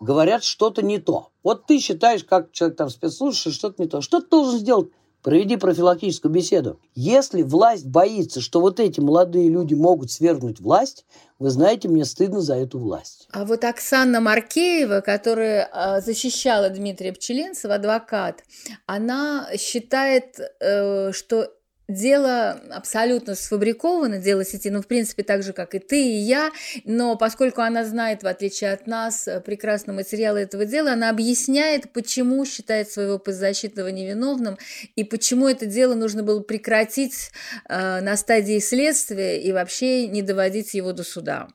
говорят 0.00 0.42
что-то 0.42 0.82
не 0.82 0.98
то. 0.98 1.28
Вот 1.42 1.66
ты 1.66 1.78
считаешь, 1.78 2.24
как 2.24 2.52
человек 2.52 2.76
там 2.76 2.90
спецслужб, 2.90 3.38
что 3.38 3.52
что-то 3.52 3.82
не 3.82 3.88
то. 3.88 4.00
Что 4.00 4.20
ты 4.20 4.28
должен 4.28 4.58
сделать? 4.58 4.88
Проведи 5.22 5.56
профилактическую 5.56 6.32
беседу. 6.32 6.80
Если 6.94 7.42
власть 7.42 7.86
боится, 7.86 8.40
что 8.40 8.58
вот 8.62 8.80
эти 8.80 9.00
молодые 9.00 9.50
люди 9.50 9.74
могут 9.74 10.10
свергнуть 10.10 10.60
власть, 10.60 11.04
вы 11.38 11.50
знаете, 11.50 11.88
мне 11.88 12.06
стыдно 12.06 12.40
за 12.40 12.54
эту 12.56 12.78
власть. 12.78 13.28
А 13.30 13.44
вот 13.44 13.62
Оксана 13.64 14.20
Маркеева, 14.20 15.02
которая 15.02 15.68
а, 15.72 16.00
защищала 16.00 16.70
Дмитрия 16.70 17.12
Пчелинцева, 17.12 17.74
адвокат, 17.74 18.44
она 18.86 19.46
считает, 19.58 20.40
э, 20.60 21.12
что 21.12 21.52
дело 21.90 22.60
абсолютно 22.70 23.34
сфабриковано, 23.34 24.18
дело 24.18 24.44
сети, 24.44 24.70
ну, 24.70 24.80
в 24.80 24.86
принципе, 24.86 25.22
так 25.22 25.42
же, 25.42 25.52
как 25.52 25.74
и 25.74 25.78
ты, 25.78 26.02
и 26.02 26.16
я, 26.16 26.50
но 26.84 27.16
поскольку 27.16 27.60
она 27.60 27.84
знает, 27.84 28.22
в 28.22 28.26
отличие 28.26 28.72
от 28.72 28.86
нас, 28.86 29.28
э, 29.28 29.40
прекрасно 29.40 29.92
материалы 29.92 30.40
этого 30.40 30.64
дела, 30.64 30.92
она 30.92 31.10
объясняет, 31.10 31.92
почему 31.92 32.44
считает 32.44 32.90
своего 32.90 33.18
подзащитного 33.18 33.88
невиновным 33.88 34.56
и 34.96 35.04
почему 35.04 35.48
это 35.48 35.66
дело 35.66 35.94
нужно 35.94 36.22
было 36.22 36.40
прекратить 36.40 37.30
э, 37.68 38.00
на 38.00 38.16
стадии 38.16 38.58
следствия 38.58 39.42
и 39.42 39.52
вообще 39.52 40.06
не 40.06 40.22
доводить 40.22 40.74
его 40.74 40.92
до 40.92 41.04
суда. 41.04 41.48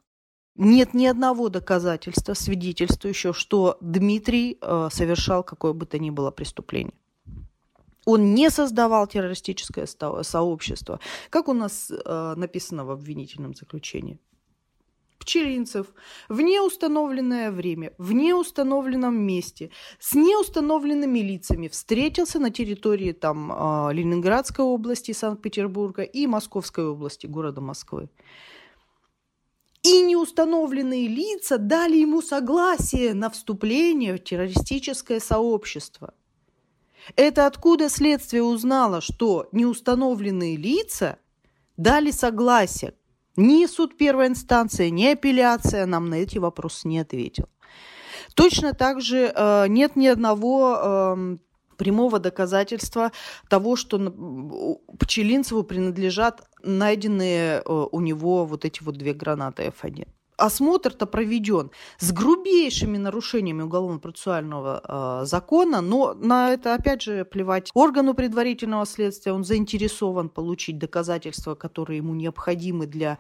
Нет 0.58 0.94
ни 0.94 1.06
одного 1.06 1.50
доказательства, 1.50 2.34
свидетельствующего, 2.34 3.34
что 3.34 3.78
Дмитрий 3.82 4.58
э, 4.62 4.88
совершал 4.92 5.44
какое 5.44 5.74
бы 5.74 5.86
то 5.86 6.00
ни 6.00 6.10
было 6.10 6.32
преступление. 6.32 6.94
Он 8.06 8.36
не 8.36 8.52
создавал 8.52 9.08
террористическое 9.08 9.88
сообщество, 10.22 11.00
как 11.30 11.48
у 11.48 11.54
нас 11.54 11.92
э, 11.92 12.34
написано 12.38 12.86
в 12.86 12.92
обвинительном 12.92 13.56
заключении. 13.56 14.20
Пчелинцев 15.18 15.88
в 16.30 16.40
неустановленное 16.42 17.52
время, 17.52 17.94
в 17.98 18.12
неустановленном 18.12 19.20
месте, 19.20 19.72
с 20.00 20.14
неустановленными 20.14 21.20
лицами 21.20 21.68
встретился 21.68 22.40
на 22.40 22.52
территории 22.52 23.12
там, 23.12 23.52
э, 23.52 23.94
Ленинградской 23.94 24.64
области, 24.64 25.12
Санкт-Петербурга 25.12 26.04
и 26.04 26.28
Московской 26.28 26.86
области, 26.88 27.26
города 27.26 27.60
Москвы. 27.60 28.10
И 29.82 30.02
неустановленные 30.02 31.08
лица 31.08 31.58
дали 31.58 31.98
ему 31.98 32.22
согласие 32.22 33.16
на 33.16 33.30
вступление 33.32 34.14
в 34.16 34.24
террористическое 34.24 35.20
сообщество– 35.20 36.14
это 37.16 37.48
откуда 37.48 37.90
следствие 37.90 38.44
узнало, 38.44 39.02
что 39.02 39.48
неустановленные 39.52 40.56
лица 40.56 41.18
дали 41.78 42.12
согласие. 42.12 42.94
Ни 43.36 43.66
суд 43.66 43.98
первой 43.98 44.28
инстанции, 44.28 44.90
ни 44.90 45.06
апелляция 45.06 45.86
нам 45.86 46.10
на 46.10 46.16
эти 46.16 46.38
вопросы 46.38 46.88
не 46.88 47.00
ответил. 47.00 47.50
Точно 48.34 48.74
так 48.74 49.02
же 49.02 49.32
э, 49.34 49.68
нет 49.68 49.96
ни 49.96 50.08
одного 50.08 50.78
э, 50.78 51.38
прямого 51.78 52.20
доказательства 52.20 53.12
того, 53.50 53.76
что 53.76 53.98
Пчелинцеву 55.00 55.64
принадлежат 55.64 56.48
найденные 56.64 57.62
э, 57.62 57.64
у 57.66 58.00
него 58.02 58.46
вот 58.46 58.66
эти 58.66 58.84
вот 58.84 58.98
две 58.98 59.14
гранаты 59.14 59.64
F1. 59.82 60.08
Осмотр-то 60.38 61.06
проведен 61.06 61.72
с 62.00 62.12
грубейшими 62.12 62.98
нарушениями 62.98 63.64
уголовно-процессуального 63.64 65.22
э, 65.22 65.26
закона, 65.26 65.82
но 65.82 66.14
на 66.14 66.52
это, 66.52 66.74
опять 66.74 67.02
же, 67.02 67.26
плевать. 67.26 67.72
Органу 67.74 68.14
предварительного 68.14 68.86
следствия 68.86 69.34
он 69.34 69.44
заинтересован 69.44 70.30
получить 70.30 70.78
доказательства, 70.78 71.56
которые 71.56 71.98
ему 71.98 72.14
необходимы 72.14 72.86
для 72.86 73.18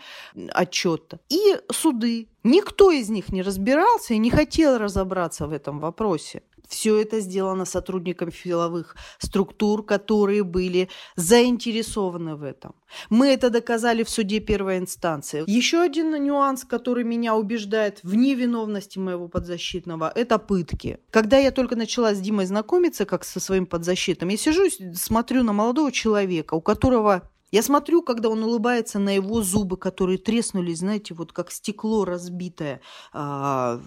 отчета. 0.51 1.19
И 1.29 1.59
суды. 1.71 2.27
Никто 2.43 2.91
из 2.91 3.09
них 3.09 3.29
не 3.29 3.41
разбирался 3.41 4.13
и 4.13 4.19
не 4.19 4.29
хотел 4.29 4.77
разобраться 4.77 5.47
в 5.47 5.51
этом 5.51 5.79
вопросе. 5.79 6.43
Все 6.69 7.01
это 7.01 7.19
сделано 7.19 7.65
сотрудниками 7.65 8.31
силовых 8.31 8.95
структур, 9.19 9.85
которые 9.85 10.43
были 10.43 10.89
заинтересованы 11.15 12.35
в 12.35 12.43
этом. 12.43 12.75
Мы 13.09 13.27
это 13.27 13.49
доказали 13.49 14.03
в 14.03 14.09
суде 14.09 14.39
первой 14.39 14.77
инстанции. 14.77 15.43
Еще 15.47 15.81
один 15.81 16.11
нюанс, 16.23 16.63
который 16.63 17.03
меня 17.03 17.35
убеждает 17.35 17.99
в 18.03 18.15
невиновности 18.15 18.99
моего 18.99 19.27
подзащитного, 19.27 20.11
это 20.13 20.37
пытки. 20.37 20.99
Когда 21.09 21.37
я 21.37 21.51
только 21.51 21.75
начала 21.75 22.13
с 22.13 22.19
Димой 22.19 22.45
знакомиться, 22.45 23.05
как 23.05 23.23
со 23.23 23.39
своим 23.39 23.65
подзащитным, 23.65 24.29
я 24.29 24.37
сижу, 24.37 24.63
смотрю 24.93 25.43
на 25.43 25.53
молодого 25.53 25.91
человека, 25.91 26.53
у 26.53 26.61
которого 26.61 27.29
я 27.55 27.63
смотрю, 27.63 28.01
когда 28.01 28.27
он 28.27 28.43
улыбается 28.43 28.99
на 28.99 29.11
его 29.15 29.41
зубы, 29.41 29.77
которые 29.77 30.17
треснулись, 30.17 30.79
знаете, 30.79 31.13
вот 31.13 31.31
как 31.31 31.51
стекло 31.51 32.03
разбитое. 32.03 32.81
А, 33.13 33.79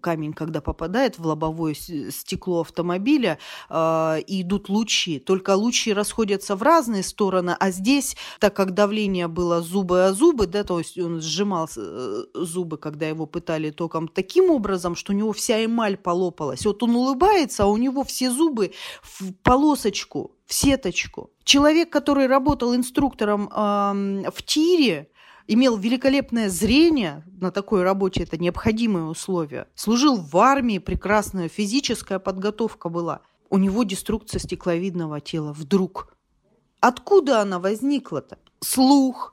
камень, 0.00 0.32
когда 0.32 0.60
попадает 0.60 1.20
в 1.20 1.26
лобовое 1.26 1.72
стекло 1.74 2.62
автомобиля, 2.62 3.38
а, 3.68 4.16
и 4.26 4.42
идут 4.42 4.68
лучи. 4.68 5.20
Только 5.20 5.54
лучи 5.54 5.92
расходятся 5.92 6.56
в 6.56 6.62
разные 6.64 7.04
стороны, 7.04 7.54
а 7.60 7.70
здесь, 7.70 8.16
так 8.40 8.56
как 8.56 8.74
давление 8.74 9.28
было 9.28 9.62
зубы 9.62 10.04
о 10.04 10.12
зубы, 10.14 10.48
да, 10.48 10.64
то 10.64 10.80
есть 10.80 10.98
он 10.98 11.20
сжимал 11.20 11.68
э, 11.76 12.24
зубы, 12.34 12.76
когда 12.76 13.06
его 13.06 13.26
пытали 13.26 13.70
током, 13.70 14.08
таким 14.08 14.50
образом, 14.50 14.96
что 14.96 15.12
у 15.12 15.16
него 15.16 15.32
вся 15.32 15.64
эмаль 15.64 15.96
полопалась. 15.96 16.66
Вот 16.66 16.82
он 16.82 16.96
улыбается, 16.96 17.62
а 17.62 17.66
у 17.66 17.76
него 17.76 18.02
все 18.02 18.32
зубы 18.32 18.72
в 19.00 19.32
полосочку 19.44 20.32
в 20.52 20.54
сеточку. 20.54 21.30
Человек, 21.44 21.88
который 21.88 22.26
работал 22.26 22.76
инструктором 22.76 23.48
э, 23.48 24.30
в 24.30 24.42
тире, 24.44 25.08
имел 25.48 25.78
великолепное 25.78 26.50
зрение 26.50 27.24
на 27.40 27.50
такой 27.50 27.82
работе, 27.82 28.24
это 28.24 28.36
необходимое 28.36 29.04
условие. 29.04 29.66
Служил 29.74 30.20
в 30.20 30.36
армии, 30.36 30.76
прекрасная 30.76 31.48
физическая 31.48 32.18
подготовка 32.18 32.90
была. 32.90 33.20
У 33.48 33.56
него 33.56 33.82
деструкция 33.84 34.40
стекловидного 34.40 35.22
тела 35.22 35.54
вдруг. 35.54 36.14
Откуда 36.80 37.40
она 37.40 37.58
возникла-то? 37.58 38.36
Слух, 38.60 39.32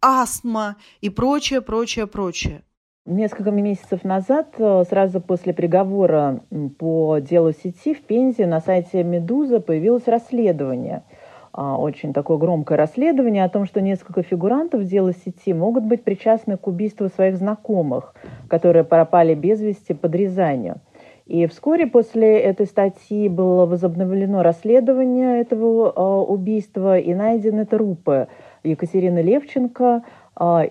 астма 0.00 0.74
и 1.00 1.10
прочее, 1.10 1.60
прочее, 1.60 2.08
прочее. 2.08 2.64
Несколько 3.06 3.52
месяцев 3.52 4.02
назад, 4.02 4.48
э, 4.58 4.82
сразу 4.90 5.20
после 5.20 5.54
приговора 5.54 6.40
по 6.76 7.18
делу 7.20 7.52
сети 7.52 7.94
в 7.94 8.02
Пензе 8.02 8.46
на 8.46 8.58
сайте 8.58 9.04
«Медуза» 9.04 9.60
появилось 9.60 10.08
расследование. 10.08 11.04
А, 11.52 11.78
очень 11.78 12.12
такое 12.12 12.36
громкое 12.36 12.76
расследование 12.76 13.44
о 13.44 13.48
том, 13.48 13.64
что 13.64 13.80
несколько 13.80 14.24
фигурантов 14.24 14.82
дела 14.82 15.12
сети 15.12 15.54
могут 15.54 15.84
быть 15.84 16.02
причастны 16.02 16.56
к 16.56 16.66
убийству 16.66 17.08
своих 17.08 17.36
знакомых, 17.36 18.12
которые 18.48 18.82
пропали 18.82 19.34
без 19.34 19.60
вести 19.60 19.94
под 19.94 20.12
Рязанью. 20.16 20.80
И 21.26 21.46
вскоре 21.46 21.86
после 21.86 22.38
этой 22.40 22.66
статьи 22.66 23.28
было 23.28 23.66
возобновлено 23.66 24.42
расследование 24.42 25.40
этого 25.40 25.92
э, 25.94 26.30
убийства 26.32 26.98
и 26.98 27.14
найдены 27.14 27.66
трупы 27.66 28.26
Екатерины 28.64 29.20
Левченко, 29.20 30.02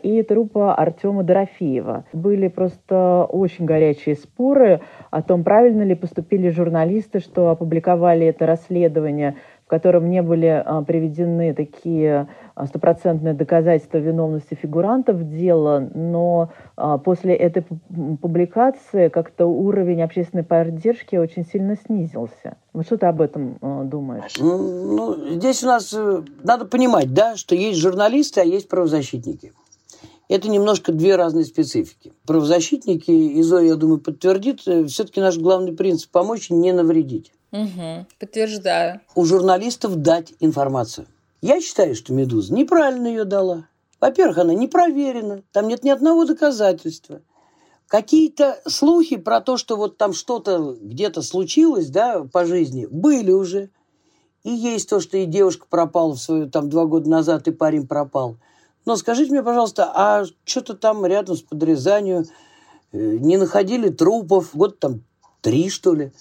и 0.04 0.23
трупа 0.23 0.75
Артема 0.75 1.23
Дорофеева. 1.23 2.06
Были 2.13 2.47
просто 2.49 3.25
очень 3.30 3.65
горячие 3.65 4.15
споры 4.15 4.82
о 5.10 5.21
том, 5.21 5.43
правильно 5.43 5.82
ли 5.82 5.95
поступили 5.95 6.49
журналисты, 6.49 7.19
что 7.19 7.49
опубликовали 7.49 8.28
это 8.28 8.45
расследование, 8.45 9.38
в 9.65 9.69
котором 9.69 10.10
не 10.10 10.21
были 10.21 10.63
а, 10.63 10.84
приведены 10.84 11.54
такие 11.54 12.28
а, 12.54 12.67
стопроцентные 12.67 13.34
доказательства 13.34 13.97
виновности 13.97 14.54
фигурантов 14.54 15.28
дела, 15.30 15.89
но 15.93 16.51
после 17.04 17.34
этой 17.36 17.63
публикации 18.21 19.10
как-то 19.10 19.45
уровень 19.45 20.01
общественной 20.04 20.43
поддержки 20.43 21.15
очень 21.15 21.45
сильно 21.45 21.75
снизился. 21.75 22.58
Вот 22.73 22.86
что 22.86 22.97
ты 22.97 23.06
об 23.08 23.21
этом 23.21 23.58
думаешь? 23.89 24.34
Ну, 24.39 25.15
здесь 25.36 25.63
у 25.63 25.67
нас 25.67 25.93
э, 25.93 26.23
надо 26.43 26.65
понимать, 26.65 27.13
да, 27.13 27.36
что 27.36 27.56
есть 27.56 27.80
журналисты, 27.80 28.41
а 28.41 28.43
есть 28.43 28.67
правозащитники. 28.67 29.54
Это 30.28 30.49
немножко 30.49 30.91
две 30.91 31.15
разные 31.15 31.45
специфики. 31.45 32.13
Правозащитники, 32.25 33.12
и 33.12 33.41
Зоя, 33.43 33.67
я 33.67 33.75
думаю, 33.75 33.99
подтвердит, 33.99 34.62
э, 34.65 34.86
все-таки 34.86 35.21
наш 35.21 35.38
главный 35.38 35.73
принцип– 35.73 36.10
помочь, 36.12 36.49
не 36.49 36.71
навредить. 36.71 37.32
Угу, 37.55 38.05
подтверждаю. 38.19 39.01
У 39.15 39.23
журналистов 39.23 39.95
дать 39.95 40.33
информацию. 40.41 41.07
Я 41.41 41.61
считаю, 41.61 41.95
что 41.95 42.11
«Медуза» 42.11 42.53
неправильно 42.53 43.07
ее 43.07 43.23
дала. 43.23 43.67
Во-первых, 44.01 44.39
она 44.39 44.53
не 44.53 44.67
проверена, 44.67 45.41
там 45.53 45.67
нет 45.67 45.83
ни 45.83 45.89
одного 45.89 46.25
доказательства. 46.25 47.21
Какие-то 47.87 48.59
слухи 48.67 49.15
про 49.15 49.39
то, 49.39 49.55
что 49.57 49.77
вот 49.77 49.97
там 49.97 50.11
что-то 50.11 50.75
где-то 50.81 51.21
случилось, 51.21 51.87
да, 51.87 52.25
по 52.25 52.45
жизни, 52.45 52.87
были 52.89 53.31
уже. 53.31 53.69
И 54.43 54.49
есть 54.49 54.89
то, 54.89 54.99
что 54.99 55.17
и 55.17 55.25
девушка 55.25 55.65
пропала 55.69 56.13
в 56.13 56.19
свою, 56.19 56.49
там, 56.49 56.69
два 56.69 56.85
года 56.85 57.09
назад, 57.09 57.47
и 57.47 57.51
парень 57.51 57.87
пропал. 57.87 58.37
Но 58.85 58.97
скажите 58.97 59.31
мне, 59.31 59.43
пожалуйста, 59.43 59.91
а 59.95 60.25
что-то 60.43 60.73
там 60.73 61.05
рядом 61.05 61.35
с 61.35 61.41
подрезанием 61.41 62.25
э, 62.91 63.17
не 63.17 63.37
находили 63.37 63.89
трупов? 63.89 64.55
Год 64.55 64.79
там 64.79 65.03
три, 65.41 65.69
что 65.69 65.93
ли? 65.93 66.11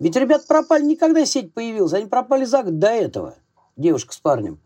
Ведь 0.00 0.16
ребят 0.16 0.46
пропали 0.46 0.82
никогда 0.82 1.24
сеть 1.26 1.52
появилась. 1.52 1.92
Они 1.92 2.06
пропали 2.06 2.44
за 2.44 2.62
год 2.62 2.78
до 2.78 2.88
этого. 2.88 3.36
Девушка 3.76 4.14
с 4.14 4.18
парнем. 4.18 4.58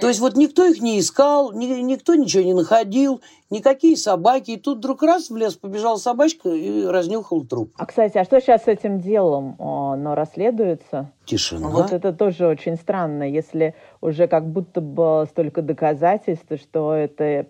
То 0.00 0.08
есть 0.08 0.20
вот 0.20 0.36
никто 0.36 0.64
их 0.64 0.80
не 0.80 0.98
искал, 0.98 1.52
ни, 1.52 1.66
никто 1.80 2.14
ничего 2.14 2.42
не 2.42 2.54
находил, 2.54 3.20
никакие 3.50 3.96
собаки. 3.96 4.52
И 4.52 4.56
тут 4.56 4.78
вдруг 4.78 5.02
раз 5.02 5.30
в 5.30 5.36
лес 5.36 5.54
побежала 5.54 5.96
собачка 5.96 6.48
и 6.50 6.84
разнюхал 6.84 7.44
труп. 7.44 7.72
А, 7.76 7.86
кстати, 7.86 8.18
а 8.18 8.24
что 8.24 8.40
сейчас 8.40 8.64
с 8.64 8.68
этим 8.68 9.00
делом? 9.00 9.56
Оно 9.58 10.14
расследуется? 10.14 11.10
Тишина. 11.24 11.68
Вот 11.68 11.92
это 11.92 12.12
тоже 12.12 12.46
очень 12.46 12.76
странно, 12.76 13.28
если 13.28 13.74
уже 14.00 14.28
как 14.28 14.46
будто 14.48 14.80
бы 14.80 15.26
столько 15.30 15.62
доказательств, 15.62 16.46
что 16.60 16.94
это 16.94 17.46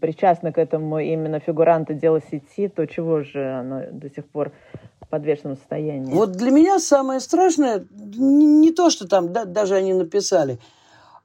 причастны 0.00 0.52
к 0.52 0.58
этому 0.58 0.98
именно 0.98 1.40
фигуранты 1.40 1.94
дела 1.94 2.20
сети, 2.20 2.68
то 2.68 2.86
чего 2.86 3.22
же 3.22 3.52
оно 3.52 3.82
до 3.90 4.08
сих 4.10 4.26
пор 4.26 4.52
в 5.00 5.08
подвешенном 5.08 5.56
состоянии? 5.56 6.12
Вот 6.12 6.32
для 6.32 6.50
меня 6.50 6.78
самое 6.78 7.20
страшное 7.20 7.84
не, 7.90 8.46
не 8.46 8.72
то, 8.72 8.90
что 8.90 9.08
там 9.08 9.32
да, 9.32 9.44
даже 9.44 9.74
они 9.74 9.92
написали– 9.92 10.58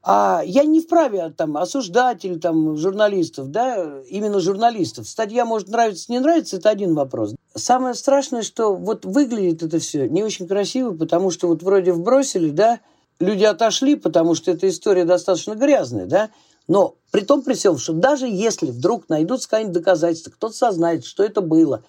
а 0.03 0.41
я 0.45 0.63
не 0.63 0.81
вправе 0.81 1.31
там, 1.35 1.57
осуждать 1.57 2.25
или 2.25 2.39
там, 2.39 2.75
журналистов, 2.75 3.51
да, 3.51 4.01
именно 4.09 4.39
журналистов. 4.39 5.07
Статья 5.07 5.45
может 5.45 5.67
нравиться, 5.67 6.11
не 6.11 6.19
нравится, 6.19 6.57
это 6.57 6.69
один 6.69 6.95
вопрос. 6.95 7.35
Самое 7.55 7.93
страшное, 7.93 8.41
что 8.41 8.73
вот 8.73 9.05
выглядит 9.05 9.61
это 9.61 9.79
все 9.79 10.09
не 10.09 10.23
очень 10.23 10.47
красиво, 10.47 10.93
потому 10.93 11.29
что 11.29 11.47
вот 11.47 11.61
вроде 11.61 11.93
вбросили, 11.93 12.49
да, 12.49 12.79
люди 13.19 13.43
отошли, 13.43 13.95
потому 13.95 14.33
что 14.33 14.51
эта 14.51 14.67
история 14.67 15.05
достаточно 15.05 15.53
грязная, 15.53 16.07
да, 16.07 16.29
но 16.67 16.95
при 17.11 17.21
том 17.21 17.43
при 17.43 17.53
всем, 17.53 17.77
что 17.77 17.93
даже 17.93 18.27
если 18.27 18.67
вдруг 18.67 19.07
найдутся 19.07 19.49
какие-нибудь 19.49 19.81
доказательства, 19.81 20.31
кто-то 20.31 20.55
сознает, 20.55 21.05
что 21.05 21.23
это 21.23 21.41
было, 21.41 21.83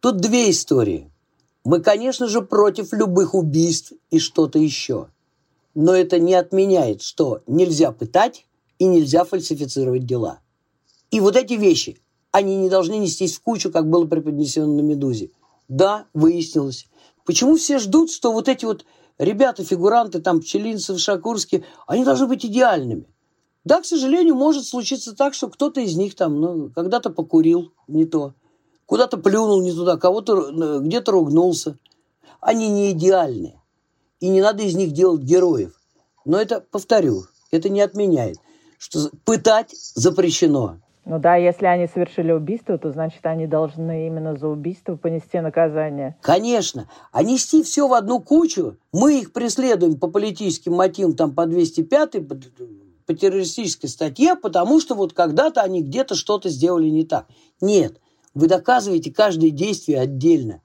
тут 0.00 0.16
две 0.16 0.50
истории. 0.50 1.10
Мы, 1.64 1.80
конечно 1.80 2.26
же, 2.26 2.40
против 2.40 2.92
любых 2.92 3.34
убийств 3.34 3.92
и 4.10 4.18
что-то 4.18 4.58
еще– 4.58 5.08
но 5.80 5.94
это 5.94 6.18
не 6.18 6.34
отменяет, 6.34 7.02
что 7.02 7.42
нельзя 7.46 7.92
пытать 7.92 8.46
и 8.80 8.84
нельзя 8.84 9.22
фальсифицировать 9.22 10.04
дела. 10.04 10.40
И 11.12 11.20
вот 11.20 11.36
эти 11.36 11.52
вещи, 11.52 12.02
они 12.32 12.56
не 12.56 12.68
должны 12.68 12.98
нестись 12.98 13.36
в 13.36 13.42
кучу, 13.42 13.70
как 13.70 13.88
было 13.88 14.04
преподнесено 14.04 14.66
на 14.66 14.80
«Медузе». 14.80 15.30
Да, 15.68 16.06
выяснилось. 16.12 16.88
Почему 17.24 17.54
все 17.54 17.78
ждут, 17.78 18.10
что 18.10 18.32
вот 18.32 18.48
эти 18.48 18.64
вот 18.64 18.86
ребята, 19.18 19.62
фигуранты, 19.62 20.20
там, 20.20 20.40
Пчелинцев, 20.40 20.98
Шакурский, 20.98 21.62
они 21.86 22.04
должны 22.04 22.26
быть 22.26 22.44
идеальными? 22.44 23.06
Да, 23.62 23.80
к 23.80 23.84
сожалению, 23.84 24.34
может 24.34 24.66
случиться 24.66 25.14
так, 25.14 25.32
что 25.32 25.48
кто-то 25.48 25.80
из 25.80 25.94
них 25.94 26.16
там, 26.16 26.40
ну, 26.40 26.70
когда-то 26.74 27.10
покурил 27.10 27.72
не 27.86 28.04
то, 28.04 28.34
куда-то 28.84 29.16
плюнул 29.16 29.62
не 29.62 29.70
туда, 29.70 29.96
кого-то 29.96 30.50
э, 30.50 30.80
где-то 30.80 31.12
ругнулся. 31.12 31.78
Они 32.40 32.68
не 32.68 32.90
идеальны 32.90 33.60
и 34.20 34.28
не 34.28 34.40
надо 34.40 34.62
из 34.62 34.74
них 34.74 34.92
делать 34.92 35.22
героев. 35.22 35.72
Но 36.24 36.40
это, 36.40 36.60
повторю, 36.60 37.24
это 37.50 37.68
не 37.68 37.80
отменяет, 37.80 38.38
что 38.78 39.10
пытать 39.24 39.74
запрещено. 39.94 40.78
Ну 41.08 41.18
да, 41.18 41.36
если 41.36 41.64
они 41.64 41.86
совершили 41.86 42.32
убийство, 42.32 42.76
то 42.76 42.92
значит 42.92 43.24
они 43.24 43.46
должны 43.46 44.06
именно 44.06 44.36
за 44.36 44.46
убийство 44.46 44.94
понести 44.96 45.40
наказание. 45.40 46.18
Конечно. 46.20 46.86
А 47.12 47.22
нести 47.22 47.62
все 47.62 47.88
в 47.88 47.94
одну 47.94 48.20
кучу, 48.20 48.76
мы 48.92 49.20
их 49.20 49.32
преследуем 49.32 49.98
по 49.98 50.08
политическим 50.08 50.74
мотивам, 50.74 51.16
там 51.16 51.34
по 51.34 51.46
205 51.46 52.28
по, 52.28 52.38
по 53.06 53.14
террористической 53.14 53.88
статье, 53.88 54.36
потому 54.36 54.80
что 54.80 54.94
вот 54.94 55.14
когда-то 55.14 55.62
они 55.62 55.82
где-то 55.82 56.14
что-то 56.14 56.50
сделали 56.50 56.90
не 56.90 57.06
так. 57.06 57.26
Нет. 57.62 57.98
Вы 58.34 58.46
доказываете 58.46 59.10
каждое 59.10 59.48
действие 59.48 60.00
отдельно. 60.00 60.60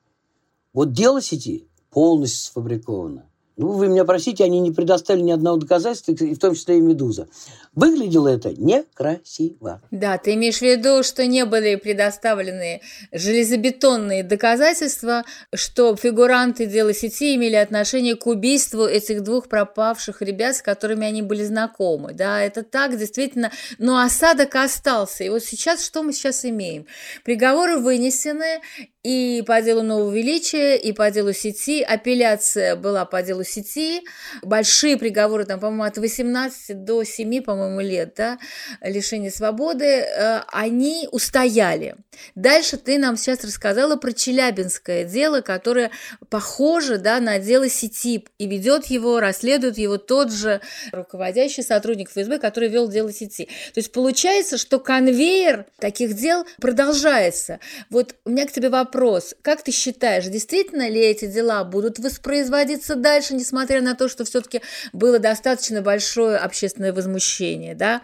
Вот 0.74 0.92
дело 0.92 1.22
сети 1.22 1.70
полностью 1.90 2.52
сфабриковано. 2.52 3.30
Ну, 3.56 3.74
вы 3.74 3.88
меня 3.88 4.04
простите, 4.04 4.44
они 4.44 4.60
не 4.60 4.72
предоставили 4.72 5.24
ни 5.24 5.32
одного 5.32 5.58
доказательства, 5.58 6.12
и 6.12 6.34
в 6.34 6.40
том 6.40 6.56
числе 6.56 6.78
и 6.78 6.82
«Медуза». 6.82 7.28
Выглядело 7.76 8.28
это 8.28 8.52
некрасиво. 8.52 9.82
Да, 9.92 10.18
ты 10.18 10.34
имеешь 10.34 10.60
в 10.60 10.62
виду, 10.62 11.04
что 11.04 11.26
не 11.26 11.46
были 11.46 11.76
предоставлены 11.76 12.82
железобетонные 13.12 14.24
доказательства, 14.24 15.24
что 15.54 15.96
фигуранты 15.96 16.66
дела 16.66 16.94
сети 16.94 17.36
имели 17.36 17.56
отношение 17.56 18.16
к 18.16 18.28
убийству 18.28 18.86
этих 18.86 19.24
двух 19.24 19.50
пропавших 19.50 20.22
ребят, 20.22 20.56
с 20.56 20.62
которыми 20.62 21.06
они 21.06 21.22
были 21.22 21.44
знакомы. 21.44 22.14
Да, 22.14 22.42
это 22.42 22.64
так, 22.64 22.98
действительно. 22.98 23.52
Но 23.78 24.00
осадок 24.00 24.56
остался. 24.56 25.24
И 25.24 25.30
вот 25.30 25.44
сейчас 25.44 25.84
что 25.84 26.04
мы 26.04 26.14
сейчас 26.14 26.46
имеем? 26.46 26.86
Приговоры 27.24 27.78
вынесены, 27.78 28.62
и 29.04 29.44
по 29.46 29.62
делу 29.62 29.84
Нового 29.84 30.14
Величия, 30.14 30.78
и 30.78 30.94
по 30.94 31.12
делу 31.12 31.34
сети. 31.34 31.84
Апелляция 31.84 32.78
была 32.78 33.04
по 33.04 33.22
делу 33.22 33.44
сети. 33.44 34.04
Большие 34.42 34.98
приговоры, 34.98 35.44
там, 35.46 35.60
по-моему, 35.60 35.84
от 35.84 35.98
18 35.98 36.86
до 36.86 37.04
7, 37.04 37.42
по-моему, 37.42 37.82
лет, 37.82 38.14
да, 38.16 38.40
лишения 38.82 39.30
свободы, 39.30 39.86
э, 39.86 40.42
они 40.48 41.10
устояли. 41.12 41.96
Дальше 42.36 42.78
ты 42.78 42.98
нам 42.98 43.18
сейчас 43.18 43.44
рассказала 43.44 43.98
про 43.98 44.14
Челябинское 44.14 45.04
дело, 45.04 45.42
которое 45.42 45.92
похоже, 46.30 46.98
да, 46.98 47.20
на 47.20 47.40
дело 47.40 47.68
сети, 47.68 48.26
и 48.38 48.48
ведет 48.48 48.86
его, 48.86 49.20
расследует 49.20 49.78
его 49.78 49.98
тот 49.98 50.32
же 50.32 50.62
руководящий 50.94 51.64
сотрудник 51.64 52.10
ФСБ, 52.10 52.40
который 52.40 52.70
вел 52.70 52.88
дело 52.88 53.12
сети. 53.12 53.50
То 53.74 53.80
есть 53.80 53.92
получается, 53.92 54.58
что 54.58 54.80
конвейер 54.80 55.66
таких 55.80 56.14
дел 56.14 56.46
продолжается. 56.62 57.60
Вот 57.90 58.16
у 58.24 58.30
меня 58.30 58.48
к 58.48 58.52
тебе 58.54 58.70
вопрос 58.70 58.93
вопрос. 58.94 59.36
Как 59.42 59.64
ты 59.64 59.72
считаешь, 59.72 60.26
действительно 60.26 60.90
ли 60.90 61.00
эти 61.00 61.26
дела 61.26 61.64
будут 61.64 62.00
воспроизводиться 62.00 62.96
дальше, 62.96 63.34
несмотря 63.36 63.82
на 63.82 63.96
то, 63.96 64.08
что 64.08 64.26
все-таки 64.26 64.62
было 64.92 65.20
достаточно 65.20 65.82
большое 65.82 66.38
общественное 66.38 66.94
возмущение, 66.94 67.76
да? 67.76 68.02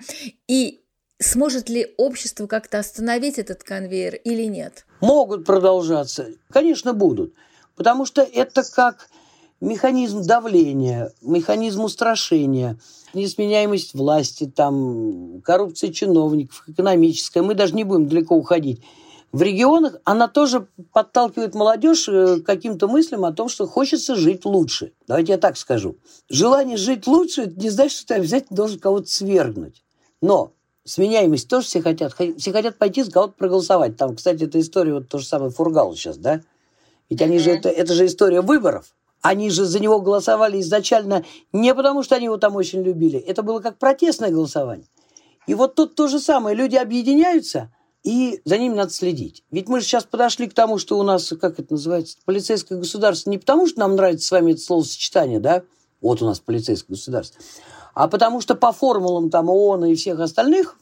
И 0.48 0.82
сможет 1.20 1.70
ли 1.70 1.94
общество 1.98 2.48
как-то 2.48 2.80
остановить 2.80 3.38
этот 3.38 3.64
конвейер 3.64 4.16
или 4.16 4.44
нет? 4.44 4.86
Могут 5.02 5.46
продолжаться. 5.46 6.28
Конечно, 6.50 6.94
будут. 6.94 7.34
Потому 7.76 8.06
что 8.06 8.22
это 8.22 8.64
как 8.64 9.10
механизм 9.62 10.24
давления, 10.24 11.12
механизм 11.22 11.84
устрашения, 11.84 12.78
несменяемость 13.14 13.94
власти, 13.94 14.52
там, 14.54 15.42
коррупция 15.42 15.92
чиновников, 15.92 16.64
экономическая. 16.68 17.42
Мы 17.42 17.56
даже 17.56 17.76
не 17.76 17.84
будем 17.84 18.08
далеко 18.08 18.36
уходить 18.36 18.82
в 19.32 19.42
регионах 19.44 19.96
она 20.06 20.28
тоже 20.28 20.68
подталкивает 20.92 21.54
молодежь 21.54 22.08
э, 22.10 22.40
к 22.40 22.46
каким-то 22.46 22.88
мыслям 22.88 23.26
о 23.26 23.32
том, 23.32 23.48
что 23.48 23.68
хочется 23.68 24.16
жить 24.16 24.44
лучше. 24.44 24.94
Давайте 25.08 25.34
я 25.34 25.38
так 25.38 25.56
скажу. 25.56 25.98
Желание 26.30 26.78
жить 26.78 27.06
лучше– 27.06 27.46
не 27.58 27.70
значит, 27.70 27.98
что 27.98 28.08
ты 28.08 28.14
обязательно 28.16 28.58
должен 28.58 28.80
кого-то 28.80 29.08
свергнуть. 29.08 29.84
Но 30.22 30.54
сменяемость 30.84 31.48
тоже 31.48 31.68
все 31.68 31.82
хотят. 31.82 32.16
Все 32.38 32.52
хотят 32.52 32.80
пойти 32.80 33.04
за 33.04 33.12
кого-то 33.12 33.34
проголосовать. 33.38 33.98
Там, 33.98 34.16
кстати, 34.16 34.46
эта 34.46 34.60
история, 34.60 34.96
вот 34.96 35.10
то 35.10 35.20
же 35.20 35.28
самое 35.28 35.52
Фургал 35.52 35.94
сейчас, 35.96 36.18
да? 36.18 36.42
Ведь 37.10 37.22
они 37.22 37.38
же, 37.38 37.52
это, 37.52 37.70
это 37.70 37.94
же 37.94 38.08
история 38.08 38.42
выборов. 38.42 38.96
Они 39.22 39.52
же 39.52 39.66
за 39.66 39.80
него 39.80 40.02
голосовали 40.02 40.60
изначально 40.60 41.24
не 41.54 41.76
потому, 41.76 42.02
что 42.02 42.16
они 42.16 42.26
его 42.26 42.38
там 42.38 42.56
очень 42.56 42.82
любили. 42.82 43.20
Это 43.20 43.44
было 43.44 43.60
как 43.60 43.78
протестное 43.78 44.32
голосование. 44.32 44.88
И 45.46 45.54
вот 45.54 45.76
тут 45.76 45.94
то 45.94 46.08
же 46.08 46.20
самое. 46.20 46.56
Люди 46.56 46.78
объединяются– 46.78 47.72
и 48.04 48.42
за 48.46 48.58
ними 48.58 48.76
надо 48.76 48.92
следить. 48.92 49.44
Ведь 49.52 49.68
мы 49.68 49.80
же 49.80 49.86
сейчас 49.86 50.06
подошли 50.06 50.48
к 50.48 50.54
тому, 50.54 50.78
что 50.78 50.98
у 50.98 51.04
нас, 51.04 51.34
как 51.40 51.60
это 51.60 51.74
называется, 51.74 52.18
полицейское 52.26 52.78
государство 52.78 53.30
не 53.30 53.38
потому, 53.38 53.68
что 53.68 53.80
нам 53.80 53.96
нравится 53.96 54.28
с 54.28 54.32
вами 54.32 54.54
это 54.54 54.62
словосочетание, 54.62 55.40
да, 55.40 55.64
вот 56.02 56.22
у 56.22 56.26
нас 56.26 56.40
полицейское 56.40 56.96
государство, 56.96 57.42
а 57.94 58.08
потому 58.08 58.42
что 58.42 58.56
по 58.56 58.72
формулам 58.72 59.30
там 59.30 59.50
ООН 59.50 59.86
и 59.86 59.96
всех 59.96 60.20
остальных 60.20 60.78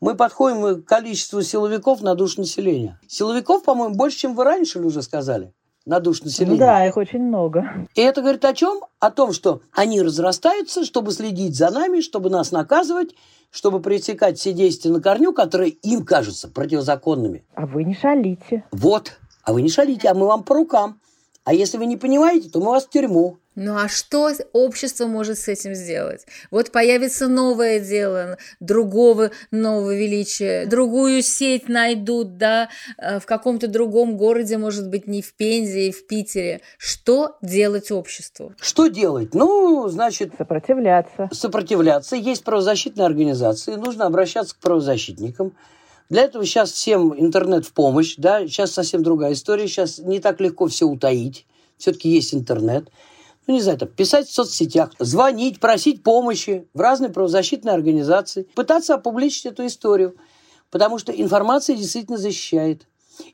мы 0.00 0.16
подходим 0.16 0.82
к 0.82 0.86
количеству 0.86 1.42
силовиков 1.42 2.00
на 2.00 2.14
душу 2.14 2.40
населения. 2.40 2.98
Силовиков, 3.06 3.62
по-моему, 3.62 3.94
больше, 3.94 4.18
чем 4.18 4.34
вы 4.34 4.44
раньше 4.44 4.80
уже 4.80 5.02
сказали 5.02 5.52
на 5.90 5.98
душу 5.98 6.24
населения. 6.24 6.56
Да, 6.56 6.86
их 6.86 6.96
очень 6.96 7.18
много. 7.18 7.88
И 7.96 8.00
это 8.00 8.20
говорит 8.20 8.44
о 8.44 8.54
чем? 8.54 8.84
О 9.00 9.10
том, 9.10 9.32
что 9.32 9.60
они 9.72 10.00
разрастаются, 10.00 10.84
чтобы 10.84 11.10
следить 11.10 11.56
за 11.56 11.70
нами, 11.70 12.00
чтобы 12.00 12.30
нас 12.30 12.52
наказывать, 12.52 13.16
чтобы 13.50 13.80
пресекать 13.80 14.38
все 14.38 14.52
действия 14.52 14.92
на 14.92 15.02
корню, 15.02 15.32
которые 15.32 15.70
им 15.70 16.04
кажутся 16.04 16.46
противозаконными. 16.46 17.44
А 17.56 17.66
вы 17.66 17.82
не 17.82 17.94
шалите. 17.94 18.62
Вот. 18.70 19.18
А 19.42 19.52
вы 19.52 19.62
не 19.62 19.68
шалите, 19.68 20.08
а 20.08 20.14
мы 20.14 20.26
вам 20.26 20.44
по 20.44 20.54
рукам. 20.54 21.00
А 21.42 21.52
если 21.52 21.76
вы 21.76 21.86
не 21.86 21.96
понимаете, 21.96 22.48
то 22.48 22.60
мы 22.60 22.66
вас 22.66 22.86
в 22.86 22.90
тюрьму. 22.90 23.38
Ну 23.62 23.76
а 23.76 23.88
что 23.88 24.32
общество 24.54 25.04
может 25.04 25.36
с 25.38 25.46
этим 25.46 25.74
сделать? 25.74 26.24
Вот 26.50 26.72
появится 26.72 27.28
новое 27.28 27.78
дело, 27.78 28.38
другого 28.58 29.32
нового 29.50 29.94
величия, 29.94 30.64
другую 30.64 31.20
сеть 31.20 31.68
найдут, 31.68 32.38
да, 32.38 32.70
э, 32.96 33.20
в 33.20 33.26
каком-то 33.26 33.68
другом 33.68 34.16
городе, 34.16 34.56
может 34.56 34.88
быть, 34.88 35.06
не 35.06 35.20
в 35.20 35.34
Пензе 35.34 35.88
и 35.88 35.92
в 35.92 36.06
Питере. 36.06 36.62
Что 36.78 37.36
делать 37.42 37.90
обществу? 37.90 38.54
Что 38.58 38.86
делать? 38.86 39.34
Ну, 39.34 39.88
значит... 39.88 40.32
Сопротивляться. 40.38 41.28
Сопротивляться. 41.30 42.16
Есть 42.16 42.44
правозащитные 42.44 43.04
организации, 43.04 43.74
нужно 43.74 44.06
обращаться 44.06 44.54
к 44.54 44.58
правозащитникам. 44.60 45.52
Для 46.08 46.22
этого 46.22 46.46
сейчас 46.46 46.72
всем 46.72 47.12
интернет 47.14 47.66
в 47.66 47.74
помощь, 47.74 48.14
да, 48.16 48.40
сейчас 48.46 48.72
совсем 48.72 49.02
другая 49.02 49.34
история, 49.34 49.68
сейчас 49.68 49.98
не 49.98 50.18
так 50.18 50.40
легко 50.40 50.66
все 50.66 50.86
утаить, 50.86 51.44
все-таки 51.76 52.08
есть 52.08 52.32
интернет 52.32 52.88
ну, 53.46 53.54
не 53.54 53.60
знаю, 53.60 53.78
там, 53.78 53.88
писать 53.88 54.28
в 54.28 54.32
соцсетях, 54.32 54.92
звонить, 54.98 55.60
просить 55.60 56.02
помощи 56.02 56.68
в 56.74 56.80
разные 56.80 57.10
правозащитные 57.10 57.74
организации, 57.74 58.46
пытаться 58.54 58.94
опубличить 58.94 59.46
эту 59.46 59.66
историю, 59.66 60.16
потому 60.70 60.98
что 60.98 61.12
информация 61.12 61.76
действительно 61.76 62.18
защищает. 62.18 62.86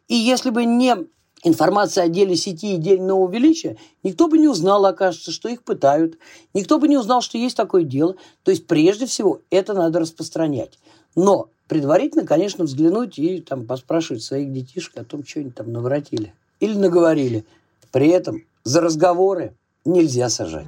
И 0.08 0.14
если 0.14 0.50
бы 0.50 0.64
не 0.64 0.96
информация 1.44 2.04
о 2.04 2.08
деле 2.08 2.34
сети 2.34 2.74
и 2.74 2.78
деле 2.78 3.02
нового 3.02 3.30
величия, 3.30 3.76
никто 4.02 4.28
бы 4.28 4.38
не 4.38 4.48
узнал, 4.48 4.84
окажется, 4.86 5.30
что 5.30 5.48
их 5.48 5.62
пытают, 5.62 6.18
никто 6.54 6.78
бы 6.78 6.88
не 6.88 6.96
узнал, 6.96 7.20
что 7.20 7.38
есть 7.38 7.56
такое 7.56 7.84
дело. 7.84 8.16
То 8.42 8.50
есть, 8.50 8.66
прежде 8.66 9.06
всего, 9.06 9.40
это 9.50 9.74
надо 9.74 10.00
распространять. 10.00 10.78
Но 11.14 11.48
предварительно, 11.68 12.26
конечно, 12.26 12.64
взглянуть 12.64 13.18
и 13.18 13.40
там 13.40 13.66
поспрашивать 13.66 14.22
своих 14.22 14.52
детишек 14.52 14.96
о 14.98 15.04
том, 15.04 15.24
что 15.24 15.40
они 15.40 15.50
там 15.50 15.72
наворотили 15.72 16.34
или 16.60 16.74
наговорили. 16.74 17.44
При 17.92 18.08
этом 18.08 18.42
за 18.64 18.80
разговоры 18.80 19.54
нельзя 19.86 20.28
сажать. 20.28 20.66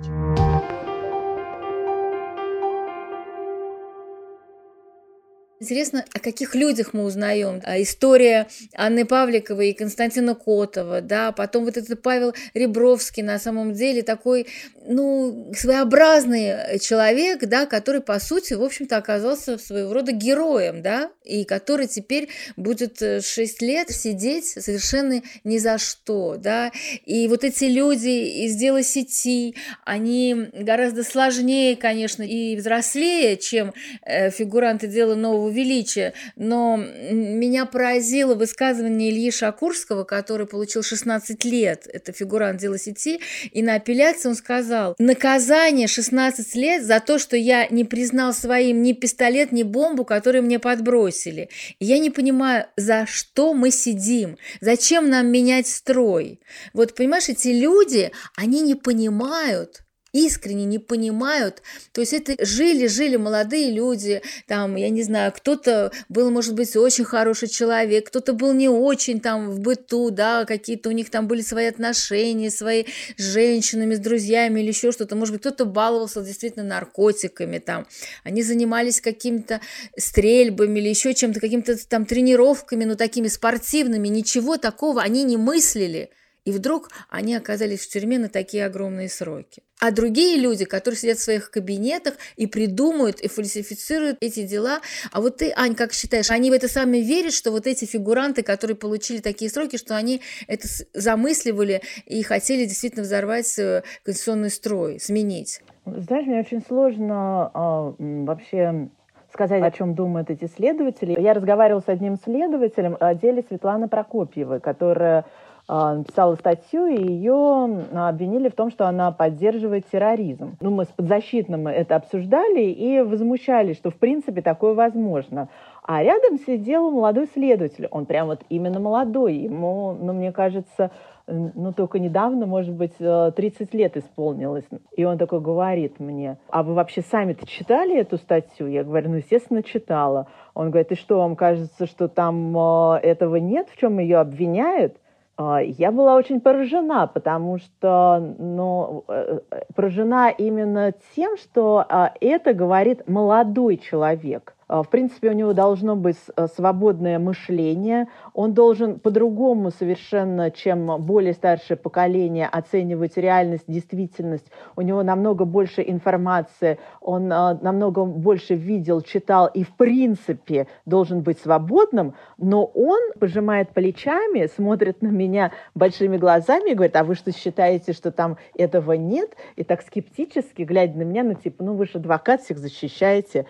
Интересно, 5.61 6.05
о 6.15 6.21
каких 6.21 6.55
людях 6.55 6.93
мы 6.93 7.03
узнаем. 7.03 7.61
А 7.65 7.83
история 7.83 8.47
Анны 8.77 9.05
Павликовой 9.05 9.71
и 9.71 9.73
Константина 9.73 10.37
Котова, 10.37 11.01
да, 11.01 11.33
потом 11.33 11.65
вот 11.65 11.77
этот 11.77 12.01
Павел 12.01 12.33
Ребровский, 12.55 13.25
на 13.25 13.41
самом 13.41 13.73
деле 13.73 14.03
такой, 14.03 14.47
ну, 14.87 15.53
своеобразный 15.57 16.79
человек, 16.79 17.41
да, 17.41 17.67
который, 17.67 18.01
по 18.01 18.21
сути, 18.21 18.55
в 18.55 18.63
общем-то, 18.63 18.97
оказался 18.97 19.59
своего 19.59 19.93
рода 19.93 20.13
героем, 20.13 20.81
да, 20.81 21.11
и 21.25 21.45
который 21.45 21.89
теперь 21.89 22.29
будет 22.57 22.99
6 22.99 23.63
лет 23.63 23.91
сидеть 23.91 24.47
совершенно 24.47 25.23
ни 25.43 25.59
за 25.59 25.79
что, 25.79 26.37
да, 26.39 26.71
и 27.05 27.27
вот 27.27 27.43
эти 27.43 27.65
люди 27.65 28.45
из 28.45 28.55
дела 28.55 28.85
сети, 28.85 29.57
они 29.85 30.51
гораздо 30.53 31.03
сложнее, 31.03 31.75
конечно, 31.75 32.23
и 32.23 32.55
взрослее, 32.55 33.37
чем 33.37 33.75
э, 34.07 34.31
фигуранты 34.31 34.87
дела 34.87 35.17
нового 35.17 35.48
величия, 35.51 36.15
но 36.37 36.77
меня 36.77 37.67
поразило 37.67 38.35
высказывание 38.35 39.11
Ильи 39.11 39.31
Шакурского, 39.31 40.05
который 40.05 40.47
получил 40.47 40.83
16 40.83 41.45
лет, 41.45 41.89
это 41.93 42.13
фигурант 42.13 42.61
дела 42.61 42.79
сети, 42.79 43.21
и 43.53 43.63
на 43.63 43.75
апелляции 43.75 44.29
он 44.29 44.35
сказал, 44.35 44.95
наказание 44.99 45.89
16 45.89 46.55
лет 46.55 46.85
за 46.85 47.01
то, 47.01 47.19
что 47.19 47.37
я 47.37 47.67
не 47.69 47.85
признал 47.85 48.33
своим 48.33 48.83
ни 48.83 48.93
пистолет, 48.93 49.53
ни 49.53 49.63
бомбу, 49.63 50.05
которые 50.05 50.43
мне 50.43 50.59
подбросили. 50.59 51.49
Я 51.81 51.99
не 51.99 52.11
понимаю, 52.11 52.67
за 52.77 53.07
что 53.07 53.55
мы 53.55 53.71
сидим, 53.71 54.37
зачем 54.61 55.09
нам 55.09 55.29
менять 55.29 55.67
строй. 55.67 56.41
Вот, 56.73 56.95
понимаешь, 56.95 57.29
эти 57.29 57.49
люди, 57.49 58.11
они 58.37 58.61
не 58.61 58.75
понимают, 58.75 59.83
искренне 60.13 60.65
не 60.65 60.79
понимают. 60.79 61.63
То 61.93 62.01
есть 62.01 62.13
это 62.13 62.35
жили-жили 62.45 63.17
молодые 63.17 63.71
люди, 63.71 64.23
там, 64.47 64.77
я 64.77 64.89
не 64.89 65.03
знаю, 65.03 65.33
кто-то 65.33 65.93
был, 66.09 66.31
может 66.31 66.55
быть, 66.55 66.75
очень 66.77 67.05
хороший 67.05 67.49
человек, 67.49 68.09
кто-то 68.09 68.33
был 68.33 68.53
не 68.53 68.69
очень 68.69 69.21
там 69.21 69.51
в 69.51 69.61
быту, 69.61 70.11
да, 70.11 70.45
какие-то 70.45 70.89
у 70.89 70.93
них 70.93 71.11
там 71.11 71.27
были 71.29 71.43
свои 71.43 71.67
отношения, 71.67 72.51
свои 72.51 72.85
с 73.17 73.23
женщинами, 73.23 73.95
с 73.95 73.99
друзьями 73.99 74.61
или 74.61 74.69
еще 74.69 74.93
что-то. 74.93 75.17
Может 75.17 75.35
быть, 75.35 75.41
кто-то 75.43 75.65
баловался 75.65 76.23
действительно 76.23 76.65
наркотиками 76.65 77.59
там. 77.59 77.87
Они 78.25 78.43
занимались 78.43 79.01
какими-то 79.01 79.61
стрельбами 79.97 80.79
или 80.79 80.89
еще 80.89 81.15
чем-то, 81.15 81.41
какими-то 81.41 81.77
там 81.89 82.07
тренировками, 82.07 82.85
ну, 82.85 82.97
такими 82.97 83.29
спортивными. 83.29 84.09
Ничего 84.09 84.57
такого 84.57 85.03
они 85.03 85.23
не 85.25 85.37
мыслили. 85.37 86.11
И 86.49 86.51
вдруг 86.51 86.89
они 87.11 87.35
оказались 87.35 87.81
в 87.81 87.91
тюрьме 87.91 88.19
на 88.19 88.31
такие 88.31 88.65
огромные 88.65 89.11
сроки. 89.11 89.63
А 89.81 89.91
другие 89.91 90.41
люди, 90.41 90.65
которые 90.65 90.99
сидят 90.99 91.19
в 91.19 91.23
своих 91.23 91.51
кабинетах 91.51 92.15
и 92.37 92.47
придумают, 92.47 93.21
и 93.21 93.29
фальсифицируют 93.29 94.17
эти 94.23 94.47
дела. 94.47 94.81
А 95.13 95.21
вот 95.21 95.37
ты, 95.37 95.53
Ань, 95.55 95.75
как 95.75 95.93
считаешь, 95.93 96.31
они 96.31 96.51
в 96.51 96.55
это 96.55 96.67
сами 96.67 96.99
верят, 96.99 97.35
что 97.35 97.51
вот 97.51 97.67
эти 97.67 97.85
фигуранты, 97.85 98.43
которые 98.43 98.79
получили 98.79 99.19
такие 99.19 99.51
сроки, 99.51 99.77
что 99.77 99.95
они 99.95 100.23
это 100.47 100.67
замысливали 100.95 101.83
и 102.07 102.23
хотели 102.23 102.65
действительно 102.65 103.03
взорвать 103.03 103.59
э, 103.59 103.83
конституционный 104.03 104.49
строй, 104.49 104.99
сменить? 105.01 105.61
Знаешь, 105.85 106.27
мне 106.27 106.41
очень 106.41 106.63
сложно 106.67 107.51
а, 107.53 107.95
вообще 107.99 108.89
сказать, 109.35 109.63
о 109.63 109.71
чем 109.71 109.95
думают 109.95 110.31
эти 110.31 110.47
следователи. 110.47 111.21
Я 111.21 111.35
разговаривала 111.35 111.81
с 111.81 111.89
одним 111.89 112.17
следователем 112.17 112.97
о 112.99 113.15
деле 113.15 113.45
Светланы 113.47 113.87
Прокопьевой, 113.87 114.61
которая 114.61 115.19
а, 115.21 115.25
написала 115.69 116.35
статью, 116.37 116.87
и 116.87 116.99
ее 116.99 117.85
обвинили 117.93 118.49
в 118.49 118.55
том, 118.55 118.71
что 118.71 118.87
она 118.87 119.13
поддерживает 119.13 119.87
терроризм. 119.91 120.57
Ну, 120.61 120.71
мы 120.71 120.85
с 120.85 120.89
подзащитным 120.89 121.69
это 121.69 121.97
обсуждали 121.97 122.63
и 122.63 123.03
возмущались, 123.03 123.77
что 123.77 123.91
в 123.91 123.97
принципе 123.97 124.41
такое 124.41 124.75
возможно. 124.75 125.49
А 125.83 126.03
рядом 126.03 126.39
сидел 126.39 126.91
молодой 126.91 127.29
следователь. 127.33 127.89
Он 127.91 128.05
прям 128.05 128.27
вот 128.27 128.43
именно 128.51 128.79
молодой. 128.79 129.37
Ему, 129.37 129.97
ну, 129.99 130.13
мне 130.13 130.33
кажется, 130.33 130.91
ну, 131.27 131.73
только 131.73 131.99
недавно, 131.99 132.47
может 132.47 132.75
быть, 132.75 132.97
30 132.99 133.35
э, 133.41 133.77
лет 133.77 133.97
исполнилось. 133.97 134.65
И 134.97 135.05
он 135.05 135.19
такой 135.19 135.41
говорит 135.41 136.01
мне, 136.01 136.39
а 136.51 136.63
вы 136.63 136.75
вообще 136.75 137.03
сами-то 137.03 137.47
читали 137.47 137.99
эту 137.99 138.17
статью? 138.17 138.67
Я 138.67 138.85
говорю, 138.85 139.11
ну, 139.11 139.17
естественно, 139.17 139.63
читала. 139.63 140.27
Он 140.55 140.71
говорит, 140.71 140.93
и 140.93 140.95
что, 140.95 141.19
вам 141.19 141.37
кажется, 141.37 141.87
что 141.87 142.09
там 142.09 142.57
э, 142.57 142.99
этого 143.03 143.37
нет, 143.37 143.69
в 143.71 143.79
чем 143.79 143.99
ее 143.99 144.19
обвиняют? 144.19 144.97
А, 145.39 145.61
я 145.63 145.93
была 145.93 146.17
очень 146.17 146.41
поражена, 146.41 147.07
потому 147.07 147.59
что, 147.59 148.35
ну, 148.39 149.05
э, 149.07 149.39
э, 149.51 149.61
поражена 149.75 150.31
именно 150.37 150.93
тем, 151.15 151.37
что 151.37 151.85
а, 151.89 152.13
это 152.21 152.53
говорит 152.55 153.09
молодой 153.09 153.77
человек. 153.77 154.57
А, 154.69 154.83
в 154.83 154.91
принципе, 154.91 155.31
у 155.31 155.33
него 155.33 155.55
должно 155.55 155.97
быть 155.97 156.19
э, 156.37 156.47
свободное 156.55 157.19
мышление, 157.19 158.09
он 158.35 158.53
должен 158.53 159.01
по-другому 159.01 159.71
совершенно, 159.71 160.51
чем 160.51 161.03
более 161.03 161.33
старшее 161.33 161.79
поколение, 161.79 162.47
оценивать 162.47 163.17
реальность, 163.17 163.65
действительность. 163.67 164.51
У 164.77 164.83
него 164.83 165.03
намного 165.03 165.47
больше 165.47 165.83
информации, 165.87 166.79
он 167.01 167.33
а, 167.33 167.59
намного 167.63 168.05
больше 168.05 168.55
видел, 168.55 169.01
читал 169.01 169.47
и, 169.47 169.65
в 169.65 169.75
принципе, 169.75 170.67
должен 170.85 171.23
быть 171.23 171.41
свободным, 171.41 172.15
но 172.37 172.65
он 172.65 173.01
пожимает 173.19 173.71
плечами, 173.71 174.49
смотрит 174.55 175.01
на 175.01 175.09
меня 175.09 175.53
большими 175.75 176.19
глазами 176.19 176.73
и 176.73 176.75
говорит, 176.75 176.97
а 176.97 177.05
вы 177.05 177.15
что 177.15 177.33
считаете, 177.33 177.95
что 177.95 178.13
там 178.13 178.37
этого 178.55 178.93
нет? 178.93 179.31
И 179.57 179.65
так 179.65 179.81
скептически, 179.81 180.63
глядя 180.63 180.99
на 180.99 181.03
меня, 181.03 181.23
ну 181.25 181.33
типа, 181.33 181.65
ну 181.65 181.75
вы 181.75 181.87
же 181.87 181.93
адвокат, 181.95 182.43
всех 182.43 182.59
защищаете. 182.59 183.47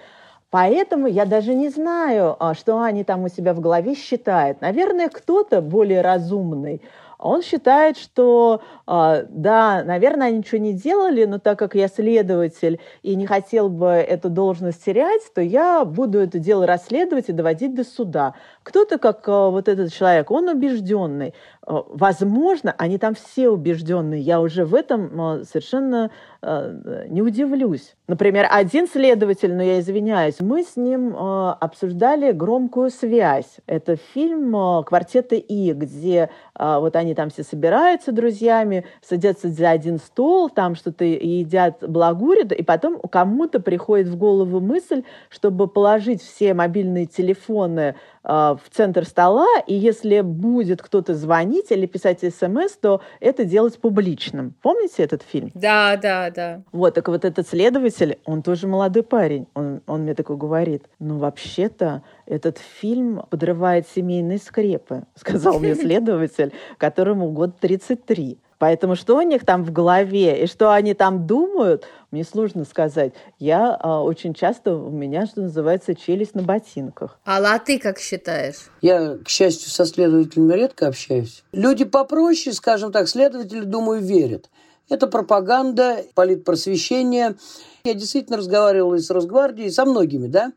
Поэтому 0.50 1.06
я 1.06 1.26
даже 1.26 1.54
не 1.54 1.68
знаю, 1.68 2.36
а, 2.40 2.54
что 2.54 2.80
они 2.80 3.04
там 3.04 3.24
у 3.24 3.28
себя 3.28 3.52
в 3.52 3.60
голове 3.60 3.94
считают. 3.94 4.60
Наверное, 4.62 5.08
кто-то 5.10 5.60
более 5.60 6.00
разумный, 6.00 6.80
он 7.18 7.42
считает, 7.42 7.98
что 7.98 8.62
а, 8.86 9.24
да, 9.28 9.82
наверное, 9.84 10.28
они 10.28 10.38
ничего 10.38 10.60
не 10.60 10.72
делали, 10.72 11.24
но 11.24 11.38
так 11.38 11.58
как 11.58 11.74
я 11.74 11.88
следователь 11.88 12.80
и 13.02 13.16
не 13.16 13.26
хотел 13.26 13.68
бы 13.68 13.88
эту 13.88 14.30
должность 14.30 14.84
терять, 14.84 15.22
то 15.34 15.40
я 15.40 15.84
буду 15.84 16.18
это 16.18 16.38
дело 16.38 16.66
расследовать 16.66 17.28
и 17.28 17.32
доводить 17.32 17.74
до 17.74 17.84
суда. 17.84 18.34
Кто-то, 18.62 18.98
как 18.98 19.28
а, 19.28 19.50
вот 19.50 19.68
этот 19.68 19.92
человек, 19.92 20.30
он 20.30 20.48
убежденный. 20.48 21.34
Возможно, 21.66 22.74
они 22.78 22.96
там 22.96 23.14
все 23.14 23.50
убежденные. 23.50 24.22
Я 24.22 24.40
уже 24.40 24.64
в 24.64 24.74
этом 24.74 25.44
совершенно 25.44 26.10
не 26.40 27.20
удивлюсь. 27.20 27.94
Например, 28.06 28.46
один 28.50 28.88
следователь, 28.88 29.54
но 29.54 29.62
я 29.62 29.80
извиняюсь, 29.80 30.40
мы 30.40 30.62
с 30.62 30.76
ним 30.76 31.14
обсуждали 31.14 32.32
«Громкую 32.32 32.88
связь». 32.88 33.58
Это 33.66 33.96
фильм 33.96 34.82
«Квартета 34.84 35.34
И», 35.34 35.74
где 35.74 36.30
вот 36.58 36.96
они 36.96 37.07
там 37.14 37.30
все 37.30 37.42
собираются 37.42 38.12
друзьями, 38.12 38.84
садятся 39.02 39.48
за 39.48 39.70
один 39.70 39.98
стол, 39.98 40.48
там 40.48 40.74
что-то 40.74 41.04
едят, 41.04 41.78
благурят, 41.80 42.52
и 42.52 42.62
потом 42.62 43.00
кому-то 43.00 43.60
приходит 43.60 44.08
в 44.08 44.16
голову 44.16 44.60
мысль, 44.60 45.04
чтобы 45.28 45.68
положить 45.68 46.22
все 46.22 46.54
мобильные 46.54 47.06
телефоны 47.06 47.94
в 48.22 48.60
центр 48.70 49.04
стола, 49.04 49.46
и 49.66 49.74
если 49.74 50.20
будет 50.20 50.82
кто-то 50.82 51.14
звонить 51.14 51.70
или 51.70 51.86
писать 51.86 52.20
смс, 52.20 52.76
то 52.80 53.00
это 53.20 53.44
делать 53.44 53.78
публичным. 53.78 54.54
Помните 54.62 55.02
этот 55.02 55.22
фильм? 55.22 55.50
Да, 55.54 55.96
да, 55.96 56.30
да. 56.30 56.62
Вот, 56.72 56.94
так 56.94 57.08
вот 57.08 57.24
этот 57.24 57.48
следователь, 57.48 58.18
он 58.24 58.42
тоже 58.42 58.66
молодой 58.66 59.02
парень, 59.02 59.46
он, 59.54 59.80
он 59.86 60.02
мне 60.02 60.14
такой 60.14 60.36
говорит, 60.36 60.84
ну 60.98 61.18
вообще-то 61.18 62.02
этот 62.26 62.58
фильм 62.58 63.22
подрывает 63.30 63.86
семейные 63.88 64.38
скрепы, 64.38 65.04
сказал 65.14 65.58
мне 65.58 65.74
следователь, 65.76 66.52
которому 66.76 67.30
год 67.30 67.58
33. 67.60 68.38
Поэтому 68.58 68.96
что 68.96 69.16
у 69.16 69.22
них 69.22 69.44
там 69.44 69.64
в 69.64 69.72
голове 69.72 70.42
и 70.42 70.46
что 70.46 70.72
они 70.72 70.94
там 70.94 71.26
думают, 71.26 71.86
мне 72.10 72.24
сложно 72.24 72.64
сказать. 72.64 73.12
Я 73.38 73.76
а, 73.80 74.02
очень 74.02 74.34
часто, 74.34 74.74
у 74.74 74.90
меня, 74.90 75.26
что 75.26 75.42
называется, 75.42 75.94
челюсть 75.94 76.34
на 76.34 76.42
ботинках. 76.42 77.20
Алла, 77.26 77.54
а 77.54 77.58
ты 77.60 77.78
как 77.78 77.98
считаешь? 77.98 78.70
Я, 78.80 79.16
к 79.18 79.28
счастью, 79.28 79.70
со 79.70 79.84
следователями 79.84 80.54
редко 80.54 80.88
общаюсь. 80.88 81.44
Люди 81.52 81.84
попроще, 81.84 82.54
скажем 82.54 82.90
так, 82.90 83.08
следователи, 83.08 83.60
думаю, 83.60 84.00
верят. 84.00 84.50
Это 84.88 85.06
пропаганда, 85.06 86.04
политпросвещение. 86.14 87.36
Я 87.84 87.94
действительно 87.94 88.38
разговаривала 88.38 88.96
и 88.96 89.00
с 89.00 89.10
Росгвардией, 89.10 89.68
и 89.68 89.72
со 89.72 89.84
многими, 89.84 90.26
да. 90.26 90.52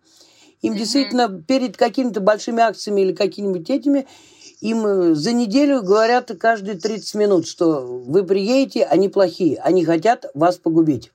Им 0.61 0.73
mm-hmm. 0.73 0.77
действительно 0.77 1.41
перед 1.41 1.77
какими-то 1.77 2.21
большими 2.21 2.61
акциями 2.61 3.01
или 3.01 3.13
какими-нибудь 3.13 3.69
этими 3.69 4.07
им 4.61 4.85
э, 4.85 5.15
за 5.15 5.33
неделю 5.33 5.81
говорят 5.81 6.31
каждые 6.39 6.77
30 6.79 7.15
минут, 7.15 7.47
что 7.47 7.81
вы 7.81 8.23
приедете, 8.23 8.85
они 8.85 9.09
плохие, 9.09 9.59
они 9.59 9.83
хотят 9.83 10.27
вас 10.33 10.57
погубить. 10.57 11.11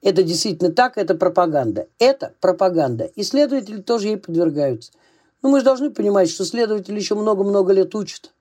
Это 0.00 0.22
действительно 0.22 0.70
так, 0.70 0.96
это 0.96 1.14
пропаганда. 1.14 1.88
Это 1.98 2.32
пропаганда. 2.40 3.04
И 3.04 3.22
следователи 3.22 3.80
тоже 3.80 4.08
ей 4.08 4.16
подвергаются. 4.16 4.92
Но 5.42 5.48
мы 5.48 5.58
же 5.58 5.64
должны 5.64 5.90
понимать, 5.90 6.30
что 6.30 6.44
следователи 6.44 6.96
еще 6.96 7.14
много-много 7.14 7.72
лет 7.72 7.94
учат. 7.94 8.32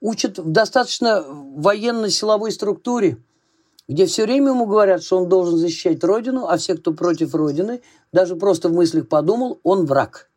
Учат 0.00 0.38
в 0.38 0.50
достаточно 0.50 1.24
военно-силовой 1.26 2.52
структуре, 2.52 3.18
где 3.88 4.06
все 4.06 4.24
время 4.24 4.50
ему 4.50 4.66
говорят, 4.66 5.02
что 5.02 5.18
он 5.18 5.28
должен 5.28 5.58
защищать 5.58 6.04
Родину, 6.04 6.46
а 6.46 6.56
все, 6.56 6.76
кто 6.76 6.92
против 6.92 7.34
Родины, 7.34 7.82
даже 8.12 8.36
просто 8.36 8.68
в 8.68 8.72
мыслях 8.72 9.08
подумал, 9.08 9.58
он 9.62 9.86
враг. 9.86 10.30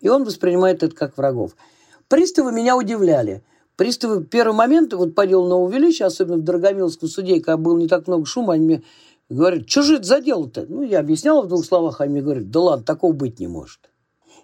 И 0.00 0.08
он 0.08 0.24
воспринимает 0.24 0.82
это 0.82 0.94
как 0.94 1.16
врагов. 1.16 1.56
Приставы 2.14 2.52
меня 2.52 2.76
удивляли. 2.76 3.42
Приставы 3.74 4.20
в 4.20 4.26
первый 4.26 4.54
момент, 4.54 4.92
вот 4.92 5.16
по 5.16 5.26
делу 5.26 5.48
Нового 5.48 5.68
Величия, 5.68 6.04
особенно 6.04 6.36
в 6.36 6.44
Драгомиловском 6.44 7.08
суде, 7.08 7.40
когда 7.40 7.56
было 7.56 7.76
не 7.76 7.88
так 7.88 8.06
много 8.06 8.24
шума, 8.24 8.52
они 8.52 8.64
мне 8.64 8.82
говорят, 9.28 9.68
что 9.68 9.82
же 9.82 9.96
это 9.96 10.04
за 10.04 10.20
дело-то? 10.20 10.64
Ну, 10.68 10.82
я 10.82 11.00
объяснял 11.00 11.42
в 11.42 11.48
двух 11.48 11.64
словах, 11.64 12.00
они 12.00 12.12
мне 12.12 12.22
говорят, 12.22 12.52
да 12.52 12.60
ладно, 12.60 12.84
такого 12.84 13.12
быть 13.12 13.40
не 13.40 13.48
может. 13.48 13.90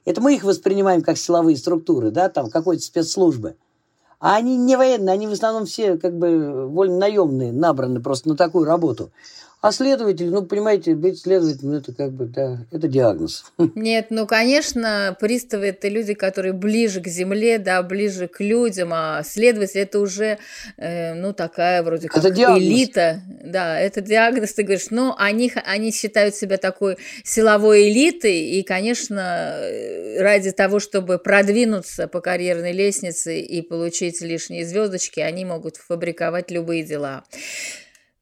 Это 0.05 0.21
мы 0.21 0.35
их 0.35 0.43
воспринимаем 0.43 1.03
как 1.03 1.17
силовые 1.17 1.57
структуры, 1.57 2.11
да, 2.11 2.29
там 2.29 2.51
какой-то 2.51 2.83
спецслужбы. 2.83 3.55
А 4.19 4.35
они 4.35 4.57
не 4.57 4.75
военные, 4.75 5.13
они 5.13 5.29
в 5.29 5.33
основном 5.33 5.67
все 5.67 5.97
как 5.97 6.19
бы 6.19 6.67
вольно 6.67 6.99
наемные, 6.99 7.53
набраны 7.53 8.03
просто 8.03 8.31
на 8.31 8.37
такую 8.37 8.65
работу. 8.65 9.13
А 9.63 9.73
следователь, 9.73 10.31
ну, 10.31 10.43
понимаете, 10.43 10.95
быть 10.95 11.21
следователем, 11.21 11.73
это 11.73 11.93
как 11.93 12.13
бы, 12.13 12.25
да, 12.25 12.65
это 12.73 12.89
диагноз. 12.89 13.45
Нет, 13.75 14.07
ну, 14.09 14.27
конечно, 14.27 15.15
приставы– 15.21 15.67
это 15.69 15.89
люди, 15.89 16.15
которые 16.15 16.55
ближе 16.55 17.03
к 17.03 17.07
земле, 17.07 17.59
да, 17.59 17.83
ближе 17.83 18.27
к 18.27 18.41
людям, 18.41 18.91
а 18.95 19.23
следователь– 19.23 19.81
это 19.83 20.01
уже, 20.01 20.39
э, 20.79 21.13
ну, 21.13 21.35
такая 21.35 21.83
вроде 21.83 22.09
как 22.09 22.25
это 22.25 22.59
элита. 22.59 23.21
Да, 23.45 23.79
это 23.79 24.01
диагноз, 24.01 24.55
ты 24.55 24.63
говоришь, 24.63 24.89
но 24.91 25.15
они, 25.19 25.53
они 25.67 25.93
считают 25.93 26.35
себя 26.35 26.57
такой 26.57 26.97
силовой 27.23 27.91
элитой, 27.91 28.41
и, 28.41 28.63
конечно, 28.63 29.57
э, 29.59 30.23
ради 30.23 30.53
того, 30.53 30.81
чтобы 30.81 31.19
продвинуться 31.19 32.09
по 32.09 32.23
карьерной 32.23 32.73
лестнице 32.73 33.39
и 33.39 33.61
получить 33.61 34.23
лишние 34.23 34.65
звездочки, 34.65 35.21
они 35.21 35.45
могут 35.45 35.77
фабриковать 35.77 36.51
любые 36.51 36.83
дела. 36.83 37.25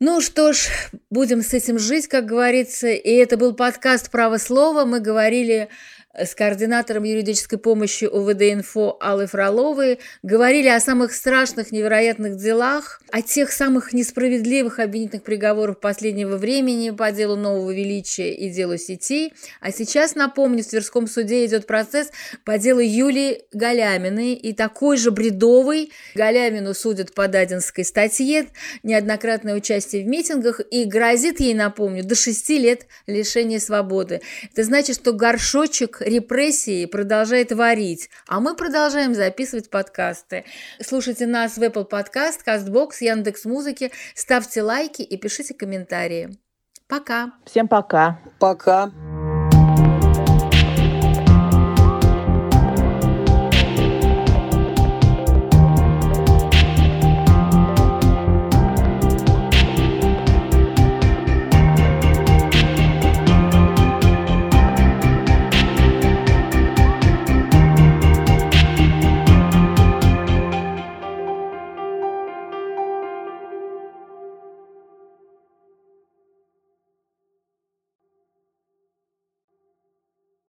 Ну 0.00 0.20
что 0.20 0.52
ж, 0.52 0.68
будем 1.10 1.42
с 1.42 1.52
этим 1.54 1.76
жить, 1.80 2.06
как 2.06 2.24
говорится. 2.24 2.86
И 2.86 3.10
это 3.10 3.36
был 3.36 3.52
подкаст 3.52 4.12
«Право 4.12 4.36
слова». 4.36 4.84
Мы 4.84 5.00
говорили 5.00 5.70
с 6.18 6.34
координатором 6.34 7.04
юридической 7.04 7.58
помощи 7.58 8.04
УВД-инфо 8.04 8.96
Аллой 9.00 9.26
Фроловой, 9.26 9.98
говорили 10.22 10.68
о 10.68 10.80
самых 10.80 11.12
страшных, 11.12 11.72
невероятных 11.72 12.36
делах, 12.36 13.00
о 13.10 13.22
тех 13.22 13.52
самых 13.52 13.92
несправедливых 13.92 14.78
обвинительных 14.78 15.22
приговорах 15.22 15.80
последнего 15.80 16.36
времени 16.36 16.90
по 16.90 17.10
делу 17.12 17.36
Нового 17.36 17.70
Величия 17.70 18.34
и 18.34 18.50
делу 18.50 18.76
сетей. 18.76 19.32
А 19.60 19.70
сейчас, 19.72 20.14
напомню, 20.14 20.62
в 20.62 20.66
Тверском 20.66 21.06
суде 21.06 21.44
идет 21.46 21.66
процесс 21.66 22.10
по 22.44 22.58
делу 22.58 22.80
Юлии 22.80 23.42
Галяминой 23.52 24.34
и 24.34 24.52
такой 24.52 24.96
же 24.96 25.10
бредовый. 25.10 25.92
Галямину 26.14 26.74
судят 26.74 27.14
по 27.14 27.28
Дадинской 27.28 27.84
статье, 27.84 28.46
неоднократное 28.82 29.54
участие 29.54 30.04
в 30.04 30.08
митингах 30.08 30.60
и 30.70 30.84
грозит 30.84 31.40
ей, 31.40 31.54
напомню, 31.54 32.04
до 32.04 32.14
6 32.14 32.48
лет 32.50 32.86
лишения 33.06 33.58
свободы. 33.58 34.20
Это 34.52 34.64
значит, 34.64 34.96
что 34.96 35.12
горшочек 35.12 36.02
репрессии 36.08 36.86
продолжает 36.86 37.52
варить, 37.52 38.10
а 38.26 38.40
мы 38.40 38.56
продолжаем 38.56 39.14
записывать 39.14 39.70
подкасты. 39.70 40.44
Слушайте 40.80 41.26
нас 41.26 41.56
в 41.56 41.62
Apple 41.62 41.88
Podcast, 41.88 42.40
CastBox, 42.46 42.90
Яндекс 43.00 43.44
Музыки, 43.44 43.92
ставьте 44.14 44.62
лайки 44.62 45.02
и 45.02 45.16
пишите 45.16 45.54
комментарии. 45.54 46.36
Пока. 46.88 47.32
Всем 47.44 47.68
пока. 47.68 48.18
Пока. 48.40 48.90